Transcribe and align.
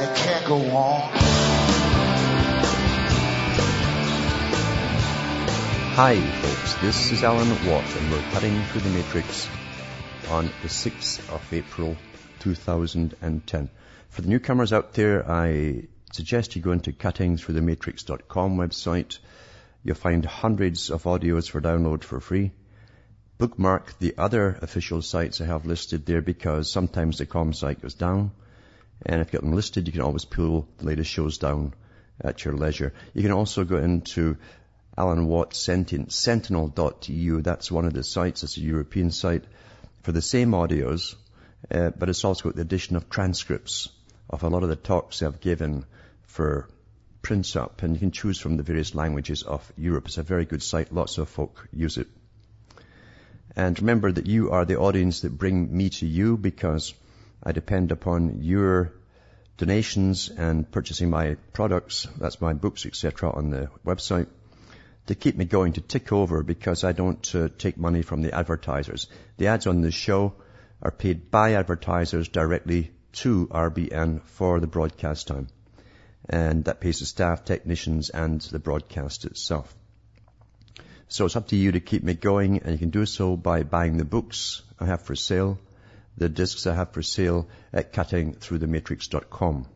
and 0.00 0.08
it 0.08 0.16
can't 0.16 0.46
go 0.46 0.56
on. 0.76 1.10
Hi, 5.96 6.20
folks. 6.20 6.74
This 6.76 7.10
is 7.10 7.24
Alan 7.24 7.48
Watt, 7.66 7.96
and 7.96 8.12
we're 8.12 8.22
cutting 8.30 8.62
through 8.64 8.82
the 8.82 8.90
matrix 8.90 9.48
on 10.30 10.46
the 10.62 10.68
6th 10.68 11.28
of 11.34 11.52
April, 11.52 11.96
2010. 12.40 13.70
For 14.10 14.22
the 14.22 14.28
newcomers 14.28 14.72
out 14.72 14.92
there, 14.92 15.28
I 15.28 15.88
suggest 16.12 16.54
you 16.54 16.62
go 16.62 16.72
into 16.72 16.92
cuttingthroughthematrix.com 16.92 18.56
website. 18.56 19.18
You'll 19.82 19.96
find 19.96 20.24
hundreds 20.24 20.90
of 20.90 21.04
audios 21.04 21.50
for 21.50 21.60
download 21.60 22.04
for 22.04 22.20
free. 22.20 22.52
Bookmark 23.38 23.98
the 23.98 24.14
other 24.16 24.58
official 24.62 25.02
sites 25.02 25.40
I 25.40 25.46
have 25.46 25.66
listed 25.66 26.06
there 26.06 26.22
because 26.22 26.70
sometimes 26.70 27.18
the 27.18 27.26
com 27.26 27.52
site 27.52 27.82
goes 27.82 27.94
down. 27.94 28.30
And 29.06 29.20
if 29.20 29.28
you 29.28 29.32
get 29.32 29.42
them 29.42 29.54
listed, 29.54 29.86
you 29.86 29.92
can 29.92 30.02
always 30.02 30.24
pull 30.24 30.68
the 30.78 30.86
latest 30.86 31.10
shows 31.10 31.38
down 31.38 31.74
at 32.20 32.44
your 32.44 32.54
leisure. 32.54 32.92
You 33.14 33.22
can 33.22 33.32
also 33.32 33.64
go 33.64 33.76
into 33.76 34.36
Alan 34.96 35.26
Watt 35.26 35.54
Sentinel.eu. 35.54 37.42
That's 37.42 37.70
one 37.70 37.84
of 37.84 37.92
the 37.92 38.02
sites. 38.02 38.42
It's 38.42 38.56
a 38.56 38.60
European 38.60 39.10
site 39.10 39.44
for 40.02 40.12
the 40.12 40.22
same 40.22 40.50
audios, 40.50 41.14
uh, 41.70 41.90
but 41.90 42.08
it's 42.08 42.24
also 42.24 42.44
got 42.44 42.56
the 42.56 42.62
addition 42.62 42.96
of 42.96 43.08
transcripts 43.08 43.88
of 44.28 44.42
a 44.42 44.48
lot 44.48 44.62
of 44.62 44.68
the 44.68 44.76
talks 44.76 45.22
I've 45.22 45.40
given 45.40 45.84
for 46.22 46.68
prints 47.22 47.56
up, 47.56 47.82
and 47.82 47.94
you 47.94 48.00
can 48.00 48.10
choose 48.10 48.38
from 48.38 48.56
the 48.56 48.62
various 48.62 48.94
languages 48.94 49.42
of 49.42 49.72
Europe. 49.76 50.06
It's 50.06 50.18
a 50.18 50.22
very 50.22 50.44
good 50.44 50.62
site. 50.62 50.92
Lots 50.92 51.18
of 51.18 51.28
folk 51.28 51.68
use 51.72 51.96
it. 51.96 52.08
And 53.56 53.78
remember 53.78 54.12
that 54.12 54.26
you 54.26 54.50
are 54.50 54.64
the 54.64 54.78
audience 54.78 55.20
that 55.20 55.36
bring 55.36 55.76
me 55.76 55.90
to 55.90 56.06
you 56.06 56.36
because 56.36 56.94
I 57.42 57.52
depend 57.52 57.92
upon 57.92 58.42
your 58.42 58.92
donations 59.56 60.28
and 60.28 60.70
purchasing 60.70 61.10
my 61.10 61.36
products, 61.52 62.06
that's 62.16 62.40
my 62.40 62.52
books, 62.52 62.86
etc., 62.86 63.30
on 63.30 63.50
the 63.50 63.70
website 63.84 64.28
to 65.08 65.14
keep 65.14 65.36
me 65.36 65.46
going, 65.46 65.72
to 65.72 65.80
tick 65.80 66.12
over 66.12 66.42
because 66.42 66.84
I 66.84 66.92
don't 66.92 67.34
uh, 67.34 67.48
take 67.56 67.78
money 67.78 68.02
from 68.02 68.22
the 68.22 68.34
advertisers. 68.34 69.08
The 69.38 69.48
ads 69.48 69.66
on 69.66 69.80
this 69.80 69.94
show 69.94 70.34
are 70.82 70.90
paid 70.90 71.30
by 71.30 71.54
advertisers 71.54 72.28
directly 72.28 72.92
to 73.12 73.46
RBN 73.46 74.22
for 74.22 74.60
the 74.60 74.66
broadcast 74.66 75.26
time. 75.26 75.48
And 76.28 76.64
that 76.66 76.80
pays 76.80 77.00
the 77.00 77.06
staff, 77.06 77.44
technicians, 77.44 78.10
and 78.10 78.40
the 78.40 78.58
broadcast 78.58 79.24
itself. 79.24 79.74
So 81.08 81.24
it's 81.24 81.36
up 81.36 81.48
to 81.48 81.56
you 81.56 81.72
to 81.72 81.80
keep 81.80 82.02
me 82.02 82.12
going, 82.12 82.58
and 82.58 82.72
you 82.72 82.78
can 82.78 82.90
do 82.90 83.06
so 83.06 83.34
by 83.34 83.62
buying 83.62 83.96
the 83.96 84.04
books 84.04 84.62
I 84.78 84.84
have 84.84 85.02
for 85.02 85.16
sale, 85.16 85.58
the 86.18 86.28
discs 86.28 86.66
I 86.66 86.74
have 86.74 86.92
for 86.92 87.02
sale 87.02 87.48
at 87.72 87.92
cuttingthroughthematrix.com. 87.92 89.66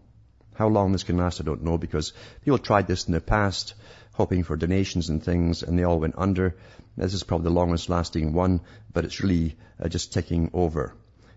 How 0.55 0.69
long 0.69 0.93
this 0.93 1.05
can 1.05 1.17
last, 1.17 1.41
I 1.41 1.45
don't 1.45 1.63
know, 1.63 1.79
because 1.79 2.13
people 2.45 2.59
tried 2.59 2.87
this 2.87 3.07
in 3.07 3.13
the 3.13 3.21
past 3.21 3.75
hoping 4.15 4.43
for 4.43 4.57
donations 4.57 5.09
and 5.09 5.23
things, 5.23 5.63
and 5.63 5.79
they 5.79 5.85
all 5.85 6.01
went 6.01 6.15
under. 6.19 6.55
This 6.97 7.15
is 7.15 7.23
probably 7.23 7.45
the 7.45 7.51
longest 7.51 7.89
lasting 7.89 8.35
one, 8.35 8.61
but 8.93 9.05
it's 9.05 9.23
really 9.23 9.57
uh, 9.83 9.89
just 9.89 10.13
taking 10.13 10.51
over. 10.53 10.95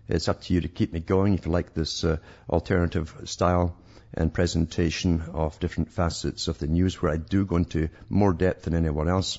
It's 0.08 0.28
up 0.28 0.42
to 0.42 0.54
you 0.54 0.60
to 0.60 0.68
keep 0.68 0.92
me 0.92 1.00
going 1.00 1.34
if 1.34 1.46
you 1.46 1.52
like 1.52 1.72
this 1.72 2.04
uh, 2.04 2.18
alternative 2.50 3.14
style 3.24 3.76
and 4.12 4.32
presentation 4.32 5.22
of 5.32 5.58
different 5.58 5.90
facets 5.90 6.48
of 6.48 6.58
the 6.58 6.66
news 6.66 7.00
where 7.00 7.12
I 7.12 7.16
do 7.16 7.44
go 7.44 7.56
into 7.56 7.88
more 8.08 8.32
depth 8.32 8.64
than 8.64 8.74
anyone 8.74 9.08
else, 9.08 9.38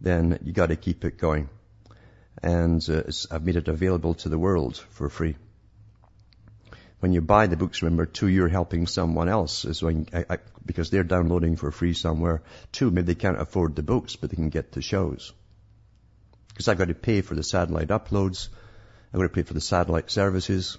then 0.00 0.38
you 0.42 0.52
got 0.52 0.66
to 0.66 0.76
keep 0.76 1.04
it 1.04 1.18
going. 1.18 1.48
And 2.42 2.86
uh, 2.90 3.02
I've 3.30 3.44
made 3.44 3.56
it 3.56 3.68
available 3.68 4.14
to 4.14 4.28
the 4.28 4.38
world 4.38 4.76
for 4.90 5.08
free 5.08 5.36
when 7.04 7.12
you 7.12 7.20
buy 7.20 7.46
the 7.46 7.56
books, 7.58 7.82
remember, 7.82 8.06
two, 8.06 8.28
you're 8.28 8.48
helping 8.48 8.86
someone 8.86 9.28
else 9.28 9.66
I, 9.82 10.24
I, 10.30 10.38
because 10.64 10.88
they're 10.88 11.04
downloading 11.04 11.56
for 11.56 11.70
free 11.70 11.92
somewhere. 11.92 12.40
Two, 12.72 12.90
maybe 12.90 13.08
they 13.08 13.14
can't 13.14 13.38
afford 13.38 13.76
the 13.76 13.82
books, 13.82 14.16
but 14.16 14.30
they 14.30 14.36
can 14.36 14.48
get 14.48 14.72
the 14.72 14.80
shows. 14.80 15.34
Because 16.48 16.66
I've 16.66 16.78
got 16.78 16.88
to 16.88 16.94
pay 16.94 17.20
for 17.20 17.34
the 17.34 17.42
satellite 17.42 17.88
uploads. 17.88 18.48
I've 19.12 19.20
got 19.20 19.24
to 19.24 19.34
pay 19.34 19.42
for 19.42 19.52
the 19.52 19.60
satellite 19.60 20.10
services. 20.10 20.78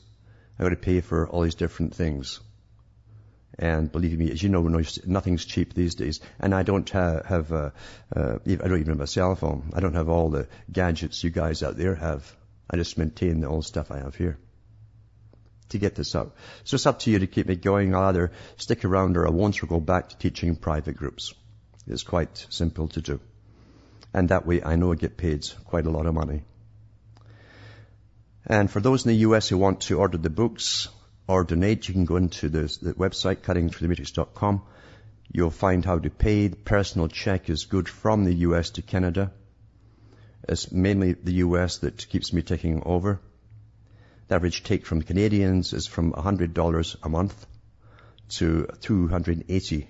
I've 0.58 0.64
got 0.64 0.70
to 0.70 0.78
pay 0.78 1.02
for 1.02 1.30
all 1.30 1.42
these 1.42 1.54
different 1.54 1.94
things. 1.94 2.40
And 3.58 3.90
believe 3.92 4.18
me, 4.20 4.32
as 4.32 4.44
you 4.44 4.50
know, 4.50 4.62
nothing's 5.06 5.46
cheap 5.46 5.74
these 5.74 5.96
days. 5.96 6.20
And 6.40 6.54
I 6.54 6.64
don't 6.64 6.90
have, 6.90 7.26
have 7.26 7.52
uh, 7.52 7.70
uh, 8.14 8.40
I 8.46 8.56
don't 8.56 8.80
even 8.80 8.94
have 8.94 9.02
a 9.02 9.08
cell 9.08 9.36
phone. 9.36 9.72
I 9.74 9.80
don't 9.80 9.94
have 9.94 10.10
all 10.10 10.30
the 10.30 10.48
gadgets 10.72 11.24
you 11.24 11.30
guys 11.30 11.64
out 11.64 11.78
there 11.78 11.96
have. 11.96 12.36
I 12.70 12.76
just 12.76 12.98
maintain 12.98 13.40
the 13.40 13.48
old 13.48 13.66
stuff 13.66 13.92
I 13.92 14.00
have 14.00 14.16
here 14.16 14.38
to 15.70 15.78
get 15.78 15.96
this 15.96 16.16
out. 16.16 16.36
So 16.64 16.76
it's 16.76 16.86
up 16.86 17.00
to 17.00 17.12
you 17.12 17.20
to 17.20 17.28
keep 17.28 17.48
me 17.48 17.56
going. 17.56 17.96
I'll 17.96 18.10
either 18.10 18.32
stick 18.58 18.86
around 18.86 19.18
or 19.18 19.28
I 19.28 19.32
won't 19.32 19.62
or 19.64 19.68
go 19.68 19.80
back 19.80 20.10
to 20.10 20.18
teaching 20.18 20.56
private 20.56 20.98
groups. 20.98 21.34
It's 21.88 22.04
quite 22.04 22.46
simple 22.50 22.88
to 22.90 23.02
do. 23.02 23.20
And 24.14 24.30
that 24.30 24.46
way 24.46 24.64
I 24.64 24.76
know 24.76 24.92
I 24.92 24.96
get 24.96 25.18
paid 25.18 25.48
quite 25.66 25.86
a 25.86 25.92
lot 25.92 26.06
of 26.06 26.14
money. 26.14 26.44
And 28.48 28.70
for 28.70 28.80
those 28.80 29.06
in 29.06 29.10
the 29.10 29.18
US 29.28 29.50
who 29.50 29.58
want 29.58 29.82
to 29.82 30.00
order 30.00 30.18
the 30.18 30.30
books 30.30 30.88
or 31.28 31.44
donate, 31.44 31.88
you 31.88 31.94
can 31.94 32.06
go 32.06 32.18
into 32.18 32.50
the, 32.50 32.78
the 32.82 32.94
website 32.94 33.38
cuttingthroughthematrix.com. 33.38 34.62
You'll 35.32 35.52
find 35.52 35.84
how 35.84 36.00
to 36.00 36.10
pay. 36.10 36.48
The 36.48 36.56
personal 36.56 37.08
check 37.08 37.50
is 37.50 37.66
good 37.66 37.90
from 37.90 38.26
the 38.26 38.34
US 38.36 38.72
to 38.72 38.82
Canada. 38.82 39.32
It's 40.48 40.72
mainly 40.72 41.14
the 41.14 41.34
US 41.46 41.80
that 41.80 42.08
keeps 42.08 42.32
me 42.32 42.42
taking 42.42 42.84
over. 42.86 43.20
The 44.28 44.36
average 44.36 44.64
take 44.64 44.86
from 44.86 45.02
Canadians 45.02 45.74
is 45.74 45.88
from 45.88 46.14
$100 46.14 46.96
a 47.04 47.10
month 47.10 47.48
to 48.30 48.68
280 48.82 49.88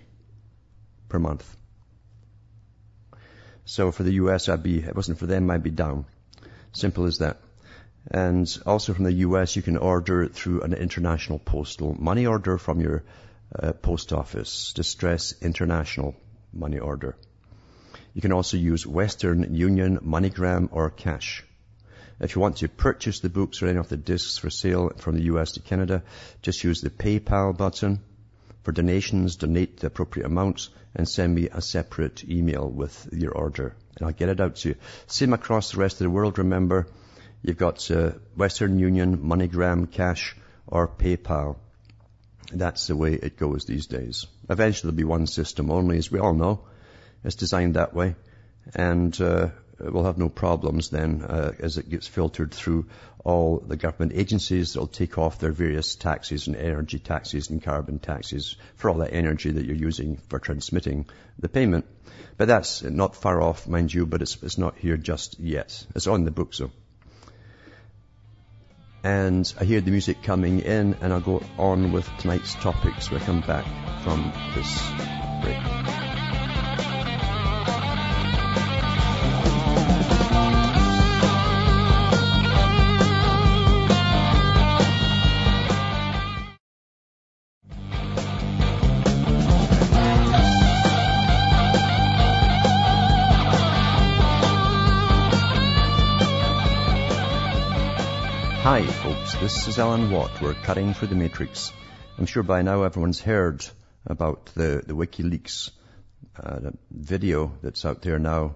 per 1.09 1.19
month. 1.19 1.57
So 3.66 3.91
for 3.91 4.03
the 4.03 4.13
US, 4.13 4.47
I'd 4.47 4.63
be, 4.63 4.79
if 4.79 4.88
it 4.88 4.96
wasn't 4.96 5.19
for 5.19 5.25
them, 5.25 5.50
I'd 5.50 5.63
be 5.63 5.72
down. 5.72 6.06
Simple 6.72 7.06
as 7.06 7.19
that. 7.19 7.40
And 8.11 8.47
also 8.66 8.93
from 8.93 9.05
the 9.05 9.13
US, 9.27 9.55
you 9.55 9.61
can 9.61 9.77
order 9.77 10.27
through 10.27 10.61
an 10.61 10.73
international 10.73 11.39
postal 11.39 11.95
money 11.99 12.25
order 12.25 12.57
from 12.57 12.79
your 12.79 13.03
uh, 13.57 13.73
post 13.73 14.13
office. 14.13 14.73
Distress 14.73 15.33
International 15.41 16.16
money 16.53 16.79
order. 16.79 17.16
You 18.13 18.21
can 18.21 18.31
also 18.31 18.57
use 18.57 18.88
Western 18.88 19.53
Union, 19.53 19.99
MoneyGram, 19.99 20.69
or 20.71 20.89
cash. 20.89 21.43
If 22.19 22.35
you 22.35 22.41
want 22.41 22.57
to 22.57 22.69
purchase 22.69 23.19
the 23.19 23.29
books 23.29 23.61
or 23.61 23.67
any 23.67 23.79
of 23.79 23.89
the 23.89 23.97
discs 23.97 24.37
for 24.37 24.49
sale 24.49 24.91
from 24.97 25.16
the 25.16 25.23
US 25.23 25.53
to 25.53 25.59
Canada, 25.59 26.03
just 26.41 26.63
use 26.63 26.81
the 26.81 26.89
PayPal 26.89 27.57
button. 27.57 27.99
For 28.63 28.72
donations, 28.72 29.35
donate 29.35 29.79
the 29.79 29.87
appropriate 29.87 30.25
amounts 30.25 30.69
and 30.95 31.09
send 31.09 31.35
me 31.35 31.49
a 31.49 31.61
separate 31.61 32.23
email 32.23 32.69
with 32.69 33.09
your 33.11 33.31
order 33.31 33.75
and 33.97 34.07
I'll 34.07 34.13
get 34.13 34.29
it 34.29 34.39
out 34.39 34.57
to 34.57 34.69
you. 34.69 34.75
Same 35.07 35.33
across 35.33 35.72
the 35.72 35.79
rest 35.79 35.95
of 35.95 36.05
the 36.05 36.09
world, 36.09 36.37
remember, 36.37 36.87
you've 37.45 37.57
got 37.57 37.89
uh, 37.91 38.11
Western 38.35 38.79
Union, 38.79 39.17
MoneyGram, 39.17 39.91
Cash 39.91 40.35
or 40.67 40.88
PayPal. 40.88 41.57
That's 42.51 42.88
the 42.88 42.95
way 42.95 43.13
it 43.13 43.38
goes 43.38 43.66
these 43.66 43.87
days. 43.87 44.25
Eventually 44.49 44.91
there'll 44.91 44.97
be 44.97 45.03
one 45.03 45.28
system 45.28 45.72
only, 45.72 45.97
as 45.97 46.11
we 46.11 46.19
all 46.19 46.34
know. 46.34 46.66
It's 47.23 47.35
designed 47.35 47.75
that 47.75 47.93
way. 47.93 48.16
And 48.73 49.19
uh, 49.22 49.49
we'll 49.79 50.05
have 50.05 50.17
no 50.17 50.29
problems 50.29 50.90
then 50.90 51.22
uh, 51.23 51.52
as 51.59 51.78
it 51.78 51.90
gets 51.90 52.08
filtered 52.08 52.53
through 52.53 52.87
all 53.23 53.59
the 53.59 53.75
government 53.75 54.14
agencies 54.16 54.73
that'll 54.73 54.87
take 54.87 55.17
off 55.17 55.40
their 55.40 55.52
various 55.52 55.96
taxes 55.96 56.47
and 56.47 56.55
energy 56.55 56.99
taxes 56.99 57.49
and 57.49 57.64
carbon 57.64 57.99
taxes 57.99 58.55
for 58.75 58.90
all 58.90 58.97
that 58.97 59.14
energy 59.14 59.52
that 59.52 59.66
you're 59.66 59.75
using 59.75 60.17
for 60.29 60.40
transmitting 60.40 61.05
the 61.40 61.49
payment. 61.49 61.85
But 62.37 62.47
that's 62.47 62.84
not 62.84 63.16
far 63.16 63.41
off, 63.41 63.67
mind 63.67 63.93
you, 63.93 64.05
but 64.05 64.22
it's, 64.22 64.41
it's 64.43 64.58
not 64.58 64.78
here 64.78 64.97
just 64.97 65.40
yet. 65.40 65.85
It's 65.96 66.08
on 66.08 66.25
the 66.25 66.31
books 66.31 66.59
though. 66.59 66.72
And 69.05 69.53
I 69.61 69.66
hear 69.66 69.81
the 69.81 69.91
music 69.91 70.23
coming 70.23 70.61
in 70.61 70.96
and 70.99 71.13
I'll 71.13 71.22
go 71.22 71.43
on 71.59 71.91
with 71.91 72.09
tonight's 72.17 72.55
topics 72.55 73.11
I 73.11 73.19
come 73.19 73.41
back 73.41 73.63
from 74.02 74.34
this 74.55 74.81
break. 75.43 76.04
Alan 99.77 100.09
Watt. 100.09 100.41
We're 100.41 100.53
cutting 100.53 100.93
through 100.93 101.09
the 101.09 101.16
matrix. 101.16 101.73
I'm 102.17 102.25
sure 102.25 102.43
by 102.43 102.61
now 102.61 102.83
everyone's 102.83 103.19
heard 103.19 103.66
about 104.05 104.45
the, 104.55 104.83
the 104.85 104.93
WikiLeaks 104.93 105.72
uh, 106.41 106.72
video 106.89 107.51
that's 107.61 107.83
out 107.85 108.01
there 108.01 108.17
now 108.17 108.55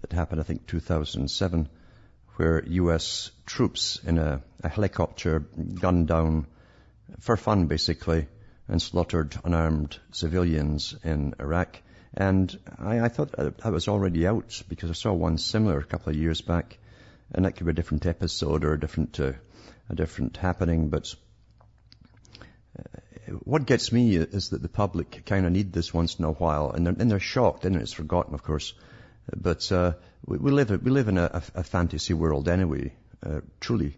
that 0.00 0.12
happened, 0.12 0.40
I 0.40 0.44
think, 0.44 0.66
2007, 0.66 1.68
where 2.36 2.64
U.S. 2.66 3.30
troops 3.46 4.00
in 4.04 4.18
a, 4.18 4.42
a 4.64 4.68
helicopter 4.68 5.40
gunned 5.40 6.08
down 6.08 6.46
for 7.20 7.36
fun, 7.36 7.66
basically, 7.66 8.26
and 8.66 8.82
slaughtered 8.82 9.36
unarmed 9.44 9.98
civilians 10.12 10.96
in 11.04 11.34
Iraq. 11.38 11.80
And 12.14 12.58
I, 12.78 13.00
I 13.00 13.08
thought 13.08 13.32
that 13.32 13.72
was 13.72 13.86
already 13.86 14.26
out 14.26 14.62
because 14.68 14.90
I 14.90 14.94
saw 14.94 15.12
one 15.12 15.38
similar 15.38 15.78
a 15.78 15.84
couple 15.84 16.10
of 16.10 16.16
years 16.16 16.40
back 16.40 16.78
and 17.32 17.44
that 17.44 17.56
could 17.56 17.66
be 17.66 17.70
a 17.70 17.74
different 17.74 18.06
episode 18.06 18.64
or 18.64 18.72
a 18.72 18.80
different 18.80 19.18
uh, 19.20 19.32
a 19.88 19.94
different 19.94 20.36
happening. 20.36 20.88
But 20.88 21.14
uh, 22.78 23.32
what 23.44 23.66
gets 23.66 23.92
me 23.92 24.16
is 24.16 24.50
that 24.50 24.62
the 24.62 24.68
public 24.68 25.24
kind 25.26 25.46
of 25.46 25.52
need 25.52 25.72
this 25.72 25.92
once 25.92 26.18
in 26.18 26.24
a 26.24 26.32
while, 26.32 26.70
and 26.70 26.86
they're, 26.86 26.94
and 26.98 27.10
they're 27.10 27.20
shocked, 27.20 27.64
and 27.64 27.76
it's 27.76 27.92
forgotten, 27.92 28.34
of 28.34 28.42
course. 28.42 28.74
But 29.34 29.70
uh, 29.70 29.92
we, 30.26 30.38
we, 30.38 30.50
live 30.50 30.70
we 30.70 30.90
live 30.90 31.08
in 31.08 31.18
a, 31.18 31.42
a 31.54 31.62
fantasy 31.62 32.14
world 32.14 32.48
anyway. 32.48 32.92
Uh, 33.24 33.40
truly, 33.60 33.96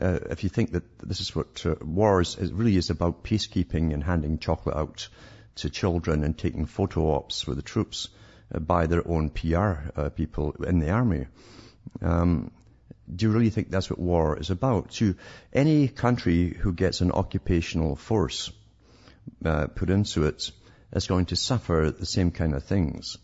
uh, 0.00 0.18
if 0.30 0.42
you 0.42 0.48
think 0.48 0.72
that 0.72 0.98
this 0.98 1.20
is 1.20 1.34
what 1.36 1.64
uh, 1.66 1.74
wars 1.82 2.36
is, 2.38 2.52
really 2.52 2.76
is 2.76 2.90
about 2.90 3.22
peacekeeping 3.22 3.92
and 3.92 4.02
handing 4.02 4.38
chocolate 4.38 4.76
out 4.76 5.08
to 5.56 5.68
children 5.68 6.24
and 6.24 6.38
taking 6.38 6.64
photo 6.64 7.14
ops 7.14 7.46
with 7.46 7.56
the 7.56 7.62
troops 7.62 8.08
uh, 8.54 8.58
by 8.58 8.86
their 8.86 9.06
own 9.06 9.28
PR 9.30 10.08
people 10.16 10.52
in 10.66 10.78
the 10.78 10.90
army. 10.90 11.26
Um, 12.00 12.50
do 13.14 13.26
you 13.26 13.32
really 13.32 13.50
think 13.50 13.70
that's 13.70 13.90
what 13.90 13.98
war 13.98 14.38
is 14.38 14.50
about? 14.50 14.90
To 14.92 15.14
any 15.52 15.88
country 15.88 16.50
who 16.50 16.72
gets 16.72 17.00
an 17.00 17.12
occupational 17.12 17.96
force 17.96 18.50
uh, 19.44 19.66
put 19.68 19.90
into 19.90 20.26
it 20.26 20.50
is 20.92 21.06
going 21.06 21.26
to 21.26 21.36
suffer 21.36 21.94
the 21.96 22.06
same 22.06 22.30
kind 22.30 22.54
of 22.54 22.64
things. 22.64 23.18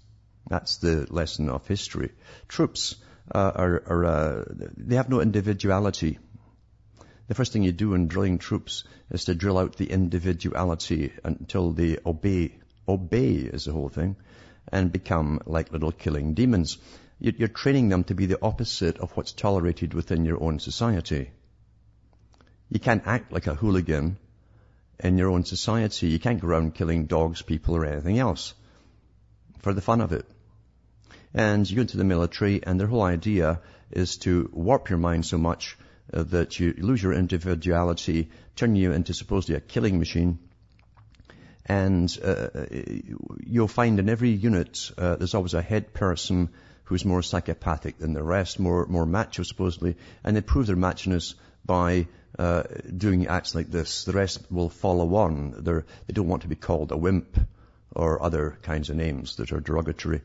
That's 0.49 0.79
the 0.79 1.07
lesson 1.11 1.49
of 1.49 1.67
history. 1.67 2.13
Troops 2.49 2.97
uh, 3.35 3.53
are, 3.55 3.83
are 3.87 4.05
uh, 4.05 4.45
they 4.77 4.97
have 4.97 5.11
no 5.11 5.21
individuality. 5.21 6.19
The 7.29 7.35
first 7.35 7.53
thing 7.53 7.63
you 7.63 7.73
do 7.73 7.93
in 7.93 8.09
drilling 8.09 8.39
troops 8.39 8.85
is 9.11 9.25
to 9.27 9.35
drill 9.35 9.59
out 9.59 9.77
the 9.77 9.91
individuality 9.91 11.13
until 11.25 11.73
they 11.73 11.99
obey. 12.07 12.55
Obey 12.89 13.35
is 13.35 13.67
the 13.67 13.73
whole 13.73 13.91
thing, 13.91 14.17
and 14.73 14.91
become 14.91 15.41
like 15.45 15.71
little 15.71 15.93
killing 15.93 16.33
demons. 16.33 16.79
You're 17.21 17.49
training 17.49 17.89
them 17.89 18.05
to 18.05 18.15
be 18.15 18.27
the 18.27 18.41
opposite 18.41 18.99
of 18.99 19.11
what's 19.17 19.33
tolerated 19.33 19.93
within 19.93 20.25
your 20.25 20.43
own 20.43 20.61
society. 20.61 21.31
You 22.69 22.79
can't 22.79 23.03
act 23.07 23.33
like 23.33 23.49
a 23.49 23.55
hooligan 23.55 24.19
in 25.01 25.19
your 25.19 25.31
own 25.31 25.45
society. 25.45 26.09
You 26.09 26.21
can't 26.21 26.41
go 26.41 26.47
around 26.47 26.75
killing 26.75 27.07
dogs, 27.07 27.43
people, 27.43 27.75
or 27.75 27.85
anything 27.85 28.19
else 28.19 28.55
for 29.59 29.73
the 29.73 29.81
fun 29.81 30.01
of 30.01 30.13
it. 30.13 30.27
And 31.35 31.69
you 31.69 31.77
go 31.77 31.83
into 31.83 31.97
the 31.97 32.05
military, 32.05 32.63
and 32.63 32.79
their 32.79 32.87
whole 32.87 33.03
idea 33.03 33.61
is 33.91 34.19
to 34.19 34.49
warp 34.53 34.89
your 34.89 34.99
mind 34.99 35.27
so 35.27 35.39
much 35.39 35.77
uh, 36.13 36.23
that 36.25 36.59
you 36.61 36.75
lose 36.79 37.03
your 37.03 37.13
individuality, 37.13 38.31
turn 38.55 38.77
you 38.77 38.93
into 38.93 39.13
supposedly 39.13 39.57
a 39.57 39.61
killing 39.61 39.99
machine. 39.99 40.39
And 41.67 42.17
uh, 42.25 42.49
you'll 43.45 43.69
find 43.69 43.99
in 43.99 44.09
every 44.09 44.31
unit 44.31 44.91
uh, 44.97 45.17
there's 45.17 45.35
always 45.35 45.55
a 45.55 45.63
head 45.63 45.93
person 45.93 46.51
who's 46.89 47.05
more 47.05 47.23
psychopathic 47.23 47.99
than 47.99 48.15
the 48.15 48.23
rest, 48.23 48.59
more, 48.59 48.87
more 48.87 49.05
macho 49.05 49.43
supposedly, 49.43 49.95
and 50.25 50.35
they 50.35 50.41
prove 50.41 50.67
their 50.67 50.77
machiness 50.77 51.35
by 51.67 52.07
uh, 52.39 52.63
doing 52.97 53.27
acts 53.27 53.55
like 53.55 53.71
this. 53.71 54.05
The 54.05 54.13
rest 54.13 54.41
will 54.51 54.71
follow 54.71 55.15
on. 55.17 55.55
They're, 55.59 55.85
they 56.07 56.15
don't 56.15 56.29
want 56.29 56.43
to 56.43 56.49
be 56.49 56.55
called 56.55 56.91
a 56.91 56.97
wimp 56.97 57.39
or 57.95 58.23
other 58.23 58.57
kinds 58.63 58.89
of 58.89 58.97
names 58.97 59.37
that 59.37 59.53
are 59.53 59.61
derogatory. 59.61 60.23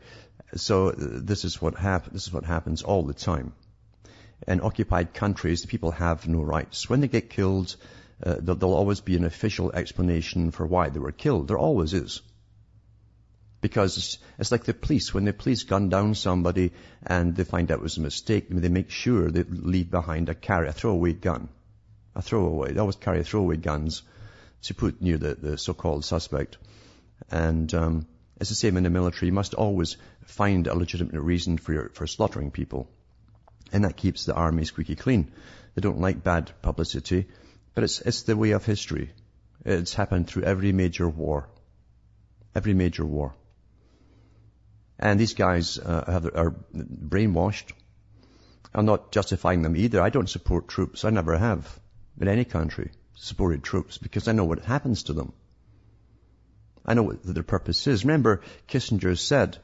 So 0.55 0.89
uh, 0.89 0.93
this 0.97 1.43
is 1.43 1.61
what 1.61 1.75
hap- 1.75 2.11
this 2.11 2.27
is 2.27 2.33
what 2.33 2.45
happens 2.45 2.81
all 2.81 3.03
the 3.03 3.13
time. 3.13 3.51
In 4.47 4.61
occupied 4.61 5.13
countries, 5.13 5.63
the 5.63 5.67
people 5.67 5.91
have 5.91 6.27
no 6.29 6.41
rights. 6.41 6.89
When 6.89 7.01
they 7.01 7.09
get 7.09 7.29
killed, 7.29 7.75
uh, 8.25 8.35
there'll 8.39 8.73
always 8.73 9.01
be 9.01 9.17
an 9.17 9.25
official 9.25 9.73
explanation 9.73 10.51
for 10.51 10.65
why 10.65 10.89
they 10.89 10.99
were 10.99 11.11
killed. 11.11 11.49
There 11.49 11.57
always 11.57 11.93
is. 11.93 12.21
Because 13.63 14.19
it's, 14.39 14.51
like 14.51 14.65
the 14.65 14.73
police. 14.73 15.13
When 15.13 15.23
the 15.23 15.31
police 15.31 15.63
gun 15.63 15.87
down 15.87 16.15
somebody 16.15 16.73
and 17.01 17.33
they 17.33 17.45
find 17.45 17.71
out 17.71 17.79
it 17.79 17.81
was 17.81 17.95
a 17.95 18.01
mistake, 18.01 18.47
they 18.49 18.67
make 18.67 18.89
sure 18.89 19.31
they 19.31 19.43
leave 19.43 19.89
behind 19.89 20.27
a 20.27 20.35
carry, 20.35 20.67
a 20.67 20.73
throwaway 20.73 21.13
gun. 21.13 21.47
A 22.13 22.21
throwaway. 22.21 22.73
They 22.73 22.81
always 22.81 22.97
carry 22.97 23.23
throwaway 23.23 23.55
guns 23.55 24.01
to 24.63 24.73
put 24.73 25.01
near 25.01 25.17
the, 25.17 25.35
the 25.35 25.57
so-called 25.57 26.03
suspect. 26.03 26.57
And 27.31 27.73
um, 27.73 28.07
it's 28.37 28.49
the 28.49 28.55
same 28.55 28.75
in 28.75 28.83
the 28.83 28.89
military. 28.89 29.27
You 29.27 29.33
must 29.33 29.53
always 29.53 29.95
find 30.25 30.67
a 30.67 30.75
legitimate 30.75 31.21
reason 31.21 31.57
for, 31.57 31.71
your, 31.71 31.89
for 31.93 32.05
slaughtering 32.05 32.51
people. 32.51 32.89
And 33.71 33.85
that 33.85 33.95
keeps 33.95 34.25
the 34.25 34.33
army 34.33 34.65
squeaky 34.65 34.97
clean. 34.97 35.31
They 35.75 35.81
don't 35.81 36.01
like 36.01 36.21
bad 36.21 36.51
publicity, 36.61 37.27
but 37.73 37.85
it's, 37.85 38.01
it's 38.01 38.23
the 38.23 38.35
way 38.35 38.51
of 38.51 38.65
history. 38.65 39.13
It's 39.63 39.93
happened 39.93 40.27
through 40.27 40.43
every 40.43 40.73
major 40.73 41.07
war. 41.07 41.47
Every 42.53 42.73
major 42.73 43.05
war. 43.05 43.35
And 44.99 45.19
these 45.19 45.33
guys 45.33 45.79
uh, 45.79 46.11
have, 46.11 46.25
are 46.35 46.55
brainwashed. 46.73 47.71
I'm 48.73 48.85
not 48.85 49.11
justifying 49.11 49.61
them 49.61 49.75
either. 49.75 50.01
I 50.01 50.09
don't 50.09 50.29
support 50.29 50.67
troops. 50.67 51.05
I 51.05 51.09
never 51.09 51.37
have 51.37 51.79
in 52.19 52.27
any 52.27 52.45
country 52.45 52.91
supported 53.15 53.63
troops 53.63 53.97
because 53.97 54.27
I 54.27 54.31
know 54.31 54.45
what 54.45 54.59
happens 54.59 55.03
to 55.03 55.13
them. 55.13 55.33
I 56.85 56.93
know 56.93 57.03
what 57.03 57.23
their 57.23 57.43
purpose 57.43 57.87
is. 57.87 58.03
Remember, 58.03 58.41
Kissinger 58.67 59.17
said 59.17 59.57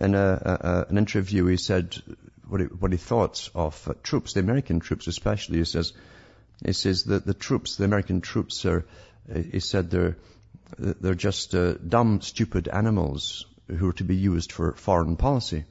in 0.00 0.14
a, 0.14 0.86
a, 0.88 0.90
an 0.90 0.98
interview, 0.98 1.46
he 1.46 1.56
said 1.56 1.96
what 2.46 2.60
he, 2.60 2.66
what 2.66 2.92
he 2.92 2.98
thought 2.98 3.48
of 3.54 3.88
uh, 3.88 3.94
troops, 4.02 4.34
the 4.34 4.40
American 4.40 4.80
troops 4.80 5.06
especially. 5.06 5.58
He 5.58 5.64
says, 5.64 5.92
he 6.64 6.72
says 6.72 7.04
that 7.04 7.24
the 7.24 7.34
troops, 7.34 7.76
the 7.76 7.84
American 7.84 8.20
troops 8.20 8.64
are, 8.66 8.84
he 9.50 9.60
said 9.60 9.90
they're, 9.90 10.16
they're 10.78 11.14
just 11.14 11.54
uh, 11.54 11.74
dumb, 11.74 12.20
stupid 12.20 12.68
animals 12.68 13.46
who 13.68 13.88
are 13.88 13.94
to 13.94 14.04
be 14.04 14.16
used 14.16 14.52
for 14.52 14.72
foreign 14.72 15.16
policy. 15.16 15.64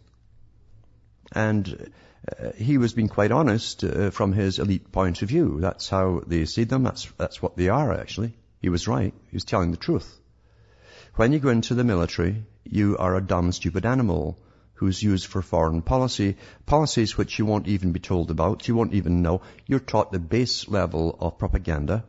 And 1.34 1.92
uh, 2.40 2.52
he 2.54 2.78
was 2.78 2.94
being 2.94 3.08
quite 3.08 3.32
honest 3.32 3.84
uh, 3.84 4.12
from 4.12 4.34
his 4.34 4.60
elite 4.60 4.92
point 4.92 5.22
of 5.22 5.30
view. 5.30 5.60
That's 5.62 5.90
how 5.90 6.22
they 6.26 6.46
see 6.46 6.66
them. 6.66 6.84
That's, 6.84 7.06
that's 7.18 7.42
what 7.42 7.56
they 7.56 7.70
are, 7.70 7.94
actually. 7.94 8.34
He 8.62 8.70
was 8.70 8.88
right. 8.88 9.14
He 9.30 9.36
was 9.36 9.46
telling 9.46 9.72
the 9.72 9.78
truth. 9.78 10.20
When 11.16 11.34
you 11.34 11.40
go 11.40 11.50
into 11.50 11.74
the 11.74 11.84
military, 11.84 12.44
you 12.64 12.98
are 12.98 13.16
a 13.16 13.22
dumb, 13.22 13.52
stupid 13.52 13.86
animal 13.86 14.38
who's 14.76 15.04
used 15.04 15.28
for 15.28 15.42
foreign 15.42 15.82
policy, 15.82 16.38
policies 16.66 17.18
which 17.18 17.38
you 17.38 17.46
won't 17.46 17.68
even 17.68 17.92
be 17.92 18.00
told 18.00 18.32
about, 18.32 18.68
you 18.68 18.76
won't 18.76 18.94
even 18.94 19.22
know. 19.22 19.42
You're 19.68 19.80
taught 19.80 20.12
the 20.12 20.20
base 20.20 20.68
level 20.68 21.18
of 21.20 21.38
propaganda, 21.38 22.04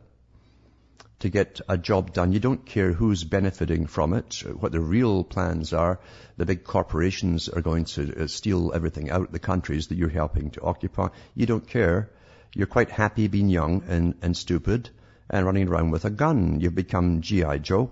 to 1.23 1.29
get 1.29 1.61
a 1.69 1.77
job 1.77 2.11
done. 2.11 2.33
You 2.33 2.41
don't 2.41 2.65
care 2.65 2.91
who's 2.91 3.23
benefiting 3.23 3.87
from 3.87 4.13
it, 4.13 4.43
what 4.59 4.73
the 4.73 4.81
real 4.81 5.23
plans 5.23 5.71
are. 5.71 6.01
The 6.35 6.45
big 6.45 6.65
corporations 6.65 7.47
are 7.47 7.61
going 7.61 7.85
to 7.85 8.23
uh, 8.23 8.27
steal 8.27 8.73
everything 8.75 9.09
out 9.09 9.21
of 9.21 9.31
the 9.31 9.39
countries 9.39 9.87
that 9.87 9.97
you're 9.97 10.09
helping 10.09 10.51
to 10.51 10.61
occupy. 10.61 11.07
You 11.33 11.45
don't 11.45 11.65
care. 11.65 12.09
You're 12.53 12.67
quite 12.67 12.89
happy 12.89 13.29
being 13.29 13.47
young 13.47 13.83
and, 13.87 14.15
and 14.21 14.35
stupid 14.35 14.89
and 15.29 15.45
running 15.45 15.69
around 15.69 15.91
with 15.91 16.03
a 16.03 16.09
gun. 16.09 16.59
You've 16.59 16.75
become 16.75 17.21
G.I. 17.21 17.59
Joe 17.59 17.91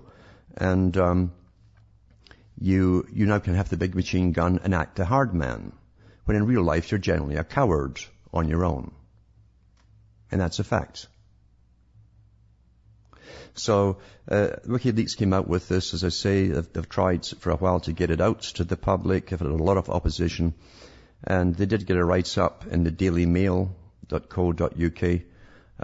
and 0.58 0.98
um, 0.98 1.32
you, 2.60 3.08
you 3.14 3.28
now 3.28 3.40
can 3.40 3.56
have 3.56 3.70
the 3.70 3.78
big 3.78 3.96
machine 3.96 4.34
gun 4.34 4.60
and 4.62 4.76
act 4.76 5.00
a 5.00 5.06
hard 5.06 5.34
man. 5.34 5.72
When 6.26 6.36
in 6.36 6.46
real 6.46 6.64
life 6.64 6.92
you're 6.92 7.00
generally 7.00 7.38
a 7.38 7.46
coward 7.46 8.02
on 8.34 8.50
your 8.50 8.66
own. 8.66 8.92
And 10.30 10.42
that's 10.42 10.60
a 10.60 10.66
fact. 10.66 11.08
So 13.54 13.98
uh, 14.30 14.50
WikiLeaks 14.66 15.18
came 15.18 15.34
out 15.34 15.48
with 15.48 15.68
this, 15.68 15.94
as 15.94 16.04
I 16.04 16.10
say, 16.10 16.48
they've, 16.48 16.74
they've, 16.74 16.90
tried 16.90 17.26
for 17.26 17.52
a 17.52 17.56
while 17.56 17.80
to 17.82 17.92
get 17.92 18.12
it 18.12 18.22
out 18.22 18.42
to 18.42 18.64
the 18.64 18.78
public. 18.78 19.30
They've 19.30 19.40
had 19.40 19.50
a 19.50 19.54
lot 19.54 19.78
of 19.78 19.90
opposition, 19.90 20.54
and 21.24 21.56
they 21.56 21.66
did 21.66 21.86
get 21.86 21.98
a 21.98 22.06
write-up 22.06 22.66
in 22.68 22.84
the 22.84 22.92
DailyMail.co.uk 22.92 25.22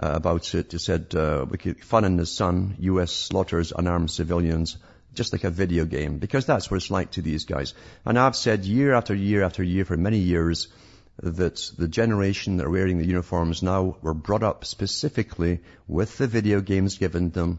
about 0.00 0.54
it. 0.54 0.70
They 0.70 0.78
said, 0.78 1.14
uh, 1.14 1.46
"Fun 1.82 2.04
in 2.04 2.16
the 2.16 2.26
sun: 2.26 2.76
U.S. 2.78 3.12
slaughters 3.12 3.72
unarmed 3.76 4.10
civilians." 4.10 4.78
Just 5.14 5.32
like 5.32 5.42
a 5.42 5.50
video 5.50 5.84
game, 5.84 6.18
because 6.18 6.46
that's 6.46 6.70
what 6.70 6.76
it's 6.76 6.92
like 6.92 7.10
to 7.12 7.22
these 7.22 7.46
guys. 7.46 7.74
And 8.04 8.18
I've 8.18 8.36
said 8.36 8.66
year 8.66 8.92
after 8.92 9.14
year 9.14 9.42
after 9.42 9.64
year 9.64 9.84
for 9.84 9.96
many 9.96 10.18
years, 10.18 10.68
that 11.22 11.72
the 11.76 11.88
generation 11.88 12.56
that 12.56 12.66
are 12.66 12.70
wearing 12.70 12.98
the 12.98 13.06
uniforms 13.06 13.62
now 13.62 13.96
were 14.02 14.14
brought 14.14 14.42
up 14.42 14.64
specifically 14.64 15.60
with 15.86 16.16
the 16.18 16.26
video 16.26 16.60
games 16.60 16.98
given 16.98 17.30
them 17.30 17.58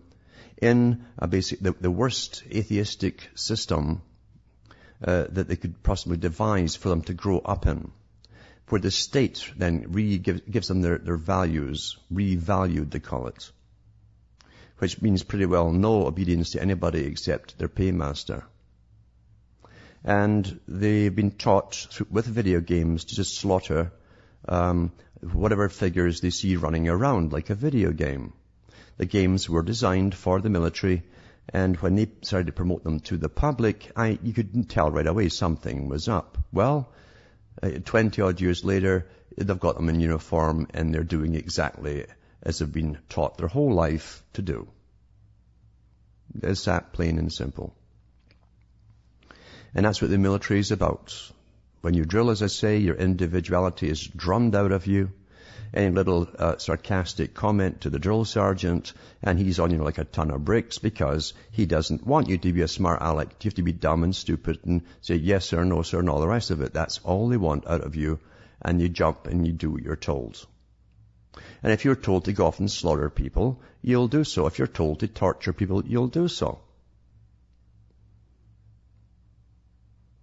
in 0.61 1.05
a 1.17 1.27
basic, 1.27 1.59
the, 1.59 1.73
the 1.73 1.91
worst 1.91 2.43
atheistic 2.51 3.29
system 3.35 4.01
uh, 5.03 5.25
that 5.29 5.47
they 5.47 5.55
could 5.55 5.81
possibly 5.83 6.17
devise 6.17 6.75
for 6.75 6.89
them 6.89 7.01
to 7.01 7.13
grow 7.13 7.39
up 7.39 7.65
in. 7.67 7.91
where 8.69 8.81
the 8.81 8.91
state 8.91 9.51
then 9.57 9.85
re 9.89 10.17
gives 10.17 10.67
them 10.67 10.81
their, 10.81 10.97
their 10.97 11.17
values, 11.17 11.97
revalued 12.13 12.91
they 12.91 12.99
call 12.99 13.27
it, 13.27 13.51
which 14.77 15.01
means 15.01 15.23
pretty 15.23 15.45
well 15.45 15.71
no 15.71 16.05
obedience 16.05 16.51
to 16.51 16.61
anybody 16.61 17.05
except 17.05 17.57
their 17.57 17.69
paymaster. 17.69 18.43
And 20.03 20.59
they've 20.67 21.13
been 21.13 21.31
taught 21.31 22.01
with 22.09 22.25
video 22.25 22.61
games 22.61 23.05
to 23.05 23.15
just 23.15 23.37
slaughter 23.37 23.91
um, 24.47 24.91
whatever 25.21 25.69
figures 25.69 26.21
they 26.21 26.29
see 26.29 26.55
running 26.55 26.87
around 26.87 27.33
like 27.33 27.49
a 27.49 27.55
video 27.55 27.91
game. 27.91 28.33
The 28.97 29.05
games 29.05 29.49
were 29.49 29.63
designed 29.63 30.15
for 30.15 30.39
the 30.41 30.49
military 30.49 31.03
and 31.51 31.77
when 31.77 31.95
they 31.95 32.07
started 32.21 32.47
to 32.47 32.53
promote 32.53 32.83
them 32.83 32.99
to 33.01 33.17
the 33.17 33.29
public, 33.29 33.91
I, 33.95 34.19
you 34.21 34.33
could 34.33 34.69
tell 34.69 34.91
right 34.91 35.07
away 35.07 35.29
something 35.29 35.89
was 35.89 36.07
up. 36.07 36.37
Well, 36.51 36.91
uh, 37.61 37.69
20 37.83 38.21
odd 38.21 38.39
years 38.39 38.63
later, 38.63 39.07
they've 39.35 39.59
got 39.59 39.75
them 39.75 39.89
in 39.89 39.99
uniform 39.99 40.67
and 40.73 40.93
they're 40.93 41.03
doing 41.03 41.35
exactly 41.35 42.05
as 42.43 42.59
they've 42.59 42.71
been 42.71 42.99
taught 43.09 43.37
their 43.37 43.47
whole 43.47 43.73
life 43.73 44.23
to 44.33 44.41
do. 44.41 44.67
It's 46.41 46.65
that 46.65 46.93
plain 46.93 47.17
and 47.17 47.33
simple. 47.33 47.75
And 49.73 49.85
that's 49.85 50.01
what 50.01 50.11
the 50.11 50.17
military 50.17 50.59
is 50.59 50.71
about. 50.71 51.15
When 51.81 51.93
you 51.93 52.05
drill, 52.05 52.29
as 52.29 52.41
I 52.41 52.47
say, 52.47 52.77
your 52.77 52.95
individuality 52.95 53.89
is 53.89 54.05
drummed 54.05 54.55
out 54.55 54.71
of 54.71 54.87
you 54.87 55.11
any 55.73 55.93
little 55.93 56.27
uh, 56.37 56.57
sarcastic 56.57 57.33
comment 57.33 57.81
to 57.81 57.89
the 57.89 57.99
drill 57.99 58.25
sergeant, 58.25 58.93
and 59.21 59.37
he's 59.37 59.59
on 59.59 59.71
you 59.71 59.83
like 59.83 59.97
a 59.97 60.03
ton 60.03 60.31
of 60.31 60.43
bricks 60.43 60.79
because 60.79 61.33
he 61.51 61.65
doesn't 61.65 62.05
want 62.05 62.27
you 62.27 62.37
to 62.37 62.53
be 62.53 62.61
a 62.61 62.67
smart 62.67 62.99
aleck. 63.01 63.43
You 63.43 63.49
have 63.49 63.55
to 63.55 63.61
be 63.61 63.71
dumb 63.71 64.03
and 64.03 64.15
stupid 64.15 64.59
and 64.63 64.81
say 65.01 65.15
yes 65.15 65.45
sir, 65.45 65.63
no 65.63 65.81
sir, 65.83 65.99
and 65.99 66.09
all 66.09 66.21
the 66.21 66.27
rest 66.27 66.51
of 66.51 66.61
it. 66.61 66.73
That's 66.73 66.99
all 67.03 67.29
they 67.29 67.37
want 67.37 67.67
out 67.67 67.81
of 67.81 67.95
you, 67.95 68.19
and 68.61 68.81
you 68.81 68.89
jump 68.89 69.27
and 69.27 69.45
you 69.45 69.53
do 69.53 69.71
what 69.71 69.83
you're 69.83 69.95
told. 69.95 70.45
And 71.61 71.71
if 71.71 71.85
you're 71.85 71.95
told 71.95 72.25
to 72.25 72.33
go 72.33 72.47
off 72.47 72.59
and 72.59 72.71
slaughter 72.71 73.09
people, 73.09 73.61
you'll 73.81 74.07
do 74.07 74.23
so. 74.23 74.47
If 74.47 74.57
you're 74.57 74.67
told 74.67 75.01
to 75.01 75.07
torture 75.07 75.53
people, 75.53 75.85
you'll 75.85 76.07
do 76.07 76.27
so. 76.27 76.59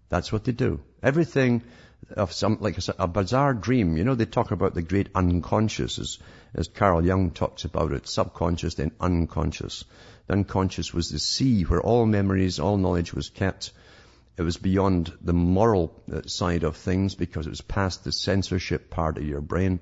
That's 0.08 0.32
what 0.32 0.44
they 0.44 0.52
do. 0.52 0.80
Everything 1.02 1.62
of 2.10 2.32
some, 2.32 2.58
like 2.60 2.78
a, 2.78 2.94
a, 2.98 3.08
bizarre 3.08 3.52
dream. 3.52 3.96
You 3.96 4.04
know, 4.04 4.14
they 4.14 4.26
talk 4.26 4.52
about 4.52 4.75
the 4.75 4.82
great 4.82 5.08
unconscious 5.14 5.98
as, 5.98 6.18
as 6.54 6.68
Carl 6.68 7.04
Jung 7.04 7.32
talks 7.32 7.64
about 7.64 7.92
it, 7.92 8.06
subconscious 8.06 8.75
then 8.75 8.92
unconscious. 9.00 9.84
The 10.26 10.34
unconscious 10.34 10.94
was 10.94 11.10
the 11.10 11.18
sea 11.18 11.62
where 11.62 11.80
all 11.80 12.06
memories, 12.06 12.60
all 12.60 12.76
knowledge 12.76 13.12
was 13.12 13.30
kept. 13.30 13.72
It 14.36 14.42
was 14.42 14.56
beyond 14.56 15.12
the 15.20 15.32
moral 15.32 16.00
uh, 16.12 16.22
side 16.26 16.62
of 16.62 16.76
things 16.76 17.14
because 17.14 17.46
it 17.46 17.50
was 17.50 17.62
past 17.62 18.04
the 18.04 18.12
censorship 18.12 18.90
part 18.90 19.18
of 19.18 19.25
your 19.25 19.40
brain. 19.40 19.80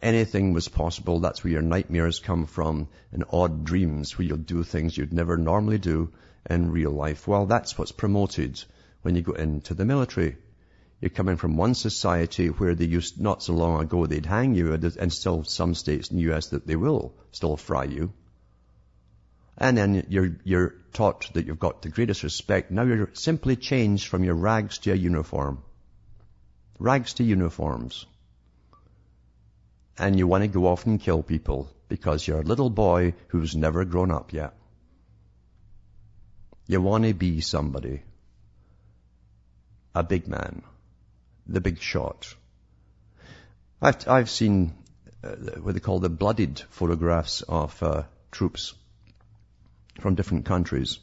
Anything 0.00 0.52
was 0.52 0.68
possible. 0.68 1.20
That's 1.20 1.42
where 1.42 1.52
your 1.52 1.62
nightmares 1.62 2.20
come 2.20 2.46
from 2.46 2.88
and 3.12 3.24
odd 3.30 3.64
dreams 3.64 4.16
where 4.16 4.26
you'll 4.26 4.38
do 4.38 4.62
things 4.62 4.96
you'd 4.96 5.12
never 5.12 5.36
normally 5.36 5.78
do 5.78 6.12
in 6.48 6.70
real 6.70 6.92
life. 6.92 7.26
Well, 7.26 7.46
that's 7.46 7.76
what's 7.76 7.92
promoted 7.92 8.62
when 9.06 9.14
you 9.14 9.22
go 9.22 9.34
into 9.34 9.72
the 9.72 9.84
military. 9.84 10.36
You're 11.00 11.10
coming 11.10 11.36
from 11.36 11.56
one 11.56 11.74
society 11.74 12.48
where 12.48 12.74
they 12.74 12.86
used 12.86 13.20
not 13.20 13.40
so 13.40 13.52
long 13.52 13.80
ago 13.80 14.04
they'd 14.04 14.26
hang 14.26 14.56
you, 14.56 14.72
and 14.72 15.12
still 15.12 15.44
some 15.44 15.76
states 15.76 16.10
in 16.10 16.16
the 16.16 16.32
US 16.32 16.48
that 16.48 16.66
they 16.66 16.74
will 16.74 17.14
still 17.30 17.56
fry 17.56 17.84
you. 17.84 18.12
And 19.56 19.78
then 19.78 20.06
you're, 20.08 20.36
you're 20.42 20.74
taught 20.92 21.32
that 21.34 21.46
you've 21.46 21.60
got 21.60 21.82
the 21.82 21.88
greatest 21.88 22.24
respect. 22.24 22.72
Now 22.72 22.82
you're 22.82 23.10
simply 23.12 23.54
changed 23.54 24.08
from 24.08 24.24
your 24.24 24.34
rags 24.34 24.78
to 24.78 24.90
a 24.90 24.96
uniform. 24.96 25.62
Rags 26.80 27.14
to 27.14 27.22
uniforms. 27.22 28.06
And 29.96 30.18
you 30.18 30.26
want 30.26 30.42
to 30.42 30.48
go 30.48 30.66
off 30.66 30.84
and 30.84 31.00
kill 31.00 31.22
people 31.22 31.70
because 31.88 32.26
you're 32.26 32.40
a 32.40 32.50
little 32.54 32.70
boy 32.70 33.14
who's 33.28 33.54
never 33.54 33.84
grown 33.84 34.10
up 34.10 34.32
yet. 34.32 34.54
You 36.66 36.80
want 36.80 37.04
to 37.04 37.14
be 37.14 37.40
somebody. 37.40 38.02
A 39.96 40.02
big 40.02 40.28
man 40.28 40.62
the 41.46 41.60
big 41.60 41.80
shot. 41.80 42.34
I've, 43.80 44.08
I've 44.08 44.30
seen 44.30 44.74
uh, 45.22 45.36
what 45.60 45.74
they 45.74 45.80
call 45.80 46.00
the 46.00 46.08
blooded 46.08 46.60
photographs 46.70 47.42
of 47.42 47.82
uh, 47.82 48.02
troops 48.30 48.74
from 50.00 50.14
different 50.14 50.44
countries. 50.44 50.98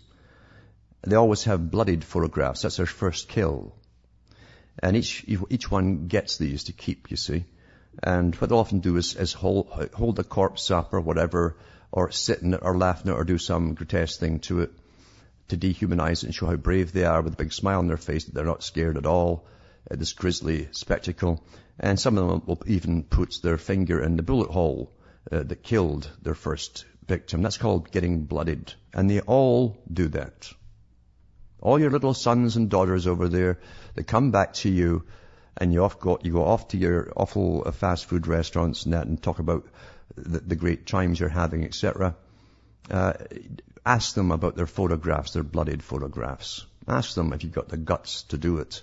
They 1.06 1.16
always 1.16 1.44
have 1.46 1.72
blooded 1.72 2.04
photographs. 2.04 2.62
That's 2.62 2.78
their 2.78 2.86
first 2.86 3.28
kill. 3.28 3.76
And 4.80 4.98
each, 4.98 5.26
each 5.28 5.70
one 5.70 6.08
gets 6.08 6.38
these 6.38 6.66
to 6.66 6.74
keep, 6.74 7.12
you 7.12 7.18
see. 7.18 7.46
And 8.02 8.36
what 8.36 8.50
they'll 8.50 8.60
often 8.60 8.80
do 8.80 8.98
is, 8.98 9.16
is 9.16 9.34
hold, 9.34 9.68
hold 9.94 10.16
the 10.16 10.24
corpse 10.24 10.72
up 10.72 10.94
or 10.94 11.02
whatever, 11.02 11.58
or 11.92 12.12
sit 12.12 12.42
in 12.42 12.54
it 12.56 12.62
or 12.64 12.78
laugh 12.78 13.06
in 13.06 13.12
it 13.12 13.16
or 13.16 13.24
do 13.24 13.38
some 13.38 13.76
grotesque 13.76 14.20
thing 14.20 14.40
to 14.40 14.62
it 14.62 14.72
to 15.50 15.58
dehumanize 15.58 16.24
and 16.24 16.34
show 16.34 16.48
how 16.48 16.56
brave 16.56 16.92
they 16.92 17.06
are 17.06 17.22
with 17.22 17.34
a 17.34 17.38
big 17.38 17.54
smile 17.54 17.80
on 17.80 17.88
their 17.88 17.98
face 17.98 18.26
that 18.26 18.34
they're 18.34 18.46
not 18.46 18.64
scared 18.64 18.98
at 18.98 19.06
all 19.06 19.46
at 19.90 20.00
this 20.00 20.14
grisly 20.14 20.70
spectacle. 20.72 21.44
And 21.80 22.00
some 22.00 22.18
of 22.18 22.28
them 22.28 22.44
will 22.46 22.62
even 22.68 23.04
put 23.04 23.36
their 23.42 23.58
finger 23.58 24.02
in 24.02 24.16
the 24.16 24.24
bullet 24.24 24.50
hole 24.50 24.92
uh, 25.32 25.44
that 25.44 25.64
killed 25.64 26.10
their 26.22 26.36
first 26.36 26.86
victim. 27.08 27.42
That's 27.42 27.58
called 27.58 27.92
getting 27.92 28.26
blooded. 28.26 28.74
And 28.94 29.10
they 29.10 29.22
all 29.22 29.78
do 29.92 30.08
that. 30.10 30.52
All 31.62 31.80
your 31.80 31.92
little 31.92 32.14
sons 32.14 32.56
and 32.56 32.70
daughters 32.70 33.08
over 33.08 33.28
there, 33.28 33.60
they 33.96 34.04
come 34.04 34.32
back 34.32 34.54
to 34.56 34.70
you 34.70 35.04
and 35.58 35.74
you, 35.74 35.84
off 35.84 36.00
go, 36.00 36.20
you 36.22 36.34
go 36.34 36.44
off 36.44 36.70
to 36.70 36.78
your 36.78 37.12
awful 37.16 37.64
uh, 37.66 37.72
fast 37.72 38.06
food 38.06 38.28
restaurants 38.28 38.86
and 38.86 38.94
that 38.94 39.08
and 39.08 39.22
talk 39.22 39.40
about 39.40 39.66
the, 40.16 40.40
the 40.40 40.56
great 40.56 40.86
times 40.86 41.20
you're 41.20 41.30
having, 41.30 41.64
etc. 41.64 42.16
Uh, 42.90 43.14
ask 43.86 44.16
them 44.16 44.32
about 44.32 44.56
their 44.56 44.68
photographs, 44.68 45.34
their 45.34 45.44
bloodied 45.44 45.84
photographs. 45.84 46.66
Ask 46.88 47.16
them 47.16 47.34
if 47.34 47.44
you've 47.44 47.54
got 47.54 47.70
the 47.70 47.78
guts 47.78 48.24
to 48.24 48.38
do 48.38 48.58
it 48.58 48.82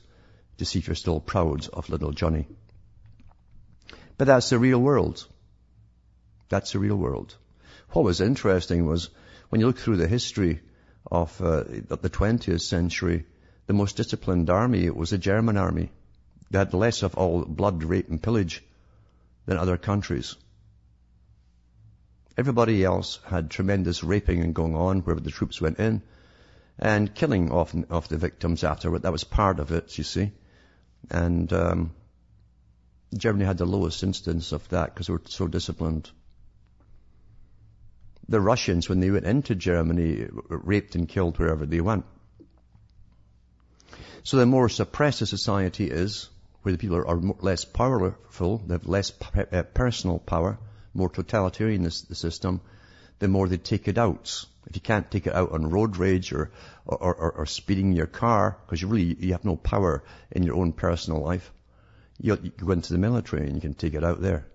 to 0.59 0.65
see 0.65 0.79
if 0.79 0.87
you're 0.87 0.95
still 0.95 1.21
proud 1.21 1.67
of 1.69 1.89
little 1.89 2.13
Johnny. 2.13 2.47
But 4.19 4.27
that's 4.27 4.51
the 4.51 4.59
real 4.59 4.79
world. 4.79 5.27
That's 6.51 6.73
the 6.73 6.79
real 6.79 6.97
world. 6.97 7.35
What 7.91 8.05
was 8.05 8.21
interesting 8.21 8.87
was 8.87 9.09
when 9.49 9.61
you 9.61 9.67
look 9.67 9.79
through 9.79 9.97
the 9.97 10.09
history 10.09 10.61
of 11.11 11.41
uh, 11.41 11.63
the 11.63 12.11
20th 12.11 12.61
century, 12.61 13.25
the 13.67 13.73
most 13.73 13.97
disciplined 13.97 14.51
army 14.51 14.91
was 14.91 15.11
the 15.11 15.19
German 15.19 15.57
army. 15.57 15.91
They 16.51 16.59
had 16.59 16.75
less 16.75 17.03
of 17.03 17.15
all 17.15 17.45
blood, 17.45 17.83
rape 17.83 18.11
and 18.11 18.23
pillage 18.23 18.63
than 19.47 19.57
other 19.57 19.77
countries. 19.77 20.37
Everybody 22.41 22.83
else 22.83 23.19
had 23.27 23.51
tremendous 23.51 24.03
raping 24.03 24.41
and 24.41 24.55
going 24.55 24.75
on 24.75 25.01
wherever 25.01 25.21
the 25.21 25.31
troops 25.31 25.61
went 25.61 25.79
in 25.79 26.01
and 26.79 27.15
killing 27.15 27.53
often 27.53 27.85
of 27.91 28.09
the 28.09 28.17
victims 28.17 28.65
afterward. 28.65 29.03
That 29.03 29.13
was 29.13 29.25
part 29.25 29.61
of 29.61 29.73
it, 29.73 29.99
you 29.99 30.05
see. 30.05 30.33
And 31.11 31.53
um, 31.53 31.91
Germany 33.15 33.45
had 33.45 33.59
the 33.59 33.67
lowest 33.67 34.03
instance 34.03 34.53
of 34.53 34.67
that 34.71 34.95
because 34.95 35.09
they 35.09 35.13
were 35.13 35.21
so 35.27 35.49
disciplined. 35.49 36.11
The 38.27 38.41
Russians, 38.41 38.89
when 38.89 39.01
they 39.01 39.11
went 39.11 39.27
into 39.27 39.55
Germany, 39.55 40.27
raped 40.49 40.95
and 40.95 41.07
killed 41.07 41.39
wherever 41.39 41.67
they 41.67 41.83
went. 41.83 42.07
So 44.23 44.39
the 44.39 44.47
more 44.47 44.71
suppressed 44.71 45.21
a 45.21 45.27
society 45.27 45.91
is, 45.91 46.31
where 46.63 46.73
the 46.73 46.79
people 46.79 46.97
are, 46.97 47.21
less 47.43 47.67
powerful, 47.67 48.63
they 48.67 48.73
have 48.73 48.87
less 48.87 49.13
uh, 49.35 49.63
personal 49.75 50.19
power, 50.19 50.59
more 50.95 51.09
totalitarian 51.09 51.83
the, 51.83 52.03
the 52.09 52.15
system, 52.15 52.61
the 53.19 53.29
more 53.29 53.49
they 53.49 53.57
take 53.57 53.89
it 53.89 53.99
out. 53.99 54.45
If 54.67 54.77
you 54.77 54.81
can't 54.81 55.11
take 55.11 55.27
it 55.27 55.35
out 55.35 55.53
on 55.53 55.71
road 55.71 55.97
rage 55.97 56.33
or, 56.33 56.51
or, 56.87 57.15
or, 57.15 57.33
or 57.33 57.47
speeding 57.47 57.93
your 57.93 58.07
car, 58.07 58.59
because 58.65 58.83
you 58.83 58.89
really, 58.89 59.17
you 59.19 59.33
have 59.33 59.45
no 59.45 59.57
power 59.57 60.03
in 60.31 60.43
your 60.43 60.57
own 60.57 60.73
personal 60.73 61.21
life, 61.21 61.51
you, 62.21 62.39
you 62.43 62.51
go 62.51 62.73
into 62.73 62.93
the 62.93 62.99
military 62.99 63.47
and 63.47 63.55
you 63.55 63.61
can 63.61 63.75
take 63.75 63.95
it 63.95 64.05
out 64.05 64.21
there. 64.21 64.47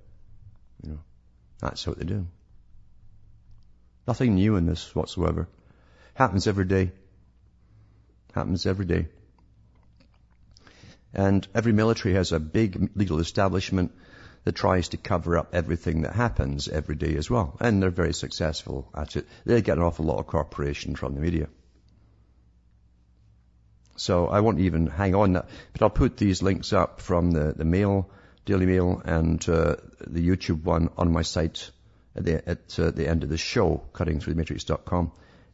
You 0.83 0.91
know, 0.91 0.99
that's 1.59 1.85
what 1.87 1.97
they 1.97 2.05
do. 2.05 2.27
Nothing 4.07 4.35
new 4.35 4.55
in 4.55 4.65
this 4.65 4.93
whatsoever. 4.93 5.47
Happens 6.13 6.47
every 6.47 6.65
day. 6.65 6.91
Happens 8.33 8.65
every 8.65 8.85
day. 8.85 9.07
And 11.13 11.47
every 11.55 11.71
military 11.71 12.13
has 12.15 12.31
a 12.31 12.39
big 12.39 12.91
legal 12.95 13.19
establishment 13.19 13.93
that 14.45 14.55
tries 14.55 14.89
to 14.89 14.97
cover 14.97 15.37
up 15.37 15.49
everything 15.53 16.03
that 16.03 16.13
happens 16.13 16.67
every 16.67 16.95
day 16.95 17.15
as 17.15 17.29
well. 17.29 17.57
And 17.59 17.81
they're 17.81 17.89
very 17.89 18.13
successful 18.13 18.87
at 18.95 19.15
it. 19.15 19.27
They 19.43 19.61
get 19.61 19.77
an 19.77 19.83
awful 19.83 20.05
lot 20.05 20.19
of 20.19 20.27
cooperation 20.27 20.95
from 20.95 21.15
the 21.15 21.19
media. 21.19 21.47
So 23.97 24.27
I 24.27 24.41
won't 24.41 24.59
even 24.59 24.87
hang 24.87 25.15
on 25.15 25.33
that, 25.33 25.49
but 25.73 25.81
I'll 25.81 25.89
put 25.89 26.17
these 26.17 26.43
links 26.43 26.73
up 26.73 27.01
from 27.01 27.31
the, 27.31 27.53
the 27.53 27.65
mail, 27.65 28.09
Daily 28.45 28.67
Mail, 28.67 29.01
and 29.03 29.47
uh, 29.49 29.77
the 30.05 30.27
YouTube 30.27 30.63
one 30.63 30.89
on 30.97 31.11
my 31.11 31.23
site 31.23 31.71
at 32.15 32.23
the, 32.23 32.47
at, 32.47 32.79
uh, 32.79 32.91
the 32.91 33.07
end 33.07 33.23
of 33.23 33.29
the 33.29 33.37
show, 33.37 33.83
cuttingthroughthematrix.com. 33.93 35.11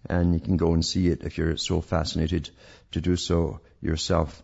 And 0.09 0.33
you 0.33 0.39
can 0.39 0.57
go 0.57 0.73
and 0.73 0.83
see 0.83 1.07
it 1.07 1.21
if 1.23 1.37
you're 1.37 1.55
so 1.55 1.79
fascinated 1.79 2.49
to 2.91 2.99
do 2.99 3.15
so 3.15 3.61
yourself. 3.79 4.41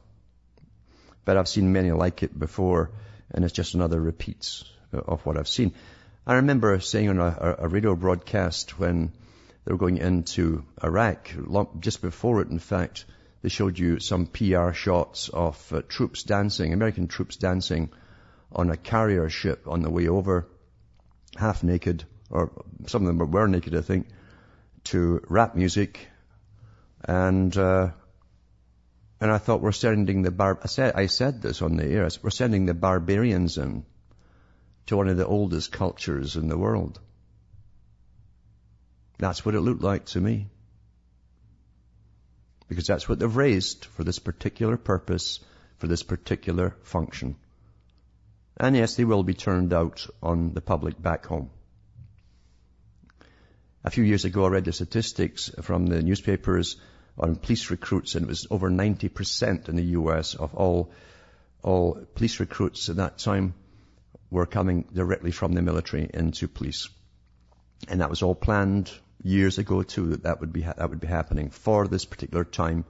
But 1.26 1.36
I've 1.36 1.50
seen 1.50 1.74
many 1.74 1.92
like 1.92 2.24
it 2.24 2.38
before 2.38 2.92
and 3.32 3.44
it's 3.44 3.54
just 3.54 3.74
another 3.74 4.00
repeat 4.00 4.64
of 4.92 5.26
what 5.26 5.38
I've 5.38 5.48
seen. 5.48 5.74
I 6.26 6.36
remember 6.36 6.80
saying 6.80 7.10
on 7.10 7.20
a, 7.20 7.56
a 7.60 7.68
radio 7.68 7.96
broadcast 7.96 8.80
when 8.80 9.12
they 9.66 9.72
were 9.72 9.78
going 9.78 9.98
into 9.98 10.64
Iraq, 10.84 11.32
just 11.80 12.02
before 12.02 12.42
it, 12.42 12.50
in 12.50 12.60
fact, 12.60 13.06
they 13.42 13.50
showed 13.50 13.78
you 13.78 14.00
some 14.00 14.26
PR 14.26 14.72
shots 14.72 15.30
of 15.30 15.72
uh, 15.72 15.82
troops 15.88 16.24
dancing, 16.24 16.74
American 16.74 17.08
troops 17.08 17.36
dancing 17.36 17.90
on 18.52 18.70
a 18.70 18.78
carrier 18.78 19.30
ship 19.30 19.68
on 19.68 19.82
the 19.82 19.90
way 19.90 20.08
over, 20.08 20.48
half 21.36 21.64
naked, 21.64 22.06
or 22.30 22.52
some 22.88 23.04
of 23.04 23.08
them 23.08 23.32
were 23.32 23.48
naked, 23.48 23.76
I 23.76 23.82
think, 23.82 24.08
to 24.86 25.22
rap 25.28 25.56
music. 25.56 26.08
And, 27.04 27.56
uh, 27.56 27.92
and 29.20 29.32
I 29.32 29.38
thought 29.38 29.62
we're 29.62 29.72
sending 29.72 30.22
the 30.22 30.32
bar, 30.32 30.60
I 30.64 30.68
said, 30.68 30.96
I 30.96 31.08
said 31.08 31.42
this 31.42 31.62
on 31.62 31.76
the 31.78 31.86
air, 31.86 32.08
we're 32.22 32.30
sending 32.30 32.66
the 32.66 32.74
barbarians 32.74 33.58
in 33.58 33.86
to 34.88 34.98
one 34.98 35.08
of 35.08 35.18
the 35.18 35.26
oldest 35.26 35.72
cultures 35.72 36.36
in 36.36 36.48
the 36.48 36.58
world. 36.58 37.00
That's 39.18 39.44
what 39.44 39.56
it 39.56 39.62
looked 39.62 39.82
like 39.82 40.06
to 40.08 40.22
me. 40.22 40.50
Because 42.70 42.86
that's 42.86 43.10
what 43.10 43.20
they've 43.20 43.36
raised 43.36 43.86
for 43.86 44.04
this 44.04 44.20
particular 44.20 44.78
purpose, 44.78 45.40
for 45.78 45.88
this 45.88 46.04
particular 46.04 46.76
function. 46.84 47.36
And 48.58 48.76
yes, 48.76 48.96
they 48.96 49.06
will 49.06 49.24
be 49.24 49.34
turned 49.34 49.74
out 49.74 50.06
on 50.22 50.54
the 50.54 50.62
public 50.62 51.02
back 51.02 51.26
home. 51.26 51.50
A 53.84 53.90
few 53.90 54.04
years 54.04 54.26
ago, 54.26 54.46
I 54.46 54.50
read 54.50 54.66
the 54.66 54.74
statistics 54.74 55.50
from 55.62 55.86
the 55.86 56.02
newspapers 56.02 56.76
on 57.18 57.36
police 57.36 57.70
recruits, 57.70 58.16
and 58.16 58.26
it 58.26 58.30
was 58.30 58.48
over 58.50 58.70
90% 58.70 59.70
in 59.70 59.76
the 59.76 59.84
US 59.84 60.36
of 60.36 60.54
all, 60.56 60.92
all 61.64 62.06
police 62.16 62.40
recruits 62.40 62.90
at 62.90 62.98
that 62.98 63.18
time 63.18 63.54
were 64.30 64.46
coming 64.46 64.86
directly 64.94 65.32
from 65.32 65.54
the 65.54 65.62
military 65.62 66.10
into 66.14 66.48
police. 66.48 66.90
And 67.88 68.02
that 68.02 68.10
was 68.10 68.22
all 68.22 68.36
planned 68.36 68.92
years 69.24 69.58
ago 69.58 69.84
too 69.84 70.08
that 70.10 70.24
that 70.24 70.42
would 70.42 70.54
be, 70.54 70.62
that 70.62 70.90
would 70.90 71.00
be 71.00 71.08
happening 71.08 71.50
for 71.50 71.88
this 71.88 72.06
particular 72.06 72.44
time 72.44 72.86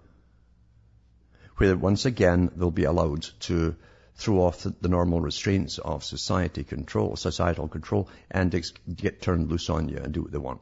where 1.58 1.76
once 1.76 2.06
again 2.06 2.52
they'll 2.56 2.72
be 2.72 2.84
allowed 2.84 3.24
to 3.40 3.76
throw 4.16 4.42
off 4.42 4.64
the, 4.64 4.76
the 4.82 4.90
normal 4.90 5.22
restraints 5.22 5.78
of 5.78 6.04
society 6.04 6.64
control, 6.64 7.16
societal 7.16 7.68
control, 7.68 8.10
and 8.30 8.54
ex- 8.54 8.74
get 8.94 9.22
turned 9.22 9.50
loose 9.50 9.70
on 9.70 9.90
you 9.90 9.98
and 9.98 10.14
do 10.14 10.24
what 10.24 10.32
they 10.32 10.38
want. 10.38 10.62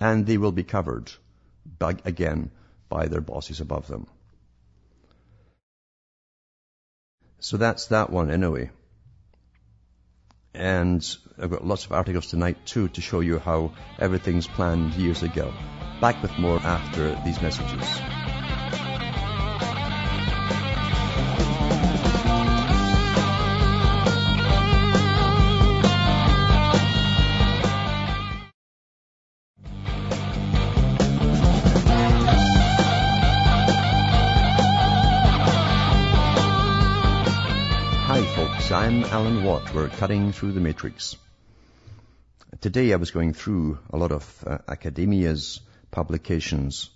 And 0.00 0.26
they 0.26 0.38
will 0.38 0.52
be 0.52 0.64
covered 0.64 1.10
again 1.80 2.50
by 2.88 3.06
their 3.06 3.20
bosses 3.20 3.60
above 3.60 3.86
them. 3.86 4.06
So 7.40 7.56
that's 7.56 7.86
that 7.86 8.10
one 8.10 8.30
anyway. 8.30 8.70
And 10.54 11.04
I've 11.40 11.50
got 11.50 11.64
lots 11.64 11.84
of 11.84 11.92
articles 11.92 12.26
tonight 12.28 12.66
too 12.66 12.88
to 12.88 13.00
show 13.00 13.20
you 13.20 13.38
how 13.38 13.72
everything's 13.98 14.48
planned 14.48 14.94
years 14.94 15.22
ago. 15.22 15.52
Back 16.00 16.20
with 16.22 16.36
more 16.38 16.58
after 16.58 17.14
these 17.24 17.40
messages. 17.40 18.17
Watt. 39.48 39.72
We're 39.72 39.88
cutting 39.88 40.32
through 40.32 40.52
the 40.52 40.60
matrix. 40.60 41.16
Today 42.60 42.92
I 42.92 42.96
was 42.96 43.12
going 43.12 43.32
through 43.32 43.78
a 43.88 43.96
lot 43.96 44.12
of 44.12 44.44
uh, 44.46 44.58
academia's 44.68 45.60
publications 45.90 46.90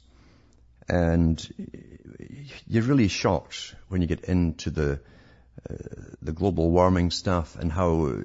and 0.87 1.41
you're 2.67 2.83
really 2.83 3.09
shocked 3.09 3.75
when 3.88 4.03
you 4.03 4.07
get 4.07 4.25
into 4.25 4.69
the 4.69 5.01
uh, 5.71 5.75
the 6.21 6.33
global 6.33 6.71
warming 6.71 7.11
stuff 7.11 7.57
and 7.59 7.73
how 7.73 8.21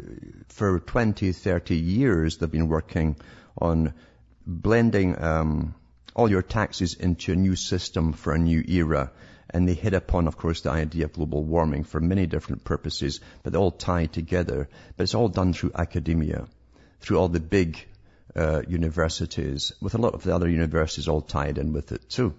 for 0.49 0.81
20, 0.81 1.31
30 1.31 1.77
years 1.77 2.37
they've 2.37 2.51
been 2.51 2.67
working 2.67 3.15
on 3.57 3.93
blending 4.45 5.23
um, 5.23 5.73
all 6.13 6.29
your 6.29 6.41
taxes 6.41 6.95
into 6.95 7.31
a 7.31 7.35
new 7.37 7.55
system 7.55 8.11
for 8.11 8.33
a 8.33 8.37
new 8.37 8.61
era 8.67 9.09
and 9.49 9.67
they 9.67 9.73
hit 9.73 9.93
upon, 9.93 10.27
of 10.27 10.37
course, 10.37 10.61
the 10.61 10.71
idea 10.71 11.05
of 11.05 11.13
global 11.13 11.43
warming 11.43 11.83
for 11.83 11.99
many 11.99 12.27
different 12.27 12.63
purposes, 12.63 13.19
but 13.43 13.55
all 13.55 13.71
tie 13.71 14.05
together. 14.05 14.67
But 14.95 15.03
it's 15.03 15.15
all 15.15 15.29
done 15.29 15.53
through 15.53 15.71
academia, 15.75 16.47
through 16.99 17.17
all 17.17 17.29
the 17.29 17.39
big 17.39 17.85
uh, 18.35 18.63
universities, 18.67 19.73
with 19.81 19.95
a 19.95 19.97
lot 19.99 20.13
of 20.13 20.23
the 20.23 20.35
other 20.35 20.49
universities 20.49 21.07
all 21.07 21.21
tied 21.21 21.57
in 21.57 21.73
with 21.73 21.91
it 21.91 22.09
too. 22.09 22.33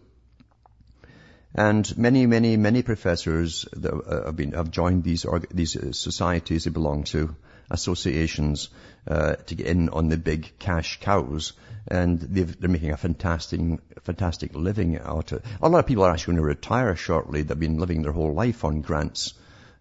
And 1.55 1.97
many, 1.97 2.27
many, 2.27 2.57
many 2.57 2.83
professors 2.83 3.67
uh, 3.75 4.27
have, 4.27 4.37
been, 4.37 4.53
have 4.53 4.71
joined 4.71 5.03
these, 5.03 5.25
these 5.51 5.77
uh, 5.77 5.93
societies 5.93 6.65
they 6.65 6.71
belong 6.71 7.05
to, 7.05 7.35
associations, 7.71 8.69
uh, 9.07 9.35
to 9.35 9.55
get 9.55 9.67
in 9.67 9.89
on 9.89 10.09
the 10.09 10.17
big 10.17 10.59
cash 10.59 11.01
cows 11.01 11.53
and 11.91 12.21
they're 12.21 12.69
making 12.69 12.91
a 12.91 12.97
fantastic, 12.97 13.61
fantastic 14.03 14.55
living 14.55 14.99
out 14.99 15.33
of 15.33 15.39
it. 15.39 15.45
A 15.63 15.69
lot 15.69 15.79
of 15.79 15.87
people 15.87 16.05
are 16.05 16.13
actually 16.13 16.35
going 16.35 16.43
to 16.43 16.49
retire 16.49 16.95
shortly. 16.97 17.43
They've 17.43 17.59
been 17.59 17.79
living 17.79 18.03
their 18.03 18.13
whole 18.13 18.35
life 18.35 18.65
on 18.65 18.83
grants, 18.83 19.33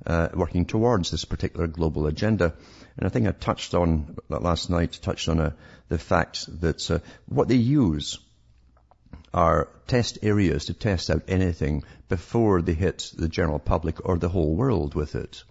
uh, 0.06 0.30
working 0.34 0.65
towards 0.65 1.12
this 1.12 1.26
particular 1.26 1.67
global 1.67 2.08
agenda. 2.08 2.54
And 2.97 3.06
I 3.06 3.10
think 3.10 3.28
I 3.28 3.32
touched 3.32 3.73
on 3.73 4.17
last 4.30 4.69
night, 4.69 5.00
touched 5.02 5.28
on 5.28 5.39
uh, 5.39 5.52
the 5.89 5.97
fact 5.97 6.45
that 6.62 6.89
uh, 6.89 7.00
what 7.28 7.50
they 7.50 7.56
use 7.56 8.19
are 9.34 9.67
test 9.88 10.19
areas 10.23 10.65
to 10.65 10.73
test 10.73 11.10
out 11.10 11.23
anything 11.28 11.84
before 12.08 12.62
they 12.62 12.73
hit 12.73 13.12
the 13.17 13.28
general 13.28 13.60
public 13.60 14.08
or 14.08 14.17
the 14.17 14.30
whole 14.30 14.56
world 14.56 14.95
with 14.95 15.15
it. 15.15 15.43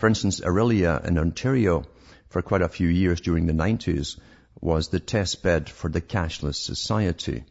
For 0.00 0.06
instance, 0.06 0.40
Orillia 0.40 1.04
in 1.04 1.18
Ontario, 1.18 1.84
for 2.30 2.40
quite 2.40 2.62
a 2.62 2.70
few 2.70 2.88
years 2.88 3.20
during 3.20 3.44
the 3.44 3.52
90s, 3.52 4.18
was 4.58 4.88
the 4.88 4.98
test 4.98 5.42
bed 5.42 5.68
for 5.68 5.90
the 5.90 6.00
cashless 6.00 6.56
society. 6.56 7.44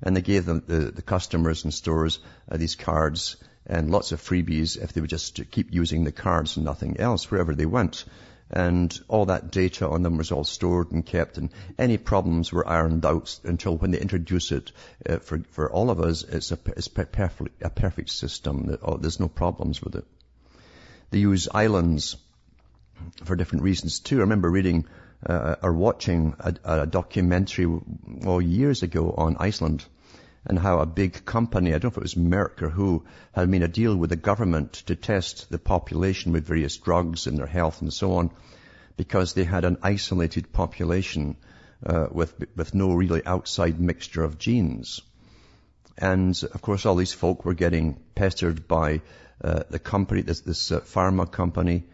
And 0.00 0.14
they 0.16 0.22
gave 0.22 0.46
them, 0.46 0.62
the, 0.64 0.92
the 0.92 1.02
customers 1.02 1.64
and 1.64 1.74
stores 1.74 2.20
uh, 2.48 2.56
these 2.56 2.76
cards 2.76 3.36
and 3.66 3.90
lots 3.90 4.12
of 4.12 4.22
freebies 4.22 4.80
if 4.80 4.92
they 4.92 5.00
would 5.00 5.10
just 5.10 5.50
keep 5.50 5.74
using 5.74 6.04
the 6.04 6.12
cards 6.12 6.56
and 6.56 6.64
nothing 6.64 7.00
else 7.00 7.28
wherever 7.32 7.52
they 7.52 7.66
went. 7.66 8.04
And 8.48 8.96
all 9.08 9.26
that 9.26 9.50
data 9.50 9.88
on 9.88 10.04
them 10.04 10.18
was 10.18 10.30
all 10.30 10.44
stored 10.44 10.92
and 10.92 11.04
kept 11.04 11.36
and 11.36 11.50
any 11.80 11.98
problems 11.98 12.52
were 12.52 12.68
ironed 12.68 13.04
out 13.04 13.40
until 13.42 13.76
when 13.76 13.90
they 13.90 13.98
introduce 13.98 14.52
it 14.52 14.70
uh, 15.08 15.18
for, 15.18 15.40
for 15.50 15.68
all 15.68 15.90
of 15.90 15.98
us, 15.98 16.22
it's 16.22 16.52
a, 16.52 16.58
it's 16.76 16.86
perfect, 16.86 17.60
a 17.60 17.70
perfect 17.70 18.10
system. 18.10 18.66
That, 18.66 18.78
oh, 18.84 18.98
there's 18.98 19.18
no 19.18 19.26
problems 19.26 19.82
with 19.82 19.96
it. 19.96 20.04
They 21.12 21.18
use 21.18 21.46
islands 21.52 22.16
for 23.24 23.36
different 23.36 23.64
reasons 23.64 24.00
too. 24.00 24.16
I 24.16 24.20
remember 24.20 24.50
reading 24.50 24.86
uh, 25.26 25.56
or 25.62 25.74
watching 25.74 26.34
a, 26.40 26.54
a 26.64 26.86
documentary 26.86 27.66
well, 27.66 28.40
years 28.40 28.82
ago 28.82 29.12
on 29.14 29.36
Iceland 29.38 29.84
and 30.46 30.58
how 30.58 30.78
a 30.78 30.86
big 30.86 31.26
company, 31.26 31.74
I 31.74 31.78
don't 31.78 31.84
know 31.84 31.88
if 31.90 31.96
it 31.98 32.02
was 32.02 32.14
Merck 32.14 32.62
or 32.62 32.70
who, 32.70 33.04
had 33.32 33.50
made 33.50 33.62
a 33.62 33.68
deal 33.68 33.94
with 33.94 34.08
the 34.08 34.16
government 34.16 34.72
to 34.86 34.96
test 34.96 35.50
the 35.50 35.58
population 35.58 36.32
with 36.32 36.46
various 36.46 36.78
drugs 36.78 37.26
and 37.26 37.36
their 37.36 37.46
health 37.46 37.82
and 37.82 37.92
so 37.92 38.14
on, 38.14 38.30
because 38.96 39.34
they 39.34 39.44
had 39.44 39.66
an 39.66 39.76
isolated 39.82 40.50
population 40.50 41.36
uh, 41.84 42.06
with 42.10 42.34
with 42.56 42.74
no 42.74 42.94
really 42.94 43.22
outside 43.26 43.78
mixture 43.78 44.24
of 44.24 44.38
genes. 44.38 45.02
And 45.98 46.42
of 46.54 46.62
course, 46.62 46.86
all 46.86 46.94
these 46.94 47.12
folk 47.12 47.44
were 47.44 47.52
getting 47.54 48.00
pestered 48.14 48.66
by 48.66 49.02
uh, 49.42 49.64
the 49.70 49.78
company, 49.78 50.22
this, 50.22 50.40
this 50.40 50.70
uh, 50.70 50.80
pharma 50.80 51.30
company, 51.30 51.84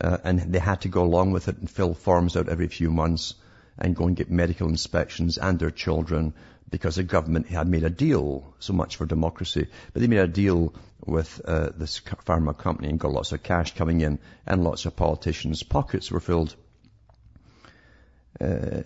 uh, 0.00 0.18
and 0.24 0.40
they 0.52 0.58
had 0.58 0.80
to 0.82 0.88
go 0.88 1.02
along 1.02 1.32
with 1.32 1.48
it 1.48 1.58
and 1.58 1.70
fill 1.70 1.94
forms 1.94 2.36
out 2.36 2.48
every 2.48 2.68
few 2.68 2.90
months 2.90 3.34
and 3.78 3.94
go 3.94 4.06
and 4.06 4.16
get 4.16 4.30
medical 4.30 4.68
inspections 4.68 5.38
and 5.38 5.58
their 5.58 5.70
children 5.70 6.34
because 6.70 6.96
the 6.96 7.02
government 7.02 7.46
had 7.46 7.66
made 7.66 7.84
a 7.84 7.90
deal, 7.90 8.54
so 8.58 8.72
much 8.72 8.96
for 8.96 9.06
democracy, 9.06 9.68
but 9.92 10.02
they 10.02 10.08
made 10.08 10.18
a 10.18 10.28
deal 10.28 10.74
with 11.04 11.40
uh, 11.44 11.70
this 11.76 12.00
pharma 12.00 12.56
company 12.56 12.88
and 12.88 13.00
got 13.00 13.12
lots 13.12 13.32
of 13.32 13.42
cash 13.42 13.74
coming 13.74 14.00
in 14.00 14.18
and 14.46 14.64
lots 14.64 14.84
of 14.84 14.94
politicians' 14.94 15.62
pockets 15.62 16.10
were 16.10 16.20
filled. 16.20 16.54
Uh, 18.40 18.82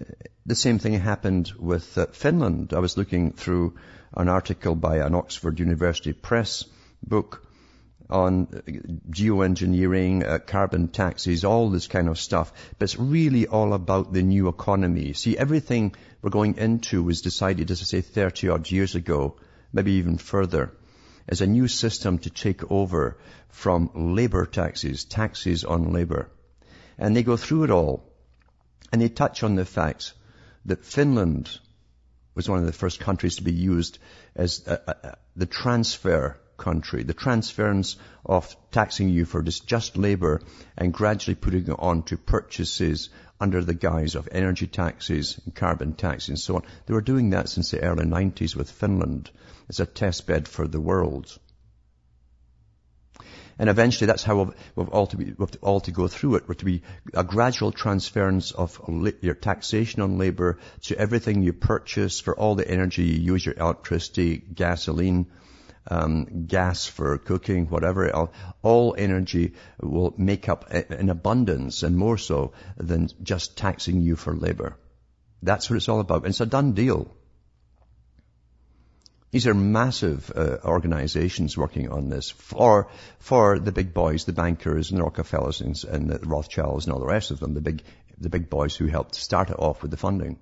the 0.47 0.55
same 0.55 0.79
thing 0.79 0.95
happened 0.95 1.53
with 1.59 1.99
uh, 1.99 2.07
Finland. 2.13 2.73
I 2.73 2.79
was 2.79 2.97
looking 2.97 3.33
through 3.33 3.75
an 4.17 4.29
article 4.29 4.75
by 4.75 4.99
an 4.99 5.15
Oxford 5.15 5.59
University 5.59 6.13
Press 6.13 6.65
book 7.03 7.47
on 8.13 8.49
uh, 8.53 8.61
geoengineering, 9.11 10.27
uh, 10.27 10.39
carbon 10.39 10.89
taxes, 10.89 11.45
all 11.45 11.71
this 11.71 11.87
kind 11.87 12.09
of 12.09 12.19
stuff. 12.19 12.53
But 12.79 12.85
it's 12.85 12.99
really 12.99 13.47
all 13.47 13.73
about 13.73 14.13
the 14.13 14.23
new 14.23 14.49
economy. 14.49 15.15
See, 15.15 15.37
everything 15.37 15.95
we're 16.21 16.31
going 16.31 16.59
into 16.59 17.03
was 17.03 17.23
decided, 17.23 17.71
as 17.71 17.81
I 17.81 17.85
say, 17.85 18.01
30 18.03 18.49
odd 18.51 18.71
years 18.71 18.95
ago, 18.95 19.37
maybe 19.73 19.93
even 19.93 20.19
further. 20.19 20.73
as 21.29 21.41
a 21.41 21.47
new 21.47 21.69
system 21.69 22.19
to 22.19 22.31
take 22.31 22.71
over 22.71 23.17
from 23.49 23.91
labor 23.95 24.45
taxes, 24.47 25.05
taxes 25.05 25.65
on 25.65 25.93
labor. 25.93 26.31
And 26.99 27.17
they 27.17 27.23
go 27.23 27.37
through 27.37 27.65
it 27.65 27.71
all. 27.71 28.05
And 28.93 29.01
they 29.01 29.09
touch 29.09 29.43
on 29.43 29.55
the 29.55 29.65
fact 29.65 30.13
that 30.67 30.85
Finland 30.85 31.59
was 32.35 32.49
one 32.49 32.59
of 32.59 32.67
the 32.67 32.73
first 32.73 33.01
countries 33.01 33.37
to 33.37 33.43
be 33.43 33.53
used 33.53 33.99
as 34.35 34.67
a, 34.67 34.81
a, 34.87 35.17
the 35.37 35.47
transfer 35.47 36.39
country, 36.63 37.03
the 37.03 37.13
transference 37.13 37.97
of 38.25 38.57
taxing 38.71 39.09
you 39.09 39.25
for 39.25 39.43
just, 39.43 39.97
labor 39.97 40.41
and 40.79 40.95
gradually 40.95 41.35
putting 41.35 41.67
it 41.67 41.77
on 41.79 42.05
to 42.05 42.17
purchases 42.17 43.11
under 43.41 43.65
the 43.65 43.75
guise 43.75 44.15
of 44.15 44.29
energy 44.31 44.69
taxes 44.69 45.41
and 45.45 45.55
carbon 45.55 45.95
taxes 45.95 46.29
and 46.29 46.39
so 46.39 46.57
on. 46.57 46.63
They 46.87 46.95
were 46.95 47.01
doing 47.13 47.31
that 47.31 47.49
since 47.49 47.73
the 47.73 47.83
early 47.83 48.05
90s 48.05 48.55
with 48.55 48.71
Finland 48.71 49.31
as 49.69 49.81
a 49.81 49.87
test 49.87 50.27
bed 50.29 50.47
for 50.47 50.69
the 50.69 50.81
world. 50.81 51.37
And 53.59 53.69
eventually 53.69 54.07
that's 54.07 54.23
how 54.23 54.37
we've, 54.43 54.55
we've, 54.77 54.89
all 54.89 55.07
to 55.09 55.17
be, 55.17 55.35
we've 55.37 55.57
all 55.63 55.81
to 55.81 55.91
go 55.91 56.09
through 56.09 56.37
it. 56.37 56.49
We're 56.49 56.55
to 56.55 56.65
be 56.65 56.83
a 57.13 57.25
gradual 57.25 57.73
transference 57.73 58.53
of 58.53 58.81
your 59.21 59.35
taxation 59.35 60.03
on 60.03 60.19
labor 60.19 60.59
to 60.83 60.99
everything 60.99 61.43
you 61.43 61.53
purchase 61.53 62.21
for 62.21 62.39
all 62.39 62.55
the 62.55 62.69
energy 62.69 63.03
you 63.05 63.33
use, 63.33 63.45
your 63.45 63.57
electricity, 63.57 64.39
gasoline, 64.39 65.27
um, 65.89 66.47
gas 66.47 66.87
for 66.87 67.19
cooking, 67.19 67.67
whatever. 67.67 68.29
All, 68.63 68.95
energy 68.97 69.55
will 69.81 70.15
make 70.17 70.49
up 70.49 70.73
in 70.73 71.09
abundance 71.11 71.83
and 71.83 71.97
more 71.97 72.19
so 72.19 72.53
than 72.77 73.09
just 73.23 73.57
taxing 73.57 74.01
you 74.01 74.17
for 74.17 74.35
labor. 74.35 74.77
That's 75.43 75.69
what 75.69 75.77
it's 75.77 75.89
all 75.89 76.01
about. 76.01 76.27
It's 76.27 76.41
a 76.41 76.47
done 76.47 76.73
deal. 76.73 77.11
These 79.33 79.47
are 79.47 79.55
massive 79.55 80.31
uh, 80.37 80.59
organizations 80.63 81.57
working 81.57 81.91
on 81.91 82.11
this 82.11 82.31
for, 82.31 82.89
for 83.19 83.59
the 83.59 83.73
big 83.73 83.95
boys, 83.95 84.27
the 84.27 84.35
bankers 84.35 84.91
and 84.91 85.01
the 85.01 85.05
Rockefellers 85.05 85.63
and, 85.63 85.83
and 85.85 86.11
the 86.11 86.19
Rothschilds 86.19 86.85
and 86.85 86.93
all 86.93 87.01
the 87.01 87.07
rest 87.07 87.31
of 87.31 87.41
them, 87.41 87.55
the 87.55 87.63
big, 87.63 87.83
the 88.19 88.29
big 88.29 88.51
boys 88.51 88.77
who 88.77 88.87
helped 88.87 89.15
start 89.15 89.49
it 89.49 89.59
off 89.59 89.81
with 89.81 89.91
the 89.91 89.97
funding. 89.97 90.39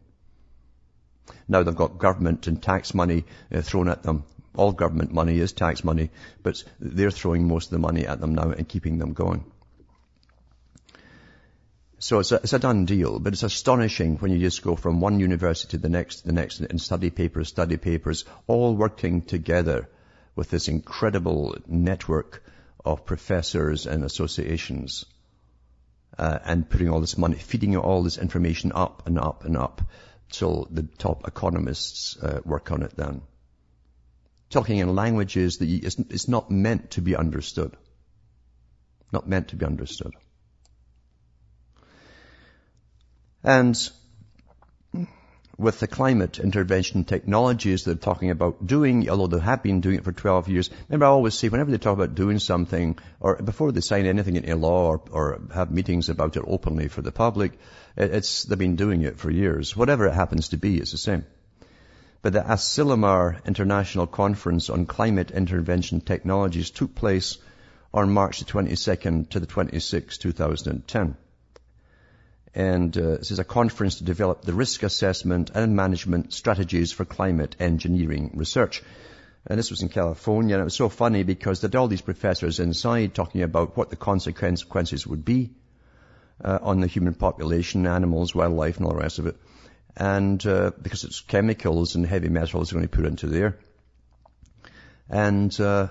Now 1.46 1.62
they've 1.62 1.74
got 1.74 1.98
government 1.98 2.48
and 2.48 2.60
tax 2.60 2.92
money 2.92 3.24
uh, 3.54 3.60
thrown 3.60 3.88
at 3.88 4.02
them. 4.02 4.24
All 4.56 4.72
government 4.72 5.12
money 5.12 5.38
is 5.38 5.52
tax 5.52 5.84
money, 5.84 6.10
but 6.42 6.62
they're 6.80 7.10
throwing 7.10 7.46
most 7.46 7.66
of 7.66 7.70
the 7.70 7.78
money 7.78 8.06
at 8.06 8.20
them 8.20 8.34
now 8.34 8.50
and 8.50 8.68
keeping 8.68 8.98
them 8.98 9.12
going. 9.12 9.44
So 12.02 12.18
it's 12.18 12.32
a, 12.32 12.36
it's 12.36 12.54
a 12.54 12.58
done 12.58 12.86
deal, 12.86 13.18
but 13.18 13.34
it's 13.34 13.42
astonishing 13.42 14.16
when 14.16 14.32
you 14.32 14.38
just 14.38 14.62
go 14.62 14.74
from 14.74 15.02
one 15.02 15.20
university 15.20 15.72
to 15.72 15.78
the 15.78 15.90
next, 15.90 16.22
to 16.22 16.26
the 16.26 16.32
next, 16.32 16.60
and 16.60 16.80
study 16.80 17.10
papers, 17.10 17.48
study 17.48 17.76
papers, 17.76 18.24
all 18.46 18.74
working 18.74 19.20
together 19.20 19.86
with 20.34 20.48
this 20.48 20.68
incredible 20.68 21.56
network 21.66 22.42
of 22.84 23.04
professors 23.04 23.86
and 23.86 24.02
associations, 24.02 25.04
uh, 26.18 26.38
and 26.42 26.68
putting 26.70 26.88
all 26.88 27.00
this 27.00 27.18
money, 27.18 27.36
feeding 27.36 27.76
all 27.76 28.02
this 28.02 28.16
information 28.16 28.72
up 28.74 29.06
and 29.06 29.18
up 29.18 29.44
and 29.44 29.56
up 29.56 29.82
till 30.30 30.68
the 30.70 30.84
top 30.96 31.28
economists 31.28 32.16
uh, 32.22 32.40
work 32.46 32.72
on 32.72 32.82
it 32.82 32.96
then. 32.96 33.20
Talking 34.50 34.78
in 34.78 34.94
languages 34.94 35.58
that 35.58 35.68
it's, 35.68 35.98
it's 35.98 36.28
not 36.28 36.50
meant 36.50 36.92
to 36.92 37.00
be 37.00 37.16
understood. 37.16 37.76
Not 39.12 39.28
meant 39.28 39.48
to 39.48 39.56
be 39.56 39.64
understood. 39.64 40.12
And 43.42 43.76
with 45.60 45.78
the 45.78 45.86
climate 45.86 46.38
intervention 46.38 47.04
technologies 47.04 47.84
they're 47.84 47.94
talking 47.94 48.30
about 48.30 48.66
doing, 48.66 49.08
although 49.10 49.26
they 49.26 49.44
have 49.44 49.62
been 49.62 49.80
doing 49.80 49.96
it 49.96 50.04
for 50.04 50.12
12 50.12 50.48
years. 50.48 50.70
Remember, 50.88 51.04
I 51.04 51.10
always 51.10 51.34
say 51.34 51.48
whenever 51.48 51.70
they 51.70 51.78
talk 51.78 51.92
about 51.92 52.14
doing 52.14 52.38
something, 52.38 52.98
or 53.20 53.36
before 53.36 53.70
they 53.70 53.82
sign 53.82 54.06
anything 54.06 54.36
into 54.36 54.56
law 54.56 54.88
or, 54.88 55.02
or 55.10 55.40
have 55.54 55.70
meetings 55.70 56.08
about 56.08 56.36
it 56.36 56.44
openly 56.46 56.88
for 56.88 57.02
the 57.02 57.12
public, 57.12 57.58
it's, 57.96 58.44
they've 58.44 58.58
been 58.58 58.76
doing 58.76 59.02
it 59.02 59.18
for 59.18 59.30
years. 59.30 59.76
Whatever 59.76 60.06
it 60.06 60.14
happens 60.14 60.48
to 60.48 60.56
be, 60.56 60.78
it's 60.78 60.92
the 60.92 60.98
same. 60.98 61.26
But 62.22 62.32
the 62.32 62.40
Asilomar 62.40 63.44
International 63.46 64.06
Conference 64.06 64.68
on 64.70 64.86
Climate 64.86 65.30
Intervention 65.30 66.00
Technologies 66.00 66.70
took 66.70 66.94
place 66.94 67.38
on 67.94 68.12
March 68.12 68.40
the 68.40 68.44
22nd 68.44 69.30
to 69.30 69.40
the 69.40 69.46
26th, 69.46 70.18
2010 70.18 71.16
and 72.54 72.96
uh, 72.96 73.16
this 73.18 73.30
is 73.30 73.38
a 73.38 73.44
conference 73.44 73.96
to 73.96 74.04
develop 74.04 74.42
the 74.42 74.52
risk 74.52 74.82
assessment 74.82 75.50
and 75.54 75.76
management 75.76 76.32
strategies 76.32 76.90
for 76.90 77.04
climate 77.04 77.54
engineering 77.60 78.32
research. 78.34 78.82
And 79.46 79.58
this 79.58 79.70
was 79.70 79.82
in 79.82 79.88
California, 79.88 80.54
and 80.54 80.60
it 80.60 80.64
was 80.64 80.74
so 80.74 80.88
funny 80.88 81.22
because 81.22 81.60
there 81.60 81.68
had 81.68 81.76
all 81.76 81.88
these 81.88 82.02
professors 82.02 82.60
inside 82.60 83.14
talking 83.14 83.42
about 83.42 83.76
what 83.76 83.88
the 83.88 83.96
consequences 83.96 85.06
would 85.06 85.24
be 85.24 85.50
uh, 86.44 86.58
on 86.60 86.80
the 86.80 86.86
human 86.86 87.14
population, 87.14 87.86
animals, 87.86 88.34
wildlife, 88.34 88.76
and 88.76 88.86
all 88.86 88.92
the 88.92 88.98
rest 88.98 89.18
of 89.18 89.26
it. 89.26 89.36
And 89.96 90.44
uh, 90.46 90.70
because 90.80 91.04
it's 91.04 91.20
chemicals 91.20 91.94
and 91.94 92.06
heavy 92.06 92.28
metals 92.28 92.72
going 92.72 92.84
to 92.84 92.88
put 92.88 93.06
into 93.06 93.26
there. 93.26 93.58
And 95.08 95.58
uh, 95.60 95.88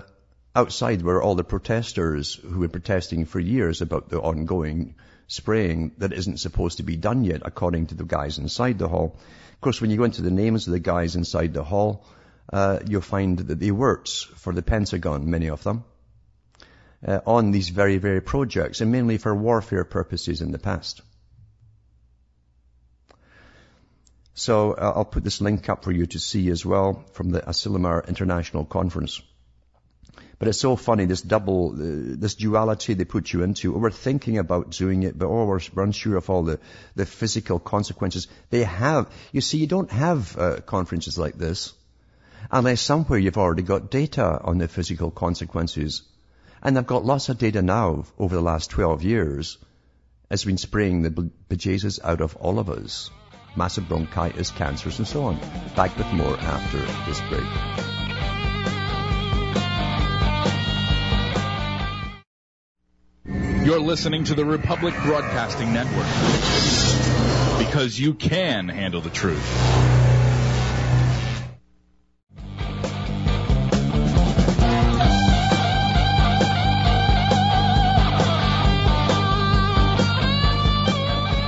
outside 0.54 1.02
were 1.02 1.22
all 1.22 1.34
the 1.34 1.44
protesters 1.44 2.34
who 2.34 2.60
were 2.60 2.68
protesting 2.68 3.26
for 3.26 3.38
years 3.38 3.82
about 3.82 4.08
the 4.08 4.20
ongoing 4.20 4.94
spraying 5.26 5.92
that 5.98 6.12
isn't 6.12 6.40
supposed 6.40 6.78
to 6.78 6.82
be 6.82 6.96
done 6.96 7.24
yet, 7.24 7.42
according 7.44 7.86
to 7.86 7.94
the 7.94 8.04
guys 8.04 8.38
inside 8.38 8.78
the 8.78 8.88
hall. 8.88 9.16
Of 9.52 9.60
course, 9.60 9.80
when 9.80 9.90
you 9.90 9.96
go 9.96 10.04
into 10.04 10.22
the 10.22 10.30
names 10.30 10.66
of 10.66 10.72
the 10.72 10.80
guys 10.80 11.14
inside 11.14 11.54
the 11.54 11.62
hall, 11.62 12.04
uh, 12.52 12.80
you'll 12.88 13.00
find 13.00 13.38
that 13.38 13.60
they 13.60 13.70
worked 13.70 14.10
for 14.36 14.52
the 14.52 14.62
Pentagon, 14.62 15.30
many 15.30 15.50
of 15.50 15.62
them, 15.62 15.84
uh, 17.06 17.20
on 17.26 17.52
these 17.52 17.68
very, 17.68 17.98
very 17.98 18.20
projects, 18.20 18.80
and 18.80 18.90
mainly 18.90 19.18
for 19.18 19.34
warfare 19.34 19.84
purposes 19.84 20.40
in 20.40 20.50
the 20.50 20.58
past. 20.58 21.02
So 24.40 24.72
uh, 24.72 24.92
I'll 24.96 25.04
put 25.04 25.22
this 25.22 25.42
link 25.42 25.68
up 25.68 25.84
for 25.84 25.92
you 25.92 26.06
to 26.06 26.18
see 26.18 26.48
as 26.48 26.64
well 26.64 27.04
from 27.12 27.28
the 27.28 27.42
Asilomar 27.42 28.08
International 28.08 28.64
Conference. 28.64 29.20
But 30.38 30.48
it's 30.48 30.58
so 30.58 30.76
funny, 30.76 31.04
this 31.04 31.20
double, 31.20 31.72
uh, 31.72 32.16
this 32.18 32.36
duality 32.36 32.94
they 32.94 33.04
put 33.04 33.30
you 33.34 33.42
into. 33.42 33.74
We're 33.74 33.90
thinking 33.90 34.38
about 34.38 34.70
doing 34.70 35.02
it, 35.02 35.18
but 35.18 35.26
oh, 35.26 35.44
we're, 35.44 35.84
unsure 35.84 36.16
of 36.16 36.30
all 36.30 36.42
the, 36.42 36.58
the 36.94 37.04
physical 37.04 37.58
consequences. 37.58 38.28
They 38.48 38.64
have, 38.64 39.10
you 39.30 39.42
see, 39.42 39.58
you 39.58 39.66
don't 39.66 39.90
have 39.90 40.38
uh, 40.38 40.60
conferences 40.62 41.18
like 41.18 41.34
this 41.34 41.74
unless 42.50 42.80
somewhere 42.80 43.18
you've 43.18 43.36
already 43.36 43.62
got 43.62 43.90
data 43.90 44.40
on 44.42 44.56
the 44.56 44.68
physical 44.68 45.10
consequences. 45.10 46.00
And 46.62 46.74
they've 46.74 46.86
got 46.86 47.04
lots 47.04 47.28
of 47.28 47.36
data 47.36 47.60
now 47.60 48.06
over 48.18 48.34
the 48.34 48.48
last 48.50 48.70
12 48.70 49.02
years. 49.02 49.58
It's 50.30 50.44
been 50.44 50.56
spraying 50.56 51.02
the 51.02 51.30
bejesus 51.50 52.00
out 52.02 52.22
of 52.22 52.36
all 52.36 52.58
of 52.58 52.70
us. 52.70 53.10
Massive 53.56 53.88
bronchitis, 53.88 54.50
cancers, 54.50 54.98
and 54.98 55.06
so 55.06 55.24
on. 55.24 55.38
Back 55.74 55.96
with 55.96 56.12
more 56.12 56.38
after 56.38 56.78
this 57.06 57.20
break. 57.28 57.44
You're 63.64 63.80
listening 63.80 64.24
to 64.24 64.34
the 64.34 64.44
Republic 64.44 64.94
Broadcasting 65.04 65.72
Network 65.72 66.06
because 67.58 67.98
you 68.00 68.14
can 68.14 68.68
handle 68.68 69.00
the 69.00 69.10
truth. 69.10 69.46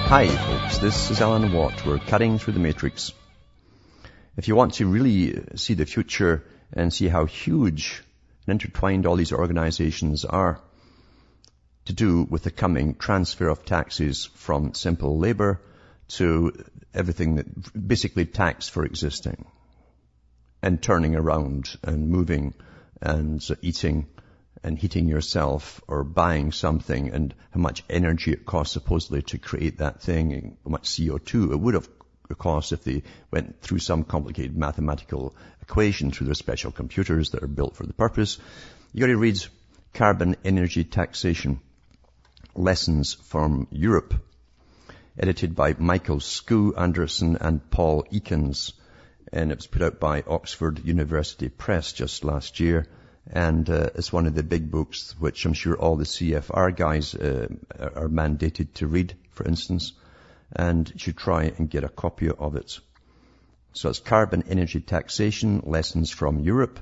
Hi 0.09 0.52
this 0.79 1.11
is 1.11 1.21
Alan 1.21 1.53
Watt. 1.53 1.85
We're 1.85 1.99
cutting 1.99 2.39
through 2.39 2.55
the 2.55 2.61
matrix. 2.61 3.13
If 4.37 4.49
you 4.49 4.55
want 4.55 4.75
to 4.75 4.87
really 4.87 5.37
uh, 5.37 5.57
see 5.57 5.75
the 5.75 5.87
future 5.87 6.45
and 6.73 6.93
see 6.93 7.09
how 7.09 7.27
huge 7.27 8.03
and 8.47 8.55
intertwined 8.55 9.07
all 9.07 9.17
these 9.17 9.33
organizations 9.33 10.25
are, 10.25 10.61
to 11.87 11.93
do 11.93 12.23
with 12.23 12.45
the 12.45 12.51
coming 12.51 12.95
transfer 12.95 13.49
of 13.49 13.65
taxes 13.65 14.31
from 14.35 14.75
simple 14.75 15.19
labor 15.19 15.61
to 16.09 16.53
everything 16.95 17.37
that 17.37 17.89
basically 17.89 18.27
tax 18.27 18.69
for 18.69 18.85
existing 18.85 19.45
and 20.63 20.83
turning 20.83 21.17
around 21.17 21.77
and 21.83 22.09
moving 22.09 22.55
and 23.01 23.45
uh, 23.51 23.55
eating 23.63 24.07
and 24.64 24.79
heating 24.79 25.09
yourself 25.09 25.81
or 25.88 26.05
buying 26.05 26.53
something 26.53 27.11
and 27.11 27.35
how 27.51 27.61
much 27.61 27.85
energy 27.90 28.33
it 28.33 28.46
costs 28.46 28.72
supposedly 28.72 29.22
to 29.22 29.38
create 29.38 29.79
that 29.79 30.01
thing 30.01 30.33
and 30.33 30.57
how 30.64 30.70
much 30.70 30.88
CO2 30.88 31.53
it 31.53 31.61
would 31.61 31.75
have 31.75 31.88
cost 32.38 32.72
if 32.72 32.85
they 32.85 33.03
went 33.31 33.61
through 33.61 33.79
some 33.79 34.05
complicated 34.05 34.57
mathematical 34.57 35.35
equation 35.61 36.11
through 36.11 36.27
their 36.27 36.35
special 36.35 36.70
computers 36.70 37.31
that 37.31 37.42
are 37.42 37.48
built 37.48 37.77
for 37.77 37.87
the 37.87 37.92
purpose. 37.92 38.38
You 38.92 39.07
to 39.07 39.16
read 39.16 39.38
carbon 39.94 40.37
energy 40.44 40.85
taxation 40.85 41.61
Lessons 42.55 43.14
from 43.14 43.66
Europe, 43.70 44.14
edited 45.18 45.55
by 45.55 45.75
Michael 45.79 46.18
Skou 46.18 46.79
Andersen 46.79 47.37
and 47.40 47.70
Paul 47.70 48.05
Ekins, 48.12 48.72
and 49.33 49.51
it 49.51 49.57
was 49.57 49.66
put 49.66 49.81
out 49.81 49.98
by 49.98 50.22
Oxford 50.27 50.85
University 50.85 51.48
Press 51.48 51.94
just 51.94 52.25
last 52.25 52.61
year, 52.61 52.87
And 53.31 53.69
uh, 53.71 53.91
it's 53.95 54.13
one 54.13 54.27
of 54.27 54.35
the 54.35 54.43
big 54.43 54.71
books, 54.71 55.15
which 55.19 55.45
I'm 55.45 55.53
sure 55.53 55.77
all 55.77 55.97
the 55.97 56.05
CFR 56.05 56.77
guys 56.77 57.15
uh, 57.15 57.49
are 57.79 58.09
mandated 58.09 58.75
to 58.75 58.87
read, 58.87 59.15
for 59.31 59.45
instance. 59.45 59.93
And 60.55 60.93
should 60.97 61.17
try 61.17 61.45
and 61.45 61.71
get 61.71 61.85
a 61.85 61.89
copy 61.89 62.29
of 62.29 62.57
it. 62.57 62.79
So 63.73 63.89
it's 63.89 64.01
Carbon 64.01 64.45
Energy 64.49 64.81
Taxation, 64.81 65.63
Lessons 65.65 66.11
from 66.11 66.41
Europe, 66.41 66.79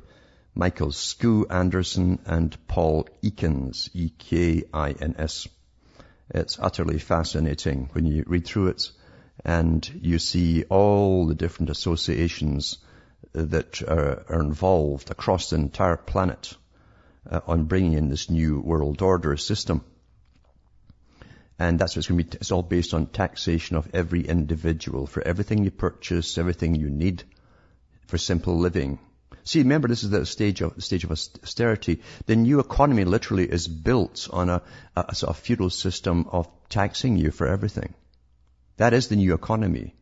Michael 0.54 0.88
Skou 0.88 1.46
Andersen 1.48 2.18
and 2.26 2.56
Paul 2.66 3.08
Ekins, 3.22 3.90
E-K-I-N-S. 3.94 5.46
It's 6.30 6.58
utterly 6.58 6.98
fascinating 6.98 7.90
when 7.92 8.06
you 8.06 8.24
read 8.26 8.44
through 8.44 8.68
it 8.68 8.90
and 9.44 9.88
you 10.02 10.18
see 10.18 10.64
all 10.64 11.26
the 11.26 11.34
different 11.34 11.70
associations 11.70 12.78
that 13.32 13.82
are, 13.82 14.24
are 14.28 14.40
involved 14.40 15.10
across 15.10 15.50
the 15.50 15.56
entire 15.56 15.96
planet 15.96 16.54
uh, 17.30 17.40
on 17.46 17.64
bringing 17.64 17.92
in 17.92 18.08
this 18.08 18.30
new 18.30 18.60
world 18.60 19.02
order 19.02 19.36
system. 19.36 19.84
And 21.58 21.78
that's 21.78 21.94
what's 21.94 22.08
going 22.08 22.18
to 22.18 22.24
be, 22.24 22.36
it's 22.40 22.52
all 22.52 22.62
based 22.62 22.94
on 22.94 23.06
taxation 23.06 23.76
of 23.76 23.94
every 23.94 24.26
individual 24.26 25.06
for 25.06 25.22
everything 25.22 25.62
you 25.64 25.70
purchase, 25.70 26.38
everything 26.38 26.74
you 26.74 26.88
need 26.88 27.22
for 28.06 28.16
simple 28.16 28.58
living. 28.58 28.98
See, 29.44 29.60
remember 29.60 29.88
this 29.88 30.02
is 30.02 30.10
the 30.10 30.24
stage 30.26 30.62
of, 30.62 30.82
stage 30.82 31.04
of 31.04 31.12
austerity. 31.12 32.00
The 32.26 32.36
new 32.36 32.60
economy 32.60 33.04
literally 33.04 33.44
is 33.44 33.68
built 33.68 34.28
on 34.32 34.48
a, 34.48 34.62
a 34.96 35.14
sort 35.14 35.30
of 35.30 35.38
feudal 35.38 35.70
system 35.70 36.26
of 36.32 36.48
taxing 36.68 37.16
you 37.16 37.30
for 37.30 37.46
everything. 37.46 37.94
That 38.78 38.94
is 38.94 39.08
the 39.08 39.16
new 39.16 39.34
economy. 39.34 39.94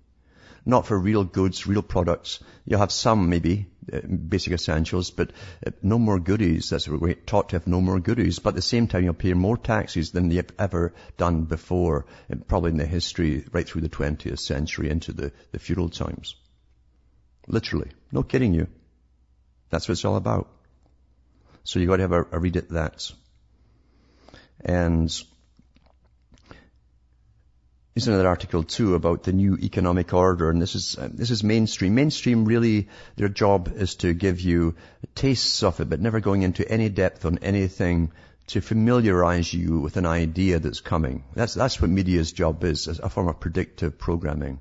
Not 0.68 0.86
for 0.86 0.98
real 0.98 1.24
goods, 1.24 1.66
real 1.66 1.80
products. 1.80 2.40
You'll 2.66 2.80
have 2.80 2.92
some 2.92 3.30
maybe, 3.30 3.68
uh, 3.90 4.00
basic 4.00 4.52
essentials, 4.52 5.10
but 5.10 5.30
uh, 5.66 5.70
no 5.82 5.98
more 5.98 6.20
goodies. 6.20 6.68
That's 6.68 6.86
what 6.86 7.00
we're 7.00 7.14
taught 7.14 7.48
to 7.48 7.56
have 7.56 7.66
no 7.66 7.80
more 7.80 7.98
goodies. 7.98 8.38
But 8.38 8.50
at 8.50 8.56
the 8.56 8.62
same 8.62 8.86
time, 8.86 9.04
you'll 9.04 9.14
pay 9.14 9.32
more 9.32 9.56
taxes 9.56 10.10
than 10.10 10.30
you've 10.30 10.52
ever 10.58 10.92
done 11.16 11.44
before, 11.44 12.04
probably 12.48 12.72
in 12.72 12.76
the 12.76 12.84
history 12.84 13.46
right 13.50 13.66
through 13.66 13.80
the 13.80 13.88
20th 13.88 14.40
century 14.40 14.90
into 14.90 15.14
the, 15.14 15.32
the 15.52 15.58
feudal 15.58 15.88
times. 15.88 16.34
Literally. 17.46 17.90
No 18.12 18.22
kidding 18.22 18.52
you. 18.52 18.68
That's 19.70 19.88
what 19.88 19.94
it's 19.94 20.04
all 20.04 20.16
about. 20.16 20.50
So 21.64 21.78
you've 21.78 21.88
got 21.88 21.96
to 21.96 22.02
have 22.02 22.12
a, 22.12 22.26
a 22.30 22.38
read 22.38 22.58
at 22.58 22.68
that. 22.68 23.10
And 24.60 25.10
Here's 27.98 28.06
another 28.06 28.28
article 28.28 28.62
too 28.62 28.94
about 28.94 29.24
the 29.24 29.32
new 29.32 29.56
economic 29.56 30.14
order, 30.14 30.50
and 30.50 30.62
this 30.62 30.76
is 30.76 30.96
uh, 30.96 31.08
this 31.12 31.32
is 31.32 31.42
mainstream. 31.42 31.96
Mainstream 31.96 32.44
really, 32.44 32.86
their 33.16 33.28
job 33.28 33.72
is 33.74 33.96
to 33.96 34.14
give 34.14 34.40
you 34.40 34.76
tastes 35.16 35.64
of 35.64 35.80
it, 35.80 35.90
but 35.90 36.00
never 36.00 36.20
going 36.20 36.42
into 36.42 36.70
any 36.70 36.90
depth 36.90 37.24
on 37.24 37.38
anything 37.38 38.12
to 38.46 38.60
familiarize 38.60 39.52
you 39.52 39.80
with 39.80 39.96
an 39.96 40.06
idea 40.06 40.60
that's 40.60 40.80
coming. 40.80 41.24
That's 41.34 41.54
that's 41.54 41.80
what 41.80 41.90
media's 41.90 42.30
job 42.30 42.62
is, 42.62 42.86
as 42.86 43.00
a 43.00 43.08
form 43.08 43.26
of 43.26 43.40
predictive 43.40 43.98
programming. 43.98 44.60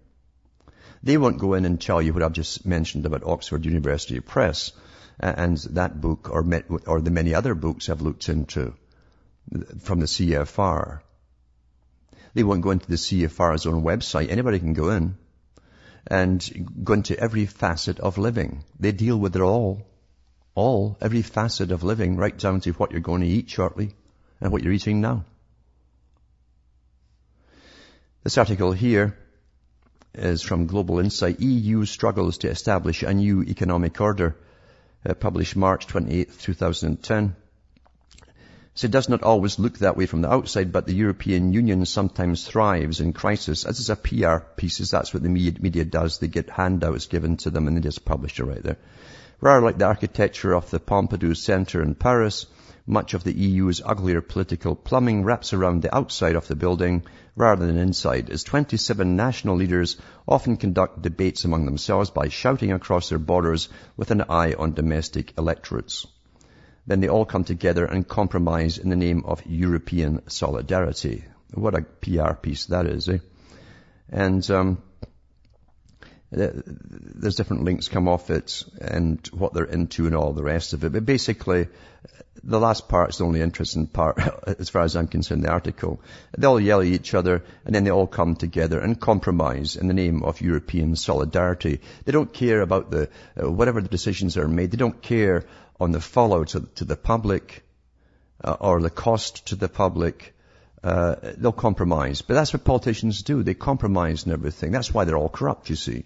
They 1.03 1.17
won't 1.17 1.37
go 1.37 1.53
in 1.53 1.65
and 1.65 1.79
tell 1.79 2.01
you 2.01 2.13
what 2.13 2.23
I've 2.23 2.33
just 2.33 2.65
mentioned 2.65 3.05
about 3.05 3.23
Oxford 3.23 3.65
University 3.65 4.19
Press 4.19 4.71
and 5.19 5.59
that 5.75 6.01
book, 6.01 6.31
or 6.31 6.43
or 6.87 7.01
the 7.01 7.11
many 7.11 7.35
other 7.35 7.53
books 7.53 7.87
I've 7.87 8.01
looked 8.01 8.29
into 8.29 8.73
from 9.77 9.99
the 9.99 10.07
CFR. 10.07 11.01
They 12.33 12.43
won't 12.43 12.61
go 12.61 12.71
into 12.71 12.87
the 12.87 12.95
CFR's 12.95 13.65
own 13.65 13.83
website. 13.83 14.29
Anybody 14.29 14.59
can 14.59 14.73
go 14.73 14.89
in 14.89 15.17
and 16.05 16.67
go 16.83 16.93
into 16.93 17.19
every 17.19 17.45
facet 17.45 17.99
of 17.99 18.17
living. 18.17 18.63
They 18.79 18.91
deal 18.91 19.17
with 19.17 19.35
it 19.35 19.41
all. 19.41 19.85
All, 20.55 20.97
every 21.01 21.21
facet 21.21 21.71
of 21.71 21.83
living, 21.83 22.17
right 22.17 22.37
down 22.37 22.61
to 22.61 22.71
what 22.71 22.91
you're 22.91 23.01
going 23.01 23.21
to 23.21 23.27
eat 23.27 23.49
shortly 23.49 23.93
and 24.41 24.51
what 24.51 24.63
you're 24.63 24.73
eating 24.73 25.01
now. 25.01 25.25
This 28.23 28.37
article 28.37 28.71
here 28.71 29.15
is 30.15 30.41
from 30.41 30.65
Global 30.65 30.99
Insight. 30.99 31.39
EU 31.39 31.85
struggles 31.85 32.39
to 32.39 32.49
establish 32.49 33.03
a 33.03 33.13
new 33.13 33.43
economic 33.43 34.01
order, 34.01 34.35
uh, 35.05 35.13
published 35.13 35.55
March 35.55 35.85
28, 35.85 36.39
2010. 36.39 37.35
So 38.77 38.85
it 38.85 38.91
does 38.91 39.09
not 39.09 39.23
always 39.23 39.57
look 39.57 39.79
that 39.79 39.97
way 39.97 40.05
from 40.05 40.21
the 40.21 40.31
outside, 40.31 40.71
but 40.71 40.85
the 40.85 40.93
European 40.93 41.51
Union 41.51 41.83
sometimes 41.87 42.45
thrives 42.45 42.99
in 42.99 43.11
crisis. 43.11 43.65
As 43.65 43.79
is 43.79 43.89
a 43.89 43.95
PR 43.95 44.37
piece, 44.55 44.77
that's 44.91 45.11
what 45.11 45.23
the 45.23 45.29
media 45.29 45.83
does. 45.83 46.19
They 46.19 46.27
get 46.27 46.51
handouts 46.51 47.07
given 47.07 47.37
to 47.37 47.49
them 47.49 47.67
and 47.67 47.75
they 47.75 47.81
just 47.81 48.05
publish 48.05 48.39
it 48.39 48.43
right 48.43 48.61
there. 48.61 48.77
Rather 49.41 49.65
like 49.65 49.79
the 49.79 49.85
architecture 49.85 50.53
of 50.53 50.69
the 50.69 50.79
Pompidou 50.79 51.35
Centre 51.35 51.81
in 51.81 51.95
Paris, 51.95 52.45
much 52.85 53.15
of 53.15 53.23
the 53.23 53.33
EU's 53.33 53.81
uglier 53.83 54.21
political 54.21 54.75
plumbing 54.75 55.23
wraps 55.23 55.53
around 55.53 55.81
the 55.81 55.95
outside 55.95 56.35
of 56.35 56.47
the 56.47 56.55
building 56.55 57.01
rather 57.35 57.65
than 57.65 57.79
inside, 57.79 58.29
as 58.29 58.43
27 58.43 59.15
national 59.15 59.55
leaders 59.55 59.97
often 60.27 60.55
conduct 60.55 61.01
debates 61.01 61.45
among 61.45 61.65
themselves 61.65 62.11
by 62.11 62.27
shouting 62.27 62.71
across 62.71 63.09
their 63.09 63.17
borders 63.17 63.69
with 63.95 64.11
an 64.11 64.25
eye 64.29 64.53
on 64.53 64.73
domestic 64.73 65.33
electorates 65.35 66.05
then 66.87 67.01
they 67.01 67.09
all 67.09 67.25
come 67.25 67.43
together 67.43 67.85
and 67.85 68.07
compromise 68.07 68.77
in 68.77 68.89
the 68.89 68.95
name 68.95 69.23
of 69.25 69.45
European 69.45 70.27
solidarity. 70.29 71.25
What 71.53 71.75
a 71.75 71.81
PR 71.81 72.33
piece 72.33 72.65
that 72.67 72.87
is, 72.87 73.09
eh? 73.09 73.19
And 74.09 74.49
um, 74.49 74.81
there's 76.31 77.35
different 77.35 77.63
links 77.63 77.89
come 77.89 78.07
off 78.07 78.29
it 78.29 78.63
and 78.79 79.25
what 79.27 79.53
they're 79.53 79.65
into 79.65 80.07
and 80.07 80.15
all 80.15 80.33
the 80.33 80.43
rest 80.43 80.73
of 80.73 80.83
it. 80.83 80.91
But 80.91 81.05
basically, 81.05 81.67
the 82.43 82.59
last 82.59 82.87
part 82.87 83.09
is 83.09 83.17
the 83.17 83.25
only 83.25 83.41
interesting 83.41 83.87
part, 83.87 84.19
as 84.59 84.69
far 84.69 84.83
as 84.83 84.95
I'm 84.95 85.07
concerned, 85.07 85.43
the 85.43 85.49
article. 85.49 86.01
They 86.37 86.47
all 86.47 86.59
yell 86.59 86.81
at 86.81 86.87
each 86.87 87.13
other, 87.13 87.43
and 87.65 87.73
then 87.73 87.83
they 87.83 87.91
all 87.91 88.07
come 88.07 88.35
together 88.35 88.79
and 88.79 88.99
compromise 88.99 89.75
in 89.75 89.87
the 89.87 89.93
name 89.93 90.23
of 90.23 90.41
European 90.41 90.95
solidarity. 90.95 91.81
They 92.05 92.11
don't 92.11 92.31
care 92.31 92.61
about 92.61 92.91
the, 92.91 93.09
uh, 93.41 93.49
whatever 93.51 93.81
the 93.81 93.89
decisions 93.89 94.37
are 94.37 94.47
made, 94.47 94.71
they 94.71 94.77
don't 94.77 95.01
care 95.01 95.45
on 95.79 95.91
the 95.91 96.01
fallout 96.01 96.49
to, 96.49 96.61
to 96.75 96.85
the 96.85 96.95
public 96.95 97.63
uh, 98.43 98.57
or 98.59 98.81
the 98.81 98.89
cost 98.89 99.47
to 99.47 99.55
the 99.55 99.69
public, 99.69 100.35
uh, 100.83 101.15
they'll 101.37 101.51
compromise. 101.51 102.21
But 102.21 102.35
that's 102.35 102.53
what 102.53 102.63
politicians 102.63 103.23
do. 103.23 103.43
They 103.43 103.53
compromise 103.53 104.23
and 104.23 104.33
everything. 104.33 104.71
That's 104.71 104.93
why 104.93 105.05
they're 105.05 105.17
all 105.17 105.29
corrupt, 105.29 105.69
you 105.69 105.75
see. 105.75 106.05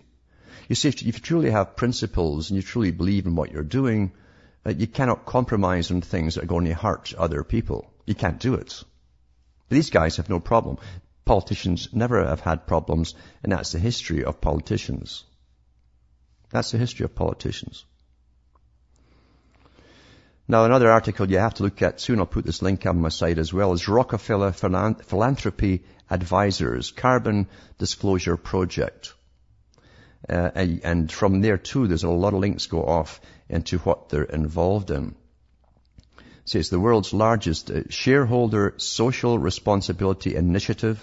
You 0.69 0.75
see, 0.75 0.89
if 0.89 1.03
you 1.03 1.11
truly 1.11 1.51
have 1.51 1.75
principles 1.75 2.49
and 2.49 2.55
you 2.55 2.63
truly 2.63 2.91
believe 2.91 3.25
in 3.25 3.35
what 3.35 3.51
you're 3.51 3.63
doing, 3.63 4.11
uh, 4.65 4.69
you 4.69 4.87
cannot 4.87 5.25
compromise 5.25 5.91
on 5.91 6.01
things 6.01 6.35
that 6.35 6.43
are 6.43 6.47
going 6.47 6.65
to 6.65 6.73
hurt 6.73 7.13
other 7.13 7.43
people. 7.43 7.91
You 8.05 8.15
can't 8.15 8.39
do 8.39 8.55
it. 8.55 8.83
But 9.67 9.75
these 9.75 9.89
guys 9.89 10.17
have 10.17 10.29
no 10.29 10.39
problem. 10.39 10.77
Politicians 11.25 11.89
never 11.93 12.25
have 12.25 12.41
had 12.41 12.67
problems, 12.67 13.15
and 13.43 13.51
that's 13.51 13.71
the 13.71 13.79
history 13.79 14.23
of 14.23 14.41
politicians. 14.41 15.23
That's 16.49 16.71
the 16.71 16.77
history 16.77 17.05
of 17.05 17.15
politicians. 17.15 17.85
Now, 20.51 20.65
another 20.65 20.91
article 20.91 21.31
you 21.31 21.37
have 21.37 21.53
to 21.53 21.63
look 21.63 21.81
at 21.81 22.01
soon, 22.01 22.19
I'll 22.19 22.25
put 22.25 22.43
this 22.43 22.61
link 22.61 22.85
on 22.85 22.99
my 22.99 23.07
site 23.07 23.37
as 23.37 23.53
well, 23.53 23.71
is 23.71 23.87
Rockefeller 23.87 24.51
Philanthropy 24.51 25.83
Advisors 26.09 26.91
Carbon 26.91 27.47
Disclosure 27.77 28.35
Project. 28.35 29.13
Uh, 30.27 30.49
and, 30.53 31.09
from 31.09 31.39
there 31.39 31.57
too, 31.57 31.87
there's 31.87 32.03
a 32.03 32.09
lot 32.09 32.33
of 32.33 32.41
links 32.41 32.65
go 32.65 32.83
off 32.83 33.21
into 33.47 33.77
what 33.77 34.09
they're 34.09 34.23
involved 34.23 34.91
in. 34.91 35.15
So 36.43 36.59
it's 36.59 36.67
the 36.67 36.81
world's 36.81 37.13
largest 37.13 37.71
uh, 37.71 37.83
shareholder 37.87 38.73
social 38.75 39.39
responsibility 39.39 40.35
initiative 40.35 40.99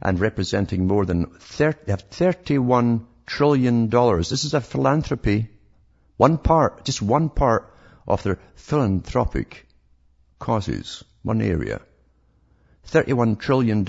and 0.00 0.20
representing 0.20 0.86
more 0.86 1.04
than 1.04 1.26
30, 1.26 1.96
31 2.12 3.08
trillion 3.26 3.88
dollars. 3.88 4.30
This 4.30 4.44
is 4.44 4.54
a 4.54 4.60
philanthropy. 4.60 5.48
One 6.16 6.38
part, 6.38 6.84
just 6.84 7.02
one 7.02 7.28
part 7.28 7.74
of 8.08 8.24
their 8.24 8.38
philanthropic 8.56 9.68
causes, 10.40 11.04
one 11.22 11.40
area. 11.40 11.80
$31 12.90 13.38
trillion 13.38 13.86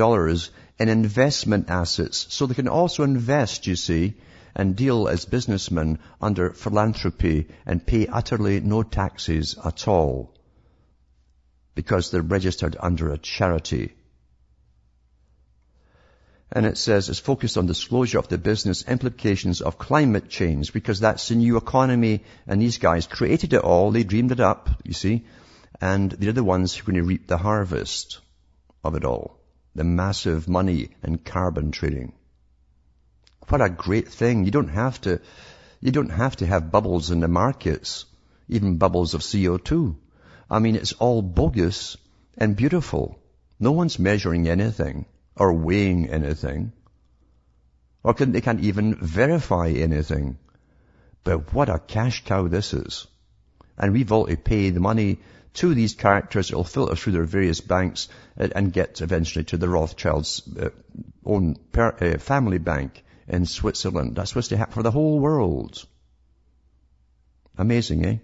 in 0.78 0.90
investment 0.90 1.70
assets. 1.70 2.28
So 2.30 2.46
they 2.46 2.54
can 2.54 2.68
also 2.68 3.04
invest, 3.04 3.66
you 3.66 3.76
see, 3.76 4.16
and 4.56 4.76
deal 4.76 5.08
as 5.08 5.26
businessmen 5.26 6.00
under 6.22 6.52
philanthropy 6.52 7.48
and 7.66 7.86
pay 7.86 8.08
utterly 8.08 8.60
no 8.60 8.84
taxes 8.84 9.58
at 9.64 9.88
all 9.88 10.34
because 11.76 12.12
they're 12.12 12.22
registered 12.22 12.76
under 12.80 13.14
a 13.14 13.18
charity. 13.18 13.94
And 16.52 16.66
it 16.66 16.78
says 16.78 17.10
it's 17.10 17.20
focused 17.20 17.58
on 17.58 17.68
disclosure 17.68 18.18
of 18.18 18.28
the 18.28 18.40
business 18.40 18.84
implications 18.88 19.62
of 19.62 19.78
climate 19.78 20.30
change 20.30 20.74
because 20.74 21.00
that's 21.00 21.28
the 21.28 21.36
new 21.36 21.58
economy 21.58 22.24
and 22.48 22.60
these 22.60 22.80
guys 22.80 23.06
created 23.06 23.54
it 23.54 23.62
all. 23.62 23.92
They 23.92 24.04
dreamed 24.04 24.32
it 24.32 24.40
up, 24.40 24.70
you 24.84 24.94
see, 24.94 25.26
and 25.80 26.12
they're 26.12 26.32
the 26.32 26.44
ones 26.44 26.76
who 26.76 26.84
are 26.84 26.92
going 26.92 27.04
to 27.04 27.08
reap 27.08 27.28
the 27.28 27.38
harvest 27.38 28.20
of 28.84 28.96
it 28.96 29.06
all. 29.06 29.40
The 29.76 29.84
massive 29.84 30.50
money 30.50 30.90
in 31.04 31.20
carbon 31.20 31.70
trading. 31.72 32.14
What 33.50 33.62
a 33.62 33.70
great 33.70 34.08
thing. 34.08 34.46
You 34.46 34.52
don't 34.52 34.70
have 34.70 35.00
to, 35.02 35.22
you 35.82 35.92
don't 35.92 36.10
have 36.10 36.38
to 36.38 36.48
have 36.48 36.72
bubbles 36.72 37.12
in 37.12 37.20
the 37.20 37.28
markets. 37.28 38.06
even 38.48 38.78
bubbles 38.78 39.14
of 39.14 39.22
CO2. 39.22 39.96
I 40.50 40.58
mean, 40.58 40.76
it's 40.76 40.94
all 40.94 41.22
bogus 41.22 41.96
and 42.40 42.56
beautiful. 42.56 43.20
No 43.60 43.72
one's 43.72 44.00
measuring 44.00 44.48
anything 44.48 45.06
or 45.40 45.54
weighing 45.54 46.10
anything. 46.10 46.74
Or 48.04 48.14
can, 48.14 48.32
they 48.32 48.42
can't 48.42 48.62
even 48.62 48.96
verify 48.96 49.70
anything. 49.70 50.38
But 51.24 51.54
what 51.54 51.70
a 51.70 51.80
cash 51.80 52.24
cow 52.26 52.48
this 52.48 52.74
is. 52.74 53.08
And 53.78 53.94
we've 53.94 54.12
pay 54.44 54.70
the 54.70 54.80
money 54.80 55.20
to 55.56 55.74
these 55.74 55.96
characters. 55.96 56.50
It'll 56.50 56.64
filter 56.64 56.96
through 56.96 57.14
their 57.14 57.24
various 57.24 57.62
banks 57.62 58.10
and 58.38 58.74
get 58.74 59.02
eventually 59.02 59.46
to 59.46 59.58
the 59.58 59.70
Rothschilds' 59.70 60.42
uh, 60.58 60.70
own 61.26 61.56
uh, 61.78 62.18
family 62.18 62.58
bank 62.58 63.04
in 63.28 63.46
Switzerland. 63.46 64.16
That's 64.16 64.30
supposed 64.30 64.50
to 64.50 64.58
happen 64.58 64.74
for 64.74 64.84
the 64.84 64.92
whole 64.92 65.20
world. 65.20 65.86
Amazing, 67.58 68.06
eh? 68.06 68.18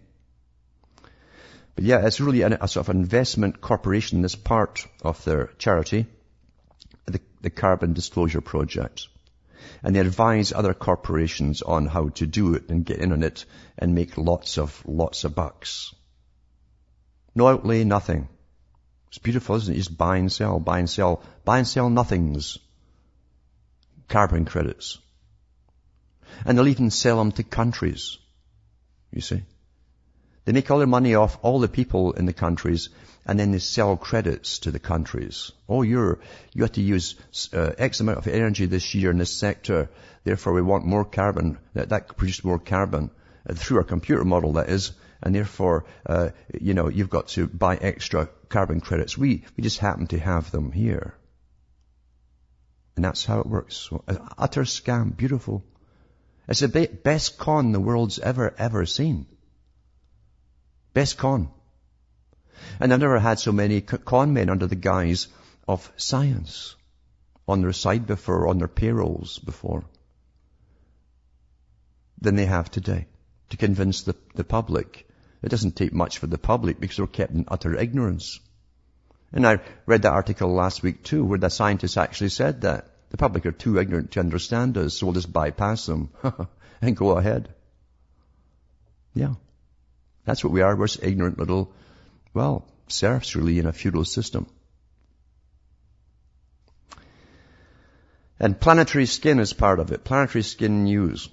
But 1.76 1.84
yeah, 1.84 2.06
it's 2.06 2.22
really 2.22 2.42
a, 2.42 2.58
a 2.62 2.68
sort 2.68 2.88
of 2.88 2.96
investment 2.96 3.60
corporation, 3.60 4.22
this 4.22 4.36
part 4.36 4.88
of 5.02 5.24
their 5.26 5.48
charity, 5.58 6.08
the, 7.46 7.50
Carbon 7.50 7.94
Disclosure 7.94 8.42
Project. 8.42 9.08
And 9.84 9.96
they 9.96 10.00
advise 10.00 10.52
other 10.52 10.74
corporations 10.74 11.62
on 11.62 11.86
how 11.86 12.10
to 12.10 12.28
do 12.28 12.56
it 12.56 12.70
and 12.70 12.86
get 12.86 13.00
in 13.00 13.12
on 13.12 13.24
it 13.24 13.46
and 13.78 13.96
make 13.96 14.18
lots 14.18 14.58
of, 14.58 14.84
lots 14.86 15.24
of 15.24 15.36
bucks. 15.36 15.94
No 17.36 17.48
outlay, 17.48 17.84
nothing. 17.84 18.28
It's 19.10 19.18
beautiful, 19.18 19.56
isn't 19.56 19.74
it? 19.74 19.78
Just 19.78 19.98
buy 19.98 20.18
and 20.18 20.32
sell, 20.32 20.60
buy 20.60 20.80
and 20.80 20.90
sell, 20.90 21.24
buy 21.44 21.60
and 21.60 21.68
sell 21.68 21.90
nothings. 21.90 22.58
Carbon 24.08 24.46
credits. 24.46 24.98
And 26.46 26.58
they'll 26.58 26.68
even 26.68 26.92
sell 26.92 27.18
them 27.18 27.32
to 27.34 27.44
countries. 27.44 28.18
You 29.12 29.22
see? 29.22 29.44
They 30.46 30.52
make 30.52 30.70
all 30.70 30.78
their 30.78 30.88
money 30.88 31.16
off 31.16 31.38
all 31.42 31.60
the 31.60 31.68
people 31.68 32.14
in 32.14 32.26
the 32.26 32.34
countries 32.34 32.90
and 33.26 33.40
then 33.40 33.52
they 33.52 33.60
sell 33.60 33.98
credits 33.98 34.60
to 34.60 34.72
the 34.72 34.80
countries. 34.80 35.52
Oh, 35.68 35.82
you're, 35.82 36.20
you 36.54 36.62
have 36.62 36.74
to 36.74 36.82
use 36.82 37.16
uh, 37.54 37.72
X 37.78 38.00
amount 38.00 38.20
of 38.20 38.28
energy 38.28 38.68
this 38.68 38.94
year 38.94 39.10
in 39.10 39.18
this 39.18 39.36
sector. 39.36 39.90
Therefore, 40.24 40.54
we 40.54 40.62
want 40.62 40.86
more 40.86 41.04
carbon. 41.04 41.58
That, 41.74 41.90
that 41.90 42.16
produces 42.16 42.46
more 42.46 42.60
carbon 42.60 43.10
uh, 43.50 43.54
through 43.56 43.78
our 43.78 43.84
computer 43.84 44.24
model, 44.24 44.54
that 44.54 44.70
is. 44.70 44.92
And 45.24 45.34
therefore, 45.34 45.86
uh, 46.06 46.30
you 46.54 46.76
know, 46.76 46.88
you've 46.88 47.10
got 47.10 47.30
to 47.30 47.48
buy 47.48 47.78
extra 47.78 48.30
carbon 48.48 48.80
credits. 48.80 49.18
We, 49.18 49.44
we 49.58 49.64
just 49.64 49.80
happen 49.80 50.06
to 50.08 50.20
have 50.20 50.52
them 50.52 50.72
here. 50.72 51.16
And 52.96 53.04
that's 53.04 53.26
how 53.26 53.40
it 53.40 53.48
works. 53.48 53.76
So, 53.76 54.04
utter 54.38 54.62
scam. 54.62 55.18
Beautiful. 55.18 55.64
It's 56.48 56.60
the 56.60 56.68
best 57.04 57.40
con 57.40 57.72
the 57.72 57.80
world's 57.80 58.20
ever, 58.20 58.54
ever 58.60 58.86
seen. 58.86 59.26
Best 60.96 61.18
con. 61.18 61.50
And 62.80 62.94
I've 62.94 63.02
never 63.02 63.20
had 63.20 63.38
so 63.38 63.52
many 63.52 63.82
con 63.82 64.34
men 64.34 64.50
under 64.50 64.66
the 64.66 64.78
guise 64.78 65.28
of 65.68 65.92
science 65.98 66.76
on 67.48 67.62
their 67.62 67.74
side 67.74 68.08
before, 68.08 68.48
on 68.48 68.60
their 68.60 68.70
payrolls 68.70 69.38
before, 69.40 69.84
than 72.22 72.36
they 72.36 72.46
have 72.46 72.72
today 72.72 73.08
to 73.50 73.58
convince 73.58 74.04
the, 74.04 74.16
the 74.36 74.46
public. 74.46 75.06
It 75.44 75.50
doesn't 75.50 75.76
take 75.76 75.92
much 75.92 76.20
for 76.20 76.28
the 76.28 76.38
public 76.38 76.80
because 76.80 76.96
they're 76.96 77.08
kept 77.08 77.34
in 77.34 77.44
utter 77.50 77.76
ignorance. 77.76 78.40
And 79.34 79.46
I 79.46 79.60
read 79.86 80.04
that 80.04 80.14
article 80.14 80.54
last 80.54 80.82
week 80.82 81.04
too, 81.04 81.26
where 81.26 81.38
the 81.38 81.50
scientists 81.50 81.98
actually 81.98 82.30
said 82.30 82.62
that. 82.62 82.88
The 83.10 83.18
public 83.18 83.46
are 83.46 83.52
too 83.52 83.80
ignorant 83.80 84.12
to 84.12 84.22
understand 84.22 84.78
us, 84.78 84.96
so 84.96 85.06
we'll 85.06 85.14
just 85.14 85.32
bypass 85.32 85.86
them 85.86 86.10
and 86.82 86.98
go 86.98 87.18
ahead. 87.18 87.54
Yeah. 89.14 89.36
That's 90.26 90.44
what 90.44 90.54
we 90.54 90.62
are. 90.62 90.76
We're 90.76 90.88
ignorant 91.02 91.40
little, 91.40 91.72
well, 92.34 92.68
serfs 92.88 93.36
really 93.36 93.60
in 93.60 93.68
a 93.68 93.74
feudal 93.74 94.06
system. 94.06 94.48
And 98.40 98.60
planetary 98.60 99.06
skin 99.06 99.40
is 99.40 99.54
part 99.54 99.80
of 99.80 99.92
it. 99.92 100.04
Planetary 100.04 100.44
skin 100.44 100.84
news. 100.84 101.30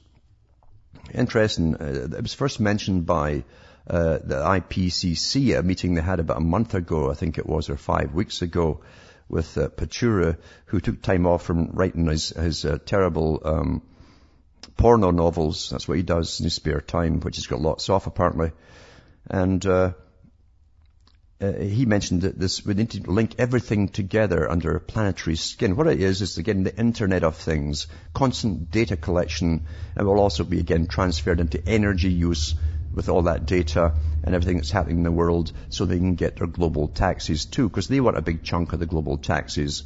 Interesting. 1.12 1.74
Uh, 1.74 2.09
it 2.16 2.22
was 2.22 2.35
first 2.35 2.61
mentioned 2.61 3.07
by 3.07 3.44
uh, 3.88 4.18
the 4.22 4.37
IPCC, 4.37 5.59
a 5.59 5.62
meeting 5.62 5.94
they 5.94 6.00
had 6.00 6.20
about 6.20 6.37
a 6.37 6.40
month 6.40 6.74
ago, 6.74 7.11
I 7.11 7.14
think 7.14 7.38
it 7.38 7.46
was, 7.46 7.68
or 7.70 7.76
five 7.76 8.14
weeks 8.14 8.42
ago, 8.42 8.83
with 9.28 9.59
uh, 9.59 9.68
Pachauri, 9.68 10.37
who 10.66 10.81
took 10.81 11.02
time 11.02 11.26
off 11.26 11.42
from 11.42 11.70
writing 11.72 12.07
his, 12.07 12.28
his 12.28 12.64
uh, 12.64 12.78
terrible 12.85 13.42
um, 13.44 13.83
porno 14.77 15.11
novels. 15.11 15.70
That's 15.70 15.88
what 15.88 15.96
he 15.96 16.03
does 16.03 16.40
in 16.40 16.44
his 16.44 16.55
spare 16.55 16.81
time, 16.81 17.20
which 17.20 17.37
he's 17.37 17.46
got 17.46 17.61
lots 17.61 17.88
of 17.88 18.07
apparently. 18.07 18.53
And 19.29 19.64
uh, 19.66 19.92
uh, 21.40 21.53
he 21.53 21.87
mentioned 21.87 22.22
that 22.22 22.38
this 22.38 22.64
we 22.64 22.75
need 22.75 22.90
to 22.90 23.11
link 23.11 23.35
everything 23.38 23.88
together 23.88 24.48
under 24.48 24.77
a 24.77 24.81
planetary 24.81 25.37
skin. 25.37 25.77
What 25.77 25.88
it 25.88 26.01
is 26.01 26.22
is 26.22 26.38
again 26.38 26.62
the 26.62 26.77
Internet 26.77 27.25
of 27.25 27.37
Things, 27.37 27.88
constant 28.14 28.70
data 28.70 28.96
collection, 28.96 29.66
and 29.96 30.07
will 30.07 30.20
also 30.20 30.44
be 30.44 30.61
again 30.61 30.87
transferred 30.87 31.40
into 31.40 31.66
energy 31.66 32.12
use 32.12 32.55
with 32.94 33.09
all 33.09 33.22
that 33.22 33.46
data 33.46 33.94
and 34.22 34.35
everything 34.35 34.59
that's 34.59 34.70
happening 34.70 34.98
in 34.98 35.03
the 35.03 35.11
world, 35.11 35.51
so 35.70 35.85
they 35.85 35.98
can 35.98 36.14
get 36.14 36.37
their 36.37 36.46
global 36.46 36.88
taxes 36.88 37.44
too, 37.46 37.68
because 37.68 37.88
they 37.88 38.01
want 38.01 38.18
a 38.18 38.22
big 38.22 38.44
chunk 38.44 38.72
of 38.72 38.79
the 38.79 38.87
global 38.87 39.18
taxes. 39.18 39.83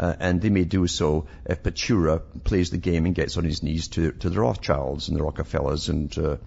Uh, 0.00 0.16
and 0.18 0.40
they 0.40 0.48
may 0.48 0.64
do 0.64 0.86
so 0.86 1.26
if 1.44 1.62
Pachauri 1.62 2.22
plays 2.42 2.70
the 2.70 2.78
game 2.78 3.04
and 3.04 3.14
gets 3.14 3.36
on 3.36 3.44
his 3.44 3.62
knees 3.62 3.88
to, 3.88 4.12
to 4.12 4.30
the 4.30 4.40
Rothschilds 4.40 5.08
and 5.08 5.18
the 5.18 5.22
Rockefellers 5.22 5.90
and, 5.90 6.16
uh, 6.16 6.38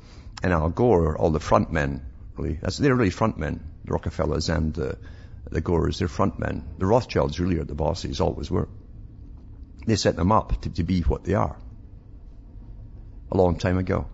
and 0.41 0.51
Al 0.51 0.69
Gore, 0.69 1.15
all 1.15 1.29
the 1.29 1.39
front 1.39 1.71
men 1.71 2.01
really. 2.35 2.57
That's, 2.61 2.77
they're 2.77 2.95
really 2.95 3.09
front 3.09 3.37
men, 3.37 3.63
the 3.85 3.93
Rockefellers 3.93 4.49
and 4.49 4.73
the, 4.73 4.97
the 5.49 5.61
Gores. 5.61 5.99
They're 5.99 6.07
front 6.07 6.39
men. 6.39 6.63
The 6.77 6.85
Rothschilds 6.85 7.39
really 7.39 7.59
are 7.59 7.63
the 7.63 7.75
bosses, 7.75 8.21
always 8.21 8.49
were. 8.49 8.67
They 9.85 9.97
set 9.97 10.15
them 10.15 10.31
up 10.31 10.61
to, 10.61 10.69
to 10.71 10.83
be 10.83 11.01
what 11.01 11.23
they 11.23 11.33
are. 11.33 11.57
A 13.31 13.37
long 13.37 13.57
time 13.57 13.77
ago. 13.77 14.07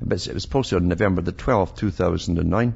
But 0.00 0.26
it 0.26 0.34
was 0.34 0.46
posted 0.46 0.78
on 0.78 0.88
November 0.88 1.22
the 1.22 1.32
12th, 1.32 1.76
2009. 1.76 2.74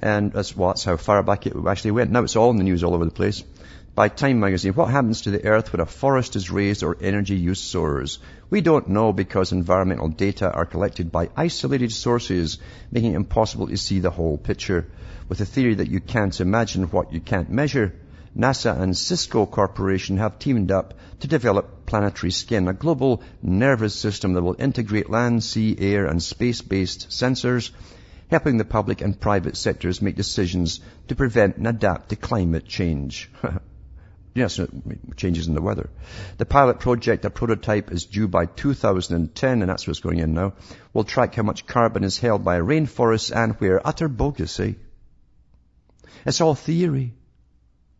And 0.00 0.32
that's, 0.32 0.56
well, 0.56 0.70
that's 0.70 0.84
how 0.84 0.96
far 0.96 1.22
back 1.22 1.46
it 1.46 1.54
actually 1.66 1.92
went. 1.92 2.10
Now 2.10 2.22
it's 2.22 2.36
all 2.36 2.50
in 2.50 2.56
the 2.56 2.64
news 2.64 2.84
all 2.84 2.94
over 2.94 3.04
the 3.04 3.10
place 3.10 3.42
by 3.98 4.08
Time 4.08 4.38
magazine, 4.38 4.74
what 4.74 4.92
happens 4.92 5.22
to 5.22 5.32
the 5.32 5.44
earth 5.44 5.72
when 5.72 5.80
a 5.80 5.84
forest 5.84 6.36
is 6.36 6.52
razed 6.52 6.84
or 6.84 6.96
energy 7.00 7.34
use 7.34 7.60
soars? 7.60 8.20
We 8.48 8.60
don't 8.60 8.90
know 8.90 9.12
because 9.12 9.50
environmental 9.50 10.06
data 10.06 10.52
are 10.52 10.66
collected 10.66 11.10
by 11.10 11.30
isolated 11.36 11.90
sources, 11.90 12.58
making 12.92 13.14
it 13.14 13.16
impossible 13.16 13.66
to 13.66 13.76
see 13.76 13.98
the 13.98 14.12
whole 14.12 14.38
picture. 14.38 14.86
With 15.28 15.40
a 15.40 15.44
theory 15.44 15.74
that 15.74 15.90
you 15.90 15.98
can't 15.98 16.40
imagine 16.40 16.84
what 16.84 17.12
you 17.12 17.18
can't 17.18 17.50
measure, 17.50 17.92
NASA 18.36 18.80
and 18.80 18.96
Cisco 18.96 19.46
Corporation 19.46 20.18
have 20.18 20.38
teamed 20.38 20.70
up 20.70 20.94
to 21.18 21.26
develop 21.26 21.84
planetary 21.84 22.30
skin, 22.30 22.68
a 22.68 22.74
global 22.74 23.24
nervous 23.42 23.96
system 23.96 24.34
that 24.34 24.42
will 24.42 24.54
integrate 24.60 25.10
land, 25.10 25.42
sea, 25.42 25.74
air, 25.76 26.06
and 26.06 26.22
space-based 26.22 27.08
sensors, 27.08 27.72
helping 28.30 28.58
the 28.58 28.64
public 28.64 29.00
and 29.00 29.20
private 29.20 29.56
sectors 29.56 30.02
make 30.02 30.16
decisions 30.16 30.80
to 31.08 31.14
prevent 31.14 31.56
and 31.56 31.66
adapt 31.66 32.10
to 32.10 32.16
climate 32.16 32.66
change. 32.66 33.30
Yes, 34.34 34.60
changes 35.16 35.48
in 35.48 35.54
the 35.54 35.60
weather. 35.60 35.90
The 36.36 36.46
pilot 36.46 36.78
project, 36.78 37.24
a 37.24 37.30
prototype, 37.30 37.90
is 37.90 38.04
due 38.04 38.28
by 38.28 38.46
2010, 38.46 39.62
and 39.62 39.68
that's 39.68 39.84
what's 39.88 39.98
going 39.98 40.20
in 40.20 40.32
now. 40.32 40.52
We'll 40.92 41.02
track 41.02 41.34
how 41.34 41.42
much 41.42 41.66
carbon 41.66 42.04
is 42.04 42.18
held 42.18 42.44
by 42.44 42.60
rainforests 42.60 43.34
and 43.34 43.54
where. 43.54 43.84
Utter 43.84 44.06
bogus, 44.06 44.60
eh? 44.60 44.74
It's 46.24 46.40
all 46.40 46.54
theory. 46.54 47.14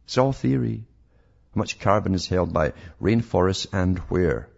It's 0.05 0.17
all 0.17 0.33
theory. 0.33 0.87
How 1.57 1.59
much 1.59 1.81
carbon 1.81 2.15
is 2.15 2.29
held 2.29 2.53
by 2.53 2.73
rainforests 3.03 3.67
and 3.73 3.99
where. 4.11 4.49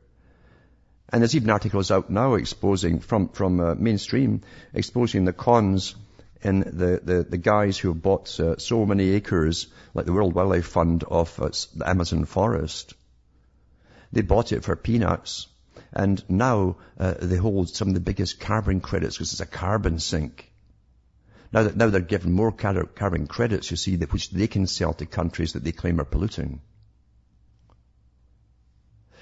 And 1.13 1.23
there's 1.23 1.35
even 1.35 1.51
articles 1.51 1.91
out 1.91 2.09
now 2.09 2.35
exposing, 2.35 3.01
from, 3.01 3.29
from 3.29 3.61
uh, 3.61 3.75
mainstream, 3.75 4.43
exposing 4.73 5.25
the 5.25 5.33
cons 5.33 5.97
in 6.43 6.61
the, 6.61 7.01
the, 7.03 7.27
the 7.29 7.37
guys 7.37 7.77
who 7.79 7.89
have 7.89 8.01
bought 8.01 8.39
uh, 8.39 8.57
so 8.59 8.87
many 8.87 9.11
acres, 9.11 9.67
like 9.93 10.07
the 10.07 10.13
World 10.13 10.35
Wildlife 10.35 10.67
Fund 10.67 11.05
of 11.05 11.39
uh, 11.41 11.51
the 11.75 11.89
Amazon 11.89 12.25
forest. 12.25 12.95
They 14.13 14.23
bought 14.23 14.53
it 14.53 14.65
for 14.65 14.77
peanuts. 14.77 15.49
And 15.93 16.23
now 16.29 16.77
uh, 16.99 17.15
they 17.21 17.37
hold 17.37 17.69
some 17.69 17.89
of 17.89 17.95
the 17.95 18.01
biggest 18.01 18.39
carbon 18.39 18.81
credits 18.81 19.17
because 19.17 19.33
it's 19.33 19.41
a 19.41 19.47
carbon 19.47 19.99
sink. 19.99 20.53
Now 21.53 21.65
that 21.65 21.77
now 21.77 21.89
they're 21.89 22.01
given 22.01 22.33
more 22.33 22.53
carbon 22.53 23.27
credits, 23.27 23.73
you 23.73 23.77
see, 23.77 23.97
that 23.97 24.13
which 24.13 24.31
they 24.31 24.47
can 24.47 24.69
sell 24.69 24.93
to 24.95 25.07
countries 25.07 25.55
that 25.55 25.65
they 25.65 25.73
claim 25.73 26.01
are 26.01 26.05
polluting. 26.05 26.61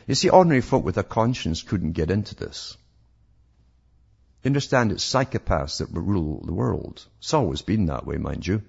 You 0.08 0.14
see, 0.14 0.30
ordinary 0.30 0.62
folk 0.62 0.84
with 0.84 0.96
a 0.96 1.02
conscience 1.02 1.62
couldn't 1.62 1.92
get 1.92 2.10
into 2.10 2.34
this. 2.34 2.78
You 4.42 4.48
understand 4.48 4.90
it's 4.90 5.04
psychopaths 5.04 5.78
that 5.78 5.90
rule 5.92 6.42
the 6.46 6.54
world. 6.54 7.04
It's 7.18 7.34
always 7.34 7.60
been 7.60 7.86
that 7.86 8.06
way, 8.06 8.16
mind 8.16 8.46
you. 8.46 8.62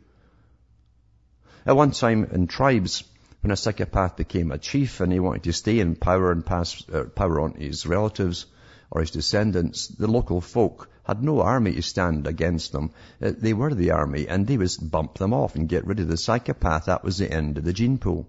At 1.66 1.78
one 1.78 1.92
time 1.92 2.26
in 2.26 2.48
tribes, 2.48 3.06
when 3.40 3.52
a 3.52 3.56
psychopath 3.56 4.18
became 4.18 4.52
a 4.52 4.58
chief 4.58 5.00
and 5.00 5.14
he 5.14 5.22
wanted 5.22 5.44
to 5.44 5.54
stay 5.54 5.80
in 5.80 5.96
power 5.96 6.30
and 6.34 6.46
pass 6.46 6.84
uh, 6.90 7.06
power 7.06 7.40
on 7.40 7.54
to 7.54 7.60
his 7.60 7.86
relatives, 7.86 8.46
or 8.92 9.00
his 9.00 9.12
descendants, 9.12 9.88
the 9.88 10.08
local 10.08 10.42
folk, 10.42 10.90
had 11.06 11.24
no 11.24 11.40
army 11.40 11.74
to 11.76 11.82
stand 11.82 12.28
against 12.28 12.74
them. 12.74 12.92
Uh, 13.22 13.32
they 13.34 13.54
were 13.54 13.74
the 13.74 13.92
army 13.92 14.28
and 14.28 14.46
they 14.46 14.58
would 14.58 14.76
bump 14.82 15.18
them 15.18 15.34
off 15.34 15.56
and 15.56 15.70
get 15.70 15.88
rid 15.88 16.02
of 16.02 16.10
the 16.10 16.18
psychopath. 16.18 16.88
That 16.88 17.06
was 17.06 17.18
the 17.18 17.32
end 17.32 17.58
of 17.58 17.64
the 17.64 17.72
gene 17.72 17.98
pool. 17.98 18.28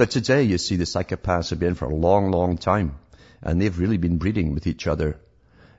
But 0.00 0.12
today 0.12 0.44
you 0.44 0.56
see 0.56 0.76
the 0.76 0.84
psychopaths 0.84 1.50
have 1.50 1.60
been 1.60 1.74
for 1.74 1.84
a 1.84 1.94
long, 1.94 2.30
long 2.30 2.56
time 2.56 2.96
and 3.42 3.60
they've 3.60 3.78
really 3.78 3.98
been 3.98 4.16
breeding 4.16 4.54
with 4.54 4.66
each 4.66 4.86
other. 4.86 5.20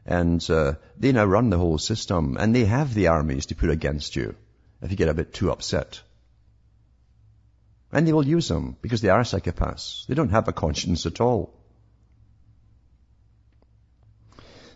And 0.06 0.48
uh, 0.48 0.74
they 0.96 1.12
now 1.12 1.26
run 1.26 1.50
the 1.50 1.58
whole 1.58 1.80
system 1.80 2.38
and 2.40 2.54
they 2.54 2.66
have 2.66 2.94
the 2.94 3.08
armies 3.08 3.48
to 3.48 3.56
put 3.56 3.72
against 3.72 4.16
you 4.16 4.36
if 4.80 4.92
you 4.92 4.96
get 4.96 5.10
a 5.10 5.16
bit 5.16 5.34
too 5.34 5.52
upset. 5.52 6.04
And 7.92 8.08
they 8.08 8.14
will 8.14 8.28
use 8.28 8.48
them 8.48 8.78
because 8.80 9.02
they 9.02 9.10
are 9.10 9.22
psychopaths. 9.22 10.06
They 10.06 10.14
don't 10.14 10.30
have 10.30 10.48
a 10.48 10.54
conscience 10.54 11.08
at 11.08 11.20
all. 11.20 11.56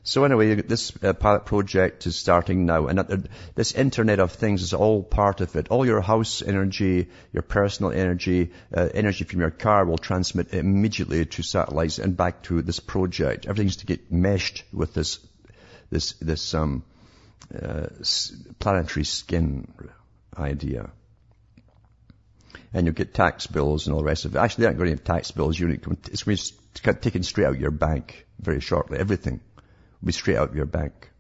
So 0.08 0.24
anyway, 0.24 0.54
this 0.54 0.94
uh, 1.04 1.14
pilot 1.14 1.46
project 1.46 2.06
is 2.06 2.16
starting 2.16 2.68
now, 2.68 2.86
and 2.86 3.00
uh, 3.00 3.18
this 3.56 3.72
Internet 3.72 4.20
of 4.20 4.32
Things 4.34 4.62
is 4.62 4.76
all 4.76 5.02
part 5.02 5.42
of 5.42 5.56
it. 5.56 5.70
All 5.70 5.84
your 5.84 6.00
house 6.00 6.44
energy, 6.44 7.10
your 7.34 7.42
personal 7.42 7.92
energy, 7.92 8.52
uh, 8.72 8.88
energy 8.94 9.24
from 9.24 9.40
your 9.40 9.50
car 9.50 9.84
will 9.84 9.98
transmit 9.98 10.54
immediately 10.54 11.26
to 11.26 11.42
satellites 11.42 11.98
and 11.98 12.16
back 12.16 12.44
to 12.44 12.62
this 12.62 12.80
project. 12.80 13.48
Everything's 13.48 13.78
to 13.78 13.88
get 13.88 14.12
meshed 14.12 14.64
with 14.72 14.94
this, 14.94 15.18
this, 15.90 16.14
this 16.22 16.54
um, 16.54 16.84
uh, 17.60 17.88
planetary 18.60 19.06
skin 19.06 19.74
idea. 20.38 20.92
And 22.76 22.86
you'll 22.86 22.94
get 22.94 23.16
tax 23.16 23.48
bills 23.48 23.88
and 23.88 23.96
all 23.96 24.02
the 24.02 24.06
rest 24.06 24.26
of 24.26 24.36
it. 24.36 24.38
Actually, 24.38 24.62
they 24.62 24.68
aren't 24.68 24.78
going 24.78 24.92
to 24.92 24.98
have 24.98 25.04
tax 25.04 25.32
bills. 25.32 25.60
It's 25.60 26.24
going 26.24 26.38
to 26.38 26.94
be 26.94 27.00
taken 27.00 27.24
straight 27.24 27.46
out 27.48 27.56
of 27.56 27.60
your 27.60 27.72
bank 27.72 28.28
very 28.40 28.60
shortly. 28.60 29.00
Everything 29.00 29.40
be 30.04 30.12
straight 30.12 30.38
out 30.38 30.50
of 30.50 30.56
your 30.56 30.66
bank. 30.66 31.12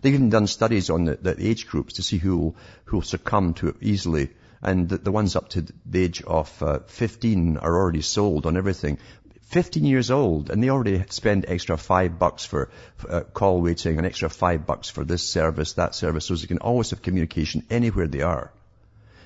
They've 0.00 0.14
even 0.14 0.30
done 0.30 0.46
studies 0.46 0.90
on 0.90 1.04
the, 1.04 1.16
the 1.16 1.36
age 1.38 1.66
groups 1.66 1.94
to 1.94 2.02
see 2.02 2.18
who 2.18 2.54
will 2.90 3.02
succumb 3.02 3.54
to 3.54 3.68
it 3.68 3.76
easily. 3.80 4.30
And 4.62 4.88
the, 4.88 4.98
the 4.98 5.12
ones 5.12 5.36
up 5.36 5.50
to 5.50 5.66
the 5.86 6.04
age 6.04 6.22
of 6.22 6.62
uh, 6.62 6.80
15 6.86 7.58
are 7.58 7.76
already 7.76 8.02
sold 8.02 8.46
on 8.46 8.56
everything. 8.56 8.98
15 9.42 9.84
years 9.84 10.10
old 10.10 10.50
and 10.50 10.62
they 10.62 10.68
already 10.68 11.02
spend 11.08 11.46
extra 11.48 11.78
five 11.78 12.18
bucks 12.18 12.44
for 12.44 12.70
uh, 13.08 13.20
call 13.20 13.62
waiting, 13.62 13.98
an 13.98 14.04
extra 14.04 14.28
five 14.28 14.66
bucks 14.66 14.90
for 14.90 15.04
this 15.04 15.22
service, 15.26 15.74
that 15.74 15.94
service, 15.94 16.26
so 16.26 16.34
they 16.34 16.46
can 16.46 16.58
always 16.58 16.90
have 16.90 17.02
communication 17.02 17.64
anywhere 17.70 18.06
they 18.06 18.20
are. 18.20 18.52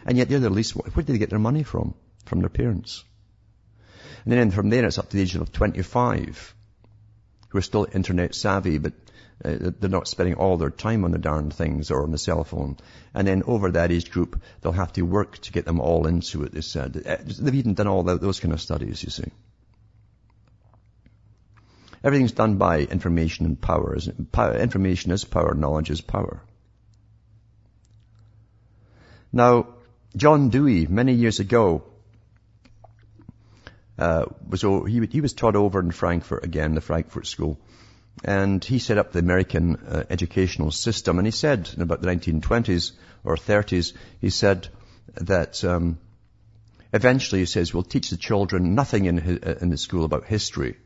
And 0.07 0.16
yet 0.16 0.28
they're 0.28 0.39
the 0.39 0.51
least, 0.51 0.76
where 0.76 1.05
do 1.05 1.12
they 1.12 1.18
get 1.18 1.30
their 1.30 1.39
money 1.39 1.64
from? 1.64 1.95
From 2.24 2.41
their 2.41 2.49
parents. 2.49 3.05
And 4.24 4.33
then 4.33 4.51
from 4.53 4.70
there 4.70 4.85
it's 4.85 4.99
up 4.99 5.11
to 5.11 5.16
the 5.16 5.22
age 5.22 5.35
of 5.35 5.51
25 5.51 6.55
who 7.53 7.59
are 7.59 7.62
still 7.62 7.86
internet 7.92 8.34
savvy, 8.34 8.78
but 8.78 8.94
uh, 9.44 9.70
they're 9.78 9.90
not 9.90 10.09
spending 10.09 10.36
all 10.36 10.57
their 10.57 10.70
time 10.70 11.05
on 11.05 11.11
the 11.11 11.18
darn 11.18 11.50
things 11.50 11.90
or 11.90 12.03
on 12.03 12.11
the 12.11 12.18
cell 12.18 12.44
phone. 12.44 12.78
And 13.14 13.28
then 13.28 13.42
over 13.46 13.70
that 13.72 13.92
age 13.92 14.11
group, 14.11 14.40
they'll 14.61 14.72
have 14.72 14.94
to 14.94 15.03
work 15.03 15.38
to 15.40 15.53
get 15.53 15.66
them 15.66 15.78
all 15.78 16.07
into 16.07 16.44
it, 16.44 16.53
they 16.53 16.62
said. 16.62 17.03
Uh, 17.07 17.16
they've 17.24 17.57
even 17.57 17.74
done 17.74 17.88
all 17.88 18.03
those 18.03 18.40
kind 18.40 18.55
of 18.55 18.61
studies, 18.61 19.03
you 19.03 19.11
see. 19.11 19.30
Everything's 22.03 22.32
done 22.32 22.57
by 22.57 22.80
information 22.80 23.44
and 23.46 23.61
power. 23.61 23.96
Information 24.57 25.12
is 25.12 25.24
power, 25.24 25.55
knowledge 25.55 25.90
is 25.90 26.00
power. 26.00 26.42
Now, 29.30 29.66
John 30.16 30.48
Dewey, 30.48 30.86
many 30.86 31.12
years 31.12 31.38
ago, 31.38 31.84
uh, 33.99 34.26
so 34.55 34.84
he, 34.84 35.07
he 35.07 35.20
was 35.20 35.32
taught 35.32 35.57
over 35.57 35.80
in 35.80 35.90
Frankfurt 35.90 36.45
again, 36.45 36.74
the 36.74 36.80
Frankfurt 36.80 37.26
School. 37.26 37.61
And 38.24 38.62
he 38.62 38.78
set 38.78 38.99
up 38.99 39.12
the 39.12 39.18
American 39.18 39.76
uh, 39.76 40.05
educational 40.11 40.70
system. 40.70 41.18
And 41.18 41.26
he 41.26 41.30
said 41.30 41.70
in 41.74 41.82
about 41.82 42.03
the 42.03 42.09
1920s 42.09 42.93
or 43.24 43.36
30s, 43.36 43.95
he 44.20 44.30
said 44.30 44.68
that 45.14 45.64
um, 45.64 45.99
eventually, 46.93 47.40
he 47.40 47.47
says, 47.47 47.72
we'll 47.72 47.82
teach 47.82 48.11
the 48.11 48.16
children 48.16 48.74
nothing 48.74 49.07
in, 49.07 49.18
uh, 49.18 49.55
in 49.61 49.70
the 49.70 49.78
school 49.78 50.05
about 50.05 50.24
history 50.24 50.76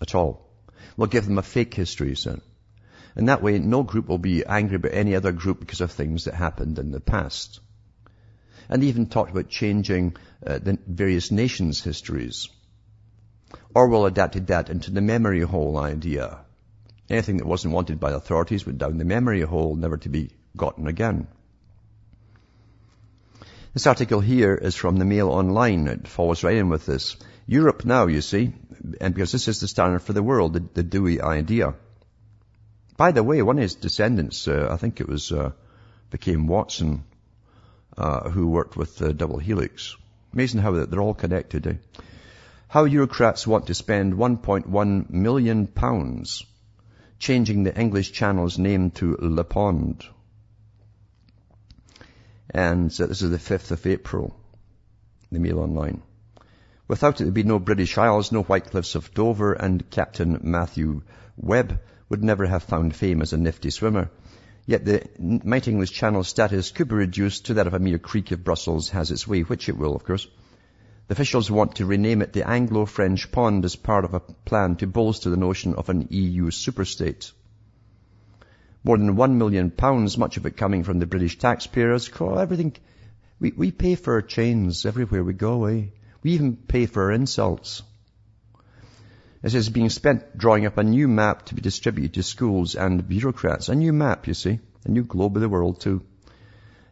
at 0.00 0.14
all. 0.14 0.48
We'll 0.96 1.08
give 1.08 1.26
them 1.26 1.38
a 1.38 1.42
fake 1.42 1.74
history, 1.74 2.08
he 2.08 2.14
said. 2.14 2.40
And 3.16 3.28
that 3.28 3.42
way, 3.42 3.58
no 3.58 3.82
group 3.82 4.08
will 4.08 4.18
be 4.18 4.44
angry 4.44 4.76
about 4.76 4.94
any 4.94 5.14
other 5.14 5.32
group 5.32 5.60
because 5.60 5.80
of 5.80 5.90
things 5.90 6.24
that 6.24 6.34
happened 6.34 6.78
in 6.78 6.90
the 6.90 7.00
past 7.00 7.60
and 8.70 8.84
even 8.84 9.06
talked 9.06 9.32
about 9.32 9.48
changing 9.48 10.16
uh, 10.46 10.58
the 10.58 10.78
various 10.86 11.32
nations' 11.32 11.82
histories. 11.82 12.48
Orwell 13.74 14.06
adapted 14.06 14.46
that 14.46 14.70
into 14.70 14.92
the 14.92 15.00
memory 15.00 15.40
hole 15.40 15.76
idea. 15.76 16.38
Anything 17.10 17.38
that 17.38 17.46
wasn't 17.46 17.74
wanted 17.74 17.98
by 17.98 18.10
the 18.10 18.16
authorities 18.16 18.64
went 18.64 18.78
down 18.78 18.96
the 18.96 19.04
memory 19.04 19.40
hole, 19.40 19.74
never 19.74 19.96
to 19.98 20.08
be 20.08 20.30
gotten 20.56 20.86
again. 20.86 21.26
This 23.74 23.88
article 23.88 24.20
here 24.20 24.54
is 24.54 24.76
from 24.76 24.96
the 24.96 25.04
Mail 25.04 25.28
Online. 25.30 25.88
It 25.88 26.06
follows 26.06 26.44
right 26.44 26.56
in 26.56 26.68
with 26.68 26.86
this. 26.86 27.16
Europe 27.46 27.84
now, 27.84 28.06
you 28.06 28.20
see, 28.20 28.52
and 29.00 29.12
because 29.12 29.32
this 29.32 29.48
is 29.48 29.58
the 29.58 29.66
standard 29.66 30.02
for 30.02 30.12
the 30.12 30.22
world, 30.22 30.52
the, 30.52 30.64
the 30.74 30.82
Dewey 30.84 31.20
idea. 31.20 31.74
By 32.96 33.10
the 33.10 33.24
way, 33.24 33.42
one 33.42 33.58
of 33.58 33.62
his 33.62 33.74
descendants, 33.74 34.46
uh, 34.46 34.68
I 34.70 34.76
think 34.76 35.00
it 35.00 35.08
was, 35.08 35.32
uh, 35.32 35.50
became 36.10 36.46
Watson, 36.46 37.04
uh, 38.00 38.30
who 38.30 38.48
worked 38.48 38.78
with 38.78 38.96
the 38.96 39.12
double 39.12 39.38
helix. 39.38 39.94
Amazing 40.32 40.62
how 40.62 40.72
they're 40.72 41.00
all 41.00 41.12
connected. 41.12 41.66
Eh? 41.66 41.74
How 42.66 42.86
Eurocrats 42.86 43.46
want 43.46 43.66
to 43.66 43.74
spend 43.74 44.14
1.1 44.14 45.10
million 45.10 45.66
pounds 45.66 46.44
changing 47.18 47.64
the 47.64 47.78
English 47.78 48.12
Channel's 48.12 48.58
name 48.58 48.90
to 48.92 49.18
Le 49.20 49.44
Pond. 49.44 50.02
And 52.48 52.90
uh, 52.98 53.06
this 53.06 53.20
is 53.20 53.30
the 53.30 53.36
5th 53.36 53.70
of 53.70 53.86
April, 53.86 54.34
the 55.30 55.38
Mail 55.38 55.58
Online. 55.58 56.02
Without 56.88 57.20
it, 57.20 57.24
there'd 57.24 57.34
be 57.34 57.42
no 57.42 57.58
British 57.58 57.98
Isles, 57.98 58.32
no 58.32 58.42
White 58.42 58.70
Cliffs 58.70 58.94
of 58.94 59.12
Dover, 59.12 59.52
and 59.52 59.90
Captain 59.90 60.40
Matthew 60.42 61.02
Webb 61.36 61.78
would 62.08 62.24
never 62.24 62.46
have 62.46 62.62
found 62.62 62.96
fame 62.96 63.20
as 63.20 63.34
a 63.34 63.36
nifty 63.36 63.68
swimmer. 63.70 64.10
Yet 64.70 64.84
the 64.84 65.02
mighty 65.18 65.72
English 65.72 65.90
Channel 65.90 66.22
status 66.22 66.70
could 66.70 66.86
be 66.86 66.94
reduced 66.94 67.46
to 67.46 67.54
that 67.54 67.66
of 67.66 67.74
a 67.74 67.80
mere 67.80 67.98
creek 67.98 68.30
if 68.30 68.44
Brussels 68.44 68.90
has 68.90 69.10
its 69.10 69.26
way, 69.26 69.40
which 69.40 69.68
it 69.68 69.76
will, 69.76 69.96
of 69.96 70.04
course. 70.04 70.28
The 71.08 71.14
officials 71.14 71.50
want 71.50 71.74
to 71.74 71.86
rename 71.86 72.22
it 72.22 72.32
the 72.32 72.48
Anglo-French 72.48 73.32
Pond 73.32 73.64
as 73.64 73.74
part 73.74 74.04
of 74.04 74.14
a 74.14 74.20
plan 74.20 74.76
to 74.76 74.86
bolster 74.86 75.28
the 75.28 75.36
notion 75.36 75.74
of 75.74 75.88
an 75.88 76.06
EU 76.10 76.52
superstate. 76.52 77.32
More 78.84 78.96
than 78.96 79.16
one 79.16 79.38
million 79.38 79.72
pounds, 79.72 80.16
much 80.16 80.36
of 80.36 80.46
it 80.46 80.56
coming 80.56 80.84
from 80.84 81.00
the 81.00 81.06
British 81.06 81.36
taxpayers. 81.36 82.08
Call 82.08 82.38
everything, 82.38 82.76
we, 83.40 83.50
we 83.50 83.72
pay 83.72 83.96
for 83.96 84.12
our 84.12 84.22
chains 84.22 84.86
everywhere 84.86 85.24
we 85.24 85.32
go, 85.32 85.64
eh? 85.64 85.86
We 86.22 86.34
even 86.34 86.54
pay 86.54 86.86
for 86.86 87.06
our 87.06 87.10
insults. 87.10 87.82
It 89.42 89.54
is 89.54 89.70
being 89.70 89.88
spent 89.88 90.36
drawing 90.36 90.66
up 90.66 90.76
a 90.76 90.84
new 90.84 91.08
map 91.08 91.46
to 91.46 91.54
be 91.54 91.62
distributed 91.62 92.14
to 92.14 92.22
schools 92.22 92.74
and 92.74 93.08
bureaucrats. 93.08 93.70
A 93.70 93.74
new 93.74 93.92
map, 93.92 94.26
you 94.26 94.34
see. 94.34 94.60
A 94.84 94.90
new 94.90 95.02
globe 95.02 95.36
of 95.36 95.40
the 95.40 95.48
world 95.48 95.80
too. 95.80 96.02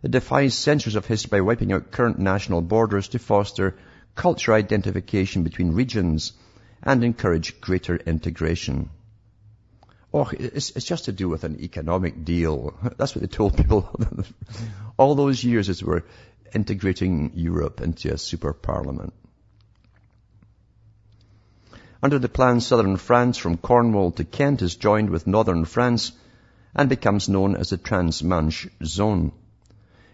It 0.02 0.12
defies 0.12 0.54
centuries 0.54 0.96
of 0.96 1.04
history 1.04 1.28
by 1.28 1.40
wiping 1.42 1.72
out 1.72 1.90
current 1.90 2.18
national 2.18 2.62
borders 2.62 3.08
to 3.08 3.18
foster 3.18 3.74
culture 4.14 4.54
identification 4.54 5.42
between 5.42 5.72
regions 5.72 6.32
and 6.82 7.04
encourage 7.04 7.60
greater 7.60 7.96
integration. 7.96 8.90
Oh, 10.14 10.30
it's, 10.32 10.70
it's 10.70 10.86
just 10.86 11.04
to 11.04 11.12
do 11.12 11.28
with 11.28 11.44
an 11.44 11.60
economic 11.60 12.24
deal. 12.24 12.78
That's 12.96 13.14
what 13.14 13.20
they 13.20 13.28
told 13.28 13.56
people 13.56 13.94
all 14.96 15.14
those 15.14 15.44
years 15.44 15.68
as 15.68 15.84
we're 15.84 16.04
integrating 16.54 17.32
Europe 17.34 17.82
into 17.82 18.12
a 18.12 18.18
super 18.18 18.54
parliament. 18.54 19.12
Under 22.00 22.20
the 22.20 22.28
plan, 22.28 22.60
southern 22.60 22.96
France 22.96 23.38
from 23.38 23.56
Cornwall 23.56 24.12
to 24.12 24.24
Kent 24.24 24.62
is 24.62 24.76
joined 24.76 25.10
with 25.10 25.26
northern 25.26 25.64
France 25.64 26.12
and 26.72 26.88
becomes 26.88 27.28
known 27.28 27.56
as 27.56 27.70
the 27.70 27.76
Trans-Manche 27.76 28.68
Zone. 28.84 29.32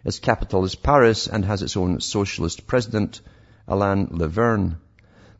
Its 0.02 0.18
capital 0.18 0.64
is 0.64 0.76
Paris 0.76 1.26
and 1.26 1.44
has 1.44 1.60
its 1.60 1.76
own 1.76 2.00
socialist 2.00 2.66
president, 2.66 3.20
Alain 3.68 4.08
Le 4.12 4.28
Vern. 4.28 4.78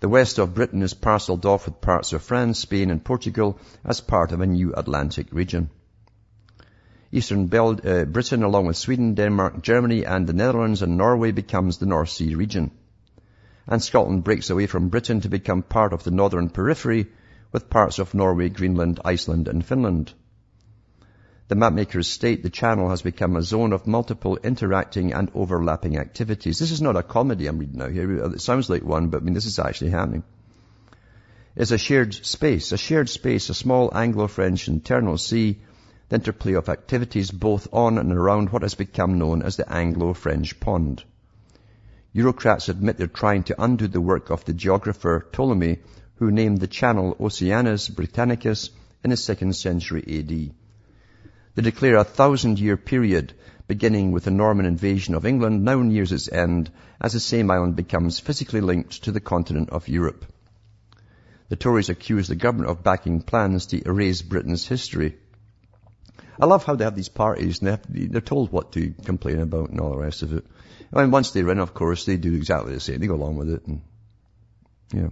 The 0.00 0.08
west 0.10 0.38
of 0.38 0.54
Britain 0.54 0.82
is 0.82 0.92
parcelled 0.92 1.46
off 1.46 1.64
with 1.64 1.80
parts 1.80 2.12
of 2.12 2.22
France, 2.22 2.58
Spain 2.58 2.90
and 2.90 3.02
Portugal 3.02 3.58
as 3.82 4.02
part 4.02 4.30
of 4.30 4.42
a 4.42 4.46
new 4.46 4.74
Atlantic 4.76 5.28
region. 5.30 5.70
Eastern 7.10 7.46
Bel- 7.46 7.80
uh, 7.86 8.04
Britain, 8.04 8.42
along 8.42 8.66
with 8.66 8.76
Sweden, 8.76 9.14
Denmark, 9.14 9.62
Germany 9.62 10.04
and 10.04 10.26
the 10.26 10.34
Netherlands 10.34 10.82
and 10.82 10.98
Norway, 10.98 11.30
becomes 11.30 11.78
the 11.78 11.86
North 11.86 12.10
Sea 12.10 12.34
region 12.34 12.70
and 13.66 13.82
Scotland 13.82 14.24
breaks 14.24 14.50
away 14.50 14.66
from 14.66 14.88
Britain 14.88 15.20
to 15.20 15.28
become 15.28 15.62
part 15.62 15.92
of 15.92 16.04
the 16.04 16.10
northern 16.10 16.50
periphery 16.50 17.06
with 17.52 17.70
parts 17.70 17.98
of 17.98 18.14
Norway, 18.14 18.48
Greenland, 18.48 19.00
Iceland 19.04 19.48
and 19.48 19.64
Finland. 19.64 20.12
The 21.46 21.56
mapmakers 21.56 22.06
state 22.06 22.42
the 22.42 22.50
channel 22.50 22.88
has 22.88 23.02
become 23.02 23.36
a 23.36 23.42
zone 23.42 23.72
of 23.72 23.86
multiple 23.86 24.38
interacting 24.42 25.12
and 25.12 25.30
overlapping 25.34 25.98
activities. 25.98 26.58
This 26.58 26.70
is 26.70 26.80
not 26.80 26.96
a 26.96 27.02
comedy 27.02 27.46
I'm 27.46 27.58
reading 27.58 27.82
out 27.82 27.92
here. 27.92 28.32
It 28.32 28.40
sounds 28.40 28.70
like 28.70 28.82
one, 28.82 29.08
but 29.08 29.20
I 29.20 29.24
mean, 29.24 29.34
this 29.34 29.44
is 29.44 29.58
actually 29.58 29.90
happening. 29.90 30.24
It's 31.54 31.70
a 31.70 31.78
shared 31.78 32.14
space, 32.14 32.72
a 32.72 32.78
shared 32.78 33.08
space, 33.08 33.50
a 33.50 33.54
small 33.54 33.90
Anglo-French 33.94 34.68
internal 34.68 35.18
sea, 35.18 35.60
the 36.08 36.16
interplay 36.16 36.54
of 36.54 36.68
activities 36.68 37.30
both 37.30 37.68
on 37.72 37.98
and 37.98 38.12
around 38.12 38.50
what 38.50 38.62
has 38.62 38.74
become 38.74 39.18
known 39.18 39.42
as 39.42 39.56
the 39.56 39.70
Anglo-French 39.70 40.58
pond. 40.60 41.04
Eurocrats 42.14 42.68
admit 42.68 42.96
they're 42.96 43.08
trying 43.08 43.42
to 43.42 43.60
undo 43.60 43.88
the 43.88 44.00
work 44.00 44.30
of 44.30 44.44
the 44.44 44.52
geographer 44.52 45.26
Ptolemy, 45.32 45.80
who 46.16 46.30
named 46.30 46.60
the 46.60 46.68
channel 46.68 47.16
Oceanus 47.18 47.88
Britannicus 47.88 48.70
in 49.02 49.10
the 49.10 49.16
second 49.16 49.54
century 49.56 50.00
AD. 50.00 50.54
They 51.54 51.62
declare 51.62 51.96
a 51.96 52.04
thousand 52.04 52.60
year 52.60 52.76
period 52.76 53.32
beginning 53.66 54.12
with 54.12 54.24
the 54.24 54.30
Norman 54.30 54.66
invasion 54.66 55.14
of 55.14 55.26
England 55.26 55.64
now 55.64 55.82
nears 55.82 56.12
its 56.12 56.30
end 56.30 56.70
as 57.00 57.14
the 57.14 57.20
same 57.20 57.50
island 57.50 57.74
becomes 57.74 58.20
physically 58.20 58.60
linked 58.60 59.02
to 59.04 59.10
the 59.10 59.20
continent 59.20 59.70
of 59.70 59.88
Europe. 59.88 60.24
The 61.48 61.56
Tories 61.56 61.88
accuse 61.88 62.28
the 62.28 62.36
government 62.36 62.70
of 62.70 62.84
backing 62.84 63.22
plans 63.22 63.66
to 63.66 63.86
erase 63.86 64.22
Britain's 64.22 64.66
history. 64.66 65.16
I 66.40 66.46
love 66.46 66.64
how 66.64 66.74
they 66.74 66.84
have 66.84 66.96
these 66.96 67.08
parties 67.08 67.60
and 67.60 67.78
they 67.88 68.06
they're 68.06 68.20
told 68.20 68.50
what 68.50 68.72
to 68.72 68.92
complain 69.04 69.40
about 69.40 69.70
and 69.70 69.80
all 69.80 69.90
the 69.90 69.98
rest 69.98 70.22
of 70.22 70.32
it. 70.32 70.44
And 70.92 71.12
once 71.12 71.30
they're 71.30 71.50
in, 71.50 71.58
of 71.58 71.74
course, 71.74 72.04
they 72.04 72.16
do 72.16 72.34
exactly 72.34 72.74
the 72.74 72.80
same. 72.80 73.00
They 73.00 73.06
go 73.06 73.14
along 73.14 73.36
with 73.36 73.50
it. 73.50 73.66
And, 73.66 73.82
yeah. 74.92 75.08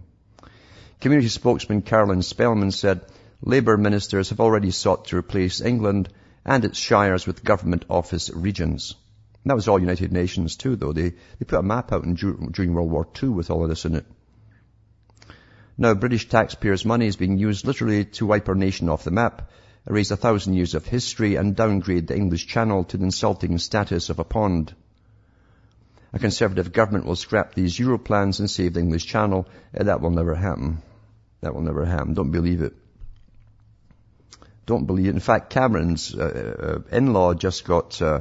Community 1.01 1.29
spokesman 1.29 1.83
Caroline 1.83 2.23
Spelman 2.23 2.71
said, 2.71 3.01
Labour 3.41 3.77
ministers 3.77 4.31
have 4.31 4.41
already 4.41 4.71
sought 4.71 5.07
to 5.07 5.17
replace 5.17 5.61
England 5.61 6.09
and 6.45 6.65
its 6.65 6.79
shires 6.79 7.27
with 7.27 7.43
government 7.43 7.85
office 7.91 8.31
regions. 8.31 8.95
And 9.43 9.51
that 9.51 9.57
was 9.57 9.67
all 9.67 9.81
United 9.81 10.13
Nations 10.13 10.57
too, 10.57 10.77
though. 10.77 10.93
They, 10.93 11.11
they 11.11 11.45
put 11.47 11.59
a 11.59 11.63
map 11.63 11.93
out 11.93 12.05
in, 12.05 12.15
during 12.15 12.75
World 12.75 12.91
War 12.91 13.09
II 13.21 13.31
with 13.31 13.51
all 13.51 13.65
of 13.65 13.69
this 13.69 13.85
in 13.85 13.97
it. 13.97 14.07
Now, 15.77 15.95
British 15.95 16.29
taxpayers' 16.29 16.85
money 16.85 17.07
is 17.07 17.17
being 17.17 17.39
used 17.39 17.67
literally 17.67 18.05
to 18.05 18.27
wipe 18.27 18.49
our 18.49 18.55
nation 18.55 18.89
off 18.89 19.05
the 19.05 19.11
map, 19.11 19.51
erase 19.89 20.11
a 20.11 20.17
thousand 20.17 20.55
years 20.55 20.75
of 20.75 20.87
history, 20.87 21.37
and 21.37 21.57
downgrade 21.57 22.07
the 22.07 22.17
English 22.17 22.47
Channel 22.47 22.85
to 22.85 22.97
the 22.97 23.05
insulting 23.05 23.59
status 23.59 24.11
of 24.11 24.19
a 24.19 24.25
pond. 24.25 24.75
A 26.13 26.19
Conservative 26.19 26.73
government 26.73 27.07
will 27.07 27.17
scrap 27.17 27.55
these 27.55 27.79
Euro 27.79 27.99
plans 27.99 28.39
and 28.39 28.51
save 28.51 28.75
the 28.75 28.81
English 28.81 29.07
Channel. 29.07 29.49
Uh, 29.77 29.85
that 29.85 30.01
will 30.01 30.11
never 30.11 30.35
happen. 30.35 30.83
That 31.41 31.55
will 31.55 31.63
never 31.63 31.85
happen. 31.85 32.15
Don't 32.15 32.31
believe 32.31 32.63
it. 32.63 32.75
Don't 34.67 34.87
believe 34.87 35.07
it. 35.07 35.15
In 35.15 35.21
fact, 35.21 35.51
Cameron's 35.51 36.15
uh, 36.15 36.83
uh, 36.93 36.97
in-law 36.97 37.35
just 37.35 37.65
got 37.65 38.01
uh, 38.01 38.21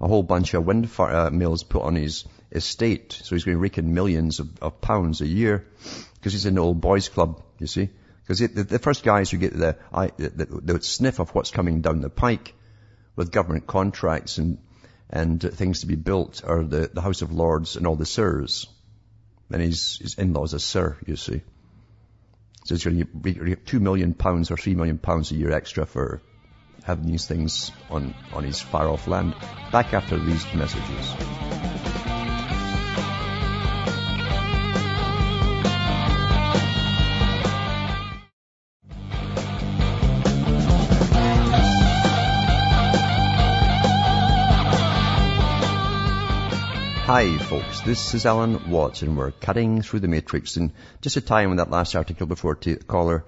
a 0.00 0.08
whole 0.08 0.22
bunch 0.22 0.54
of 0.54 0.64
wind 0.64 0.90
far- 0.90 1.14
uh, 1.14 1.30
mills 1.30 1.62
put 1.64 1.82
on 1.82 1.96
his 1.96 2.24
estate, 2.52 3.12
so 3.12 3.34
he's 3.34 3.44
going 3.44 3.56
to 3.56 3.60
rake 3.60 3.78
in 3.78 3.92
millions 3.92 4.38
of, 4.40 4.48
of 4.62 4.80
pounds 4.80 5.20
a 5.20 5.26
year 5.26 5.66
because 6.14 6.32
he's 6.32 6.46
in 6.46 6.54
the 6.54 6.60
old 6.60 6.80
boys 6.80 7.08
club, 7.08 7.42
you 7.58 7.66
see. 7.66 7.90
Because 8.26 8.38
the, 8.40 8.64
the, 8.64 8.78
first 8.78 9.04
guys 9.04 9.30
who 9.30 9.36
get 9.36 9.52
the, 9.52 9.76
the, 10.16 10.60
the, 10.62 10.82
sniff 10.82 11.18
of 11.18 11.34
what's 11.34 11.50
coming 11.50 11.82
down 11.82 12.00
the 12.00 12.08
pike 12.08 12.54
with 13.16 13.30
government 13.30 13.66
contracts 13.66 14.38
and, 14.38 14.58
and 15.10 15.42
things 15.42 15.80
to 15.80 15.86
be 15.86 15.94
built 15.94 16.42
are 16.42 16.64
the, 16.64 16.90
the 16.92 17.02
House 17.02 17.20
of 17.20 17.32
Lords 17.32 17.76
and 17.76 17.86
all 17.86 17.96
the 17.96 18.06
sirs. 18.06 18.66
And 19.50 19.60
his, 19.60 19.98
his 19.98 20.14
in-laws 20.14 20.54
a 20.54 20.58
sir, 20.58 20.96
you 21.06 21.16
see. 21.16 21.42
So 22.64 22.74
he's 22.74 22.84
going 22.84 23.06
to 23.22 23.44
get 23.44 23.66
two 23.66 23.78
million 23.78 24.14
pounds 24.14 24.50
or 24.50 24.56
three 24.56 24.74
million 24.74 24.96
pounds 24.96 25.30
a 25.30 25.34
year 25.34 25.52
extra 25.52 25.84
for 25.84 26.22
having 26.82 27.06
these 27.06 27.26
things 27.26 27.70
on, 27.90 28.14
on 28.32 28.42
his 28.42 28.60
far 28.60 28.88
off 28.88 29.06
land. 29.06 29.34
Back 29.70 29.92
after 29.92 30.18
these 30.18 30.44
messages. 30.54 31.73
Hi 47.14 47.38
folks, 47.38 47.80
this 47.82 48.12
is 48.14 48.26
Alan 48.26 48.68
Watts 48.68 49.02
and 49.02 49.16
we're 49.16 49.30
cutting 49.30 49.82
through 49.82 50.00
the 50.00 50.08
matrix 50.08 50.56
and 50.56 50.72
just 51.00 51.16
a 51.16 51.20
tie 51.20 51.44
in 51.44 51.54
that 51.54 51.70
last 51.70 51.94
article 51.94 52.26
before 52.26 52.56
to 52.56 52.74
caller 52.74 53.24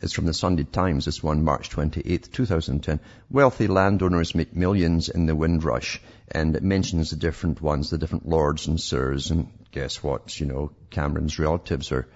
is 0.00 0.14
from 0.14 0.24
the 0.24 0.32
Sunday 0.32 0.64
Times, 0.64 1.04
this 1.04 1.22
one, 1.22 1.44
March 1.44 1.68
28, 1.68 2.32
2010. 2.32 3.00
Wealthy 3.28 3.66
landowners 3.66 4.34
make 4.34 4.56
millions 4.56 5.10
in 5.10 5.26
the 5.26 5.36
Windrush 5.36 6.00
and 6.30 6.56
it 6.56 6.62
mentions 6.62 7.10
the 7.10 7.16
different 7.16 7.60
ones, 7.60 7.90
the 7.90 7.98
different 7.98 8.26
lords 8.26 8.66
and 8.66 8.80
sirs 8.80 9.30
and 9.30 9.52
guess 9.72 10.02
what, 10.02 10.40
you 10.40 10.46
know, 10.46 10.72
Cameron's 10.88 11.38
relatives 11.38 11.92
are 11.92 12.08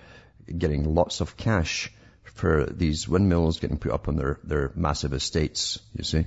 getting 0.57 0.95
lots 0.95 1.21
of 1.21 1.37
cash 1.37 1.93
for 2.23 2.65
these 2.65 3.07
windmills 3.07 3.61
getting 3.61 3.77
put 3.77 3.93
up 3.93 4.09
on 4.09 4.17
their, 4.17 4.41
their 4.45 4.73
massive 4.75 5.13
estates, 5.13 5.79
you 5.95 6.05
see 6.05 6.25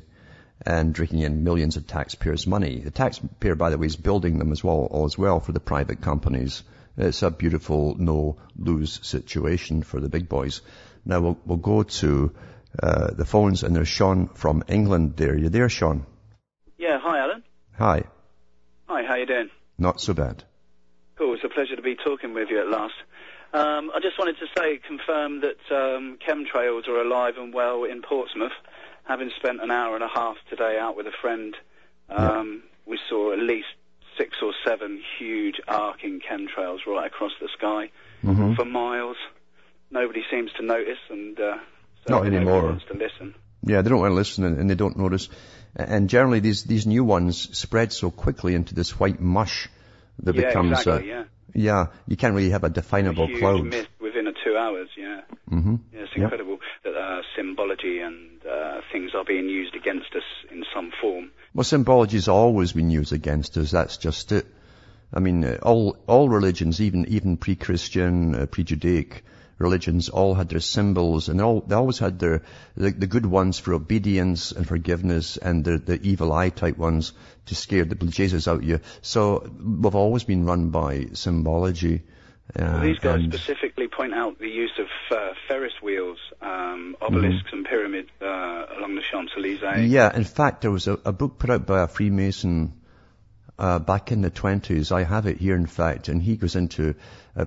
and 0.65 0.93
drinking 0.93 1.19
in 1.19 1.43
millions 1.43 1.77
of 1.77 1.87
taxpayers' 1.87 2.47
money. 2.47 2.79
The 2.79 2.91
taxpayer, 2.91 3.55
by 3.55 3.69
the 3.69 3.77
way, 3.77 3.87
is 3.87 3.95
building 3.95 4.39
them 4.39 4.51
as 4.51 4.63
well, 4.63 4.87
all 4.91 5.05
as 5.05 5.17
well 5.17 5.39
for 5.39 5.51
the 5.51 5.59
private 5.59 6.01
companies. 6.01 6.63
It's 6.97 7.23
a 7.23 7.31
beautiful 7.31 7.95
no-lose 7.97 8.99
situation 9.03 9.83
for 9.83 9.99
the 9.99 10.09
big 10.09 10.29
boys. 10.29 10.61
Now 11.03 11.19
we'll, 11.19 11.37
we'll 11.45 11.57
go 11.57 11.83
to 11.83 12.31
uh, 12.81 13.11
the 13.11 13.25
phones, 13.25 13.63
and 13.63 13.75
there's 13.75 13.87
Sean 13.87 14.27
from 14.29 14.63
England 14.67 15.15
there. 15.17 15.37
You 15.37 15.49
there, 15.49 15.69
Sean? 15.69 16.05
Yeah. 16.77 16.99
Hi, 17.01 17.19
Alan. 17.19 17.43
Hi. 17.77 18.03
Hi. 18.87 19.03
How 19.03 19.15
you 19.15 19.25
doing? 19.25 19.49
Not 19.77 19.99
so 19.99 20.13
bad. 20.13 20.43
Cool. 21.17 21.35
It's 21.35 21.43
a 21.43 21.49
pleasure 21.49 21.75
to 21.75 21.81
be 21.81 21.95
talking 21.95 22.33
with 22.33 22.49
you 22.49 22.59
at 22.59 22.69
last. 22.69 22.95
Um, 23.53 23.91
I 23.95 23.99
just 24.01 24.19
wanted 24.19 24.35
to 24.39 24.47
say, 24.57 24.79
confirm 24.85 25.41
that 25.41 25.59
um, 25.71 26.17
chemtrails 26.25 26.87
are 26.89 26.99
alive 26.99 27.35
and 27.37 27.53
well 27.53 27.85
in 27.85 28.01
Portsmouth 28.01 28.51
having 29.05 29.31
spent 29.37 29.61
an 29.61 29.71
hour 29.71 29.95
and 29.95 30.03
a 30.03 30.07
half 30.07 30.35
today 30.49 30.77
out 30.79 30.97
with 30.97 31.07
a 31.07 31.13
friend, 31.21 31.55
um, 32.09 32.63
yeah. 32.63 32.69
we 32.85 32.99
saw 33.09 33.33
at 33.33 33.39
least 33.39 33.67
six 34.17 34.37
or 34.41 34.53
seven 34.65 35.01
huge 35.19 35.55
arcing 35.67 36.19
chemtrails 36.19 36.79
right 36.87 37.07
across 37.07 37.31
the 37.39 37.49
sky 37.57 37.91
mm-hmm. 38.23 38.53
for 38.55 38.65
miles. 38.65 39.17
Nobody 39.91 40.23
seems 40.31 40.51
to 40.53 40.65
notice, 40.65 40.97
and 41.09 41.39
uh, 41.39 41.57
so 42.07 42.15
not 42.15 42.25
anymore. 42.25 42.63
Wants 42.63 42.85
to 42.91 42.97
listen. 42.97 43.35
Yeah, 43.63 43.81
they 43.81 43.89
don't 43.89 43.99
want 43.99 44.11
to 44.11 44.15
listen, 44.15 44.43
and, 44.43 44.59
and 44.59 44.69
they 44.69 44.75
don't 44.75 44.97
notice. 44.97 45.29
And 45.75 46.09
generally, 46.09 46.39
these 46.39 46.63
these 46.63 46.87
new 46.87 47.03
ones 47.03 47.57
spread 47.57 47.93
so 47.93 48.09
quickly 48.11 48.55
into 48.55 48.73
this 48.73 48.99
white 48.99 49.19
mush 49.19 49.69
that 50.23 50.35
yeah, 50.35 50.47
becomes. 50.47 50.79
Exactly, 50.79 51.11
uh, 51.11 51.15
yeah. 51.15 51.23
Yeah, 51.57 51.87
you 52.05 52.17
can't 52.17 52.33
really 52.33 52.49
have 52.49 52.65
a 52.65 52.69
definable 52.69 53.25
a 53.25 53.27
huge 53.27 53.39
cloud. 53.39 53.63
mist 53.65 53.87
within 54.01 54.27
a 54.27 54.33
two 54.43 54.57
hours. 54.57 54.89
Yeah. 54.97 55.21
Mm-hmm. 55.49 55.75
Yeah, 55.93 56.01
it's 56.01 56.11
incredible 56.15 56.53
yep. 56.53 56.61
Symbology 57.35 57.99
and 57.99 58.39
uh, 58.45 58.81
things 58.91 59.11
are 59.15 59.23
being 59.25 59.49
used 59.49 59.75
against 59.75 60.13
us 60.15 60.23
in 60.51 60.63
some 60.73 60.91
form. 61.01 61.31
Well, 61.53 61.63
symbology's 61.63 62.27
always 62.27 62.73
been 62.73 62.89
used 62.89 63.13
against 63.13 63.57
us. 63.57 63.71
That's 63.71 63.97
just 63.97 64.31
it. 64.31 64.45
I 65.13 65.19
mean, 65.19 65.43
uh, 65.43 65.57
all 65.61 65.97
all 66.07 66.29
religions, 66.29 66.81
even 66.81 67.05
even 67.07 67.37
pre-Christian, 67.37 68.35
uh, 68.35 68.45
pre-Judaic 68.45 69.23
religions, 69.57 70.09
all 70.09 70.33
had 70.33 70.49
their 70.49 70.59
symbols, 70.59 71.29
and 71.29 71.39
all 71.41 71.61
they 71.61 71.75
always 71.75 71.99
had 71.99 72.19
their 72.19 72.41
the, 72.75 72.91
the 72.91 73.07
good 73.07 73.25
ones 73.25 73.59
for 73.59 73.73
obedience 73.73 74.51
and 74.51 74.67
forgiveness, 74.67 75.37
and 75.37 75.63
the 75.63 75.77
the 75.77 76.01
evil 76.01 76.33
eye 76.33 76.49
type 76.49 76.77
ones 76.77 77.13
to 77.45 77.55
scare 77.55 77.85
the 77.85 77.95
Jesus 77.95 78.47
out 78.47 78.57
of 78.57 78.63
you. 78.63 78.79
So 79.01 79.49
we've 79.63 79.95
always 79.95 80.23
been 80.23 80.45
run 80.45 80.69
by 80.69 81.07
symbology. 81.13 82.03
These 82.53 82.99
guys 82.99 83.23
specifically 83.23 83.87
point 83.87 84.13
out 84.13 84.39
the 84.39 84.49
use 84.49 84.71
of 84.77 84.87
uh, 85.11 85.33
Ferris 85.47 85.73
wheels, 85.81 86.19
um, 86.41 86.95
obelisks, 87.01 87.47
mm-hmm. 87.47 87.57
and 87.57 87.65
pyramids 87.65 88.09
uh, 88.21 88.65
along 88.77 88.95
the 88.95 89.01
Champs 89.01 89.33
Elysees. 89.35 89.91
Yeah, 89.91 90.15
in 90.15 90.23
fact, 90.23 90.61
there 90.61 90.71
was 90.71 90.87
a, 90.87 90.93
a 91.03 91.11
book 91.11 91.37
put 91.37 91.49
out 91.49 91.65
by 91.65 91.81
a 91.81 91.87
Freemason 91.87 92.73
uh, 93.59 93.79
back 93.79 94.11
in 94.11 94.21
the 94.21 94.31
20s. 94.31 94.91
I 94.91 95.03
have 95.03 95.25
it 95.25 95.37
here, 95.37 95.55
in 95.55 95.65
fact, 95.65 96.07
and 96.07 96.21
he 96.21 96.37
goes 96.37 96.55
into 96.55 96.95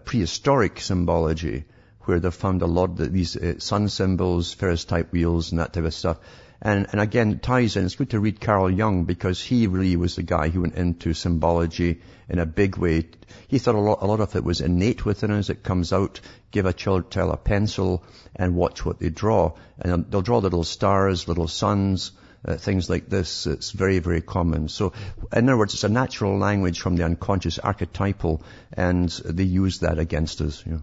prehistoric 0.04 0.80
symbology, 0.80 1.64
where 2.02 2.20
they 2.20 2.30
found 2.30 2.62
a 2.62 2.66
lot 2.66 3.00
of 3.00 3.12
these 3.12 3.36
uh, 3.36 3.58
sun 3.58 3.88
symbols, 3.88 4.52
Ferris 4.52 4.84
type 4.84 5.12
wheels, 5.12 5.52
and 5.52 5.60
that 5.60 5.72
type 5.72 5.84
of 5.84 5.94
stuff. 5.94 6.18
And, 6.60 6.88
and 6.90 7.00
again, 7.00 7.38
ties 7.38 7.76
in. 7.76 7.84
It's 7.84 7.94
good 7.94 8.10
to 8.10 8.20
read 8.20 8.40
Carl 8.40 8.70
Jung 8.70 9.04
because 9.04 9.40
he 9.40 9.68
really 9.68 9.96
was 9.96 10.16
the 10.16 10.24
guy 10.24 10.48
who 10.48 10.62
went 10.62 10.74
into 10.74 11.14
symbology 11.14 12.00
in 12.28 12.40
a 12.40 12.46
big 12.46 12.76
way. 12.76 13.06
He 13.46 13.58
thought 13.58 13.76
a 13.76 13.80
lot, 13.80 13.98
a 14.02 14.06
lot 14.06 14.20
of 14.20 14.34
it 14.34 14.42
was 14.42 14.60
innate 14.60 15.04
within 15.04 15.30
us. 15.30 15.50
It 15.50 15.62
comes 15.62 15.92
out. 15.92 16.20
Give 16.50 16.66
a 16.66 16.72
child, 16.72 17.10
child 17.10 17.32
a 17.32 17.36
pencil 17.36 18.02
and 18.34 18.56
watch 18.56 18.84
what 18.84 18.98
they 18.98 19.10
draw. 19.10 19.54
And 19.78 20.10
they'll 20.10 20.22
draw 20.22 20.38
little 20.38 20.64
stars, 20.64 21.28
little 21.28 21.46
suns, 21.46 22.12
uh, 22.44 22.56
things 22.56 22.90
like 22.90 23.08
this. 23.08 23.46
It's 23.46 23.70
very, 23.70 24.00
very 24.00 24.20
common. 24.20 24.68
So, 24.68 24.92
in 25.32 25.48
other 25.48 25.58
words, 25.58 25.74
it's 25.74 25.84
a 25.84 25.88
natural 25.88 26.38
language 26.38 26.80
from 26.80 26.96
the 26.96 27.04
unconscious, 27.04 27.58
archetypal, 27.58 28.42
and 28.72 29.08
they 29.24 29.44
use 29.44 29.80
that 29.80 29.98
against 29.98 30.40
us. 30.40 30.64
You 30.66 30.72
know. 30.72 30.82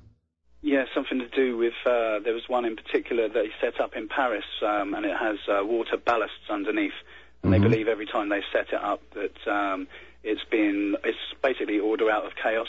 Yeah, 0.61 0.85
something 1.15 1.29
to 1.29 1.35
do 1.35 1.57
with, 1.57 1.73
uh, 1.85 2.19
there 2.23 2.33
was 2.33 2.43
one 2.47 2.65
in 2.65 2.75
particular 2.75 3.27
that 3.27 3.43
he 3.43 3.51
set 3.61 3.79
up 3.79 3.95
in 3.95 4.07
Paris, 4.07 4.45
um, 4.61 4.93
and 4.93 5.05
it 5.05 5.15
has 5.15 5.37
uh, 5.47 5.63
water 5.63 5.97
ballasts 5.97 6.49
underneath. 6.49 6.91
And 7.43 7.51
mm-hmm. 7.51 7.63
they 7.63 7.69
believe 7.69 7.87
every 7.87 8.05
time 8.05 8.29
they 8.29 8.41
set 8.51 8.69
it 8.69 8.81
up 8.81 9.01
that 9.13 9.51
um, 9.51 9.87
it's 10.23 10.43
been, 10.49 10.95
it's 11.03 11.17
basically 11.41 11.79
order 11.79 12.09
out 12.09 12.25
of 12.25 12.31
chaos. 12.41 12.67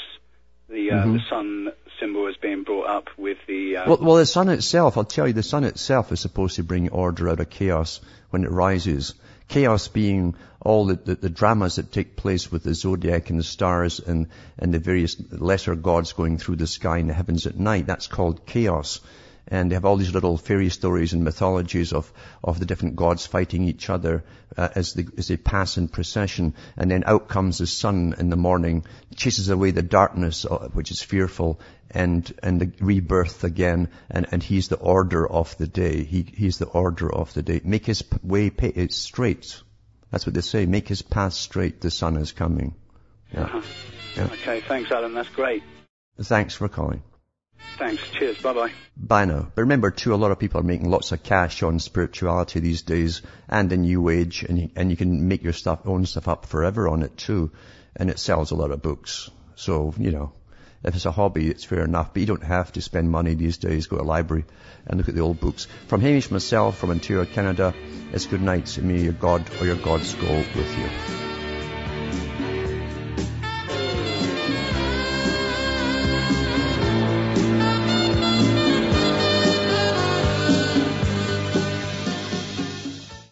the 0.68 0.90
uh, 0.90 1.06
the 1.06 1.20
sun 1.30 1.72
symbol 2.00 2.26
is 2.26 2.36
being 2.36 2.64
brought 2.64 2.88
up 2.88 3.08
with 3.16 3.38
the. 3.46 3.78
Uh, 3.78 3.88
Well, 3.88 3.98
well, 4.00 4.16
the 4.16 4.26
sun 4.26 4.48
itself, 4.48 4.96
I'll 4.96 5.04
tell 5.04 5.26
you, 5.26 5.32
the 5.32 5.42
sun 5.42 5.64
itself 5.64 6.12
is 6.12 6.20
supposed 6.20 6.56
to 6.56 6.64
bring 6.64 6.88
order 6.90 7.28
out 7.28 7.40
of 7.40 7.48
chaos 7.48 8.00
when 8.30 8.44
it 8.44 8.50
rises. 8.50 9.14
Chaos 9.48 9.88
being 9.88 10.34
all 10.60 10.86
the, 10.86 10.96
the, 10.96 11.14
the 11.14 11.30
dramas 11.30 11.76
that 11.76 11.92
take 11.92 12.16
place 12.16 12.50
with 12.50 12.64
the 12.64 12.74
zodiac 12.74 13.30
and 13.30 13.38
the 13.38 13.44
stars 13.44 14.00
and, 14.00 14.26
and 14.58 14.74
the 14.74 14.78
various 14.78 15.16
lesser 15.30 15.76
gods 15.76 16.12
going 16.12 16.38
through 16.38 16.56
the 16.56 16.66
sky 16.66 16.98
and 16.98 17.10
the 17.10 17.14
heavens 17.14 17.46
at 17.46 17.58
night. 17.58 17.86
That's 17.86 18.08
called 18.08 18.46
chaos. 18.46 19.00
And 19.48 19.70
they 19.70 19.74
have 19.74 19.84
all 19.84 19.96
these 19.96 20.12
little 20.12 20.36
fairy 20.36 20.70
stories 20.70 21.12
and 21.12 21.22
mythologies 21.22 21.92
of, 21.92 22.12
of 22.42 22.58
the 22.58 22.66
different 22.66 22.96
gods 22.96 23.26
fighting 23.26 23.62
each 23.62 23.88
other 23.88 24.24
uh, 24.56 24.68
as, 24.74 24.94
they, 24.94 25.06
as 25.16 25.28
they 25.28 25.36
pass 25.36 25.76
in 25.76 25.86
procession. 25.86 26.54
And 26.76 26.90
then 26.90 27.04
out 27.06 27.28
comes 27.28 27.58
the 27.58 27.66
sun 27.66 28.14
in 28.18 28.28
the 28.28 28.36
morning, 28.36 28.84
chases 29.14 29.48
away 29.48 29.70
the 29.70 29.82
darkness, 29.82 30.44
uh, 30.44 30.68
which 30.72 30.90
is 30.90 31.00
fearful, 31.00 31.60
and, 31.90 32.32
and 32.42 32.60
the 32.60 32.72
rebirth 32.80 33.44
again. 33.44 33.88
And, 34.10 34.26
and 34.32 34.42
he's 34.42 34.66
the 34.66 34.76
order 34.76 35.24
of 35.28 35.56
the 35.58 35.68
day. 35.68 36.02
He, 36.02 36.26
he's 36.34 36.58
the 36.58 36.66
order 36.66 37.12
of 37.12 37.32
the 37.32 37.42
day. 37.42 37.60
Make 37.62 37.86
his 37.86 38.02
way 38.24 38.50
pa- 38.50 38.72
it's 38.74 38.96
straight. 38.96 39.62
That's 40.10 40.26
what 40.26 40.34
they 40.34 40.40
say. 40.40 40.66
Make 40.66 40.88
his 40.88 41.02
path 41.02 41.34
straight. 41.34 41.80
The 41.80 41.90
sun 41.90 42.16
is 42.16 42.32
coming. 42.32 42.74
Yeah. 43.32 43.42
uh-huh. 43.42 43.62
Yeah. 44.16 44.24
Okay, 44.24 44.60
thanks, 44.60 44.90
Alan. 44.90 45.14
That's 45.14 45.28
great. 45.28 45.62
Thanks 46.18 46.54
for 46.54 46.68
calling. 46.68 47.02
Thanks. 47.78 48.02
Cheers. 48.12 48.40
Bye 48.40 48.54
bye. 48.54 48.72
Bye 48.96 49.24
now. 49.26 49.48
But 49.54 49.62
remember 49.62 49.90
too, 49.90 50.14
a 50.14 50.16
lot 50.16 50.30
of 50.30 50.38
people 50.38 50.60
are 50.60 50.64
making 50.64 50.90
lots 50.90 51.12
of 51.12 51.22
cash 51.22 51.62
on 51.62 51.78
spirituality 51.78 52.60
these 52.60 52.82
days 52.82 53.22
and 53.48 53.68
the 53.68 53.76
new 53.76 54.08
age 54.08 54.42
and 54.42 54.58
you, 54.58 54.70
and 54.76 54.90
you 54.90 54.96
can 54.96 55.28
make 55.28 55.42
your 55.42 55.52
stuff, 55.52 55.80
own 55.84 56.06
stuff 56.06 56.28
up 56.28 56.46
forever 56.46 56.88
on 56.88 57.02
it 57.02 57.16
too. 57.16 57.50
And 57.94 58.10
it 58.10 58.18
sells 58.18 58.50
a 58.50 58.54
lot 58.54 58.70
of 58.70 58.82
books. 58.82 59.30
So, 59.54 59.94
you 59.98 60.10
know, 60.10 60.32
if 60.84 60.94
it's 60.94 61.06
a 61.06 61.10
hobby, 61.10 61.48
it's 61.48 61.64
fair 61.64 61.84
enough, 61.84 62.12
but 62.12 62.20
you 62.20 62.26
don't 62.26 62.44
have 62.44 62.72
to 62.72 62.80
spend 62.80 63.10
money 63.10 63.34
these 63.34 63.58
days. 63.58 63.86
Go 63.86 63.96
to 63.96 64.02
a 64.02 64.04
library 64.04 64.44
and 64.86 64.98
look 64.98 65.08
at 65.08 65.14
the 65.14 65.22
old 65.22 65.40
books. 65.40 65.66
From 65.88 66.00
Hamish 66.00 66.30
myself, 66.30 66.78
from 66.78 66.90
Ontario, 66.90 67.24
Canada, 67.24 67.74
it's 68.12 68.26
good 68.26 68.42
night. 68.42 68.78
May 68.78 69.00
your 69.00 69.12
God 69.12 69.50
or 69.60 69.66
your 69.66 69.76
gods 69.76 70.14
go 70.14 70.36
with 70.36 70.78
you. 70.78 71.25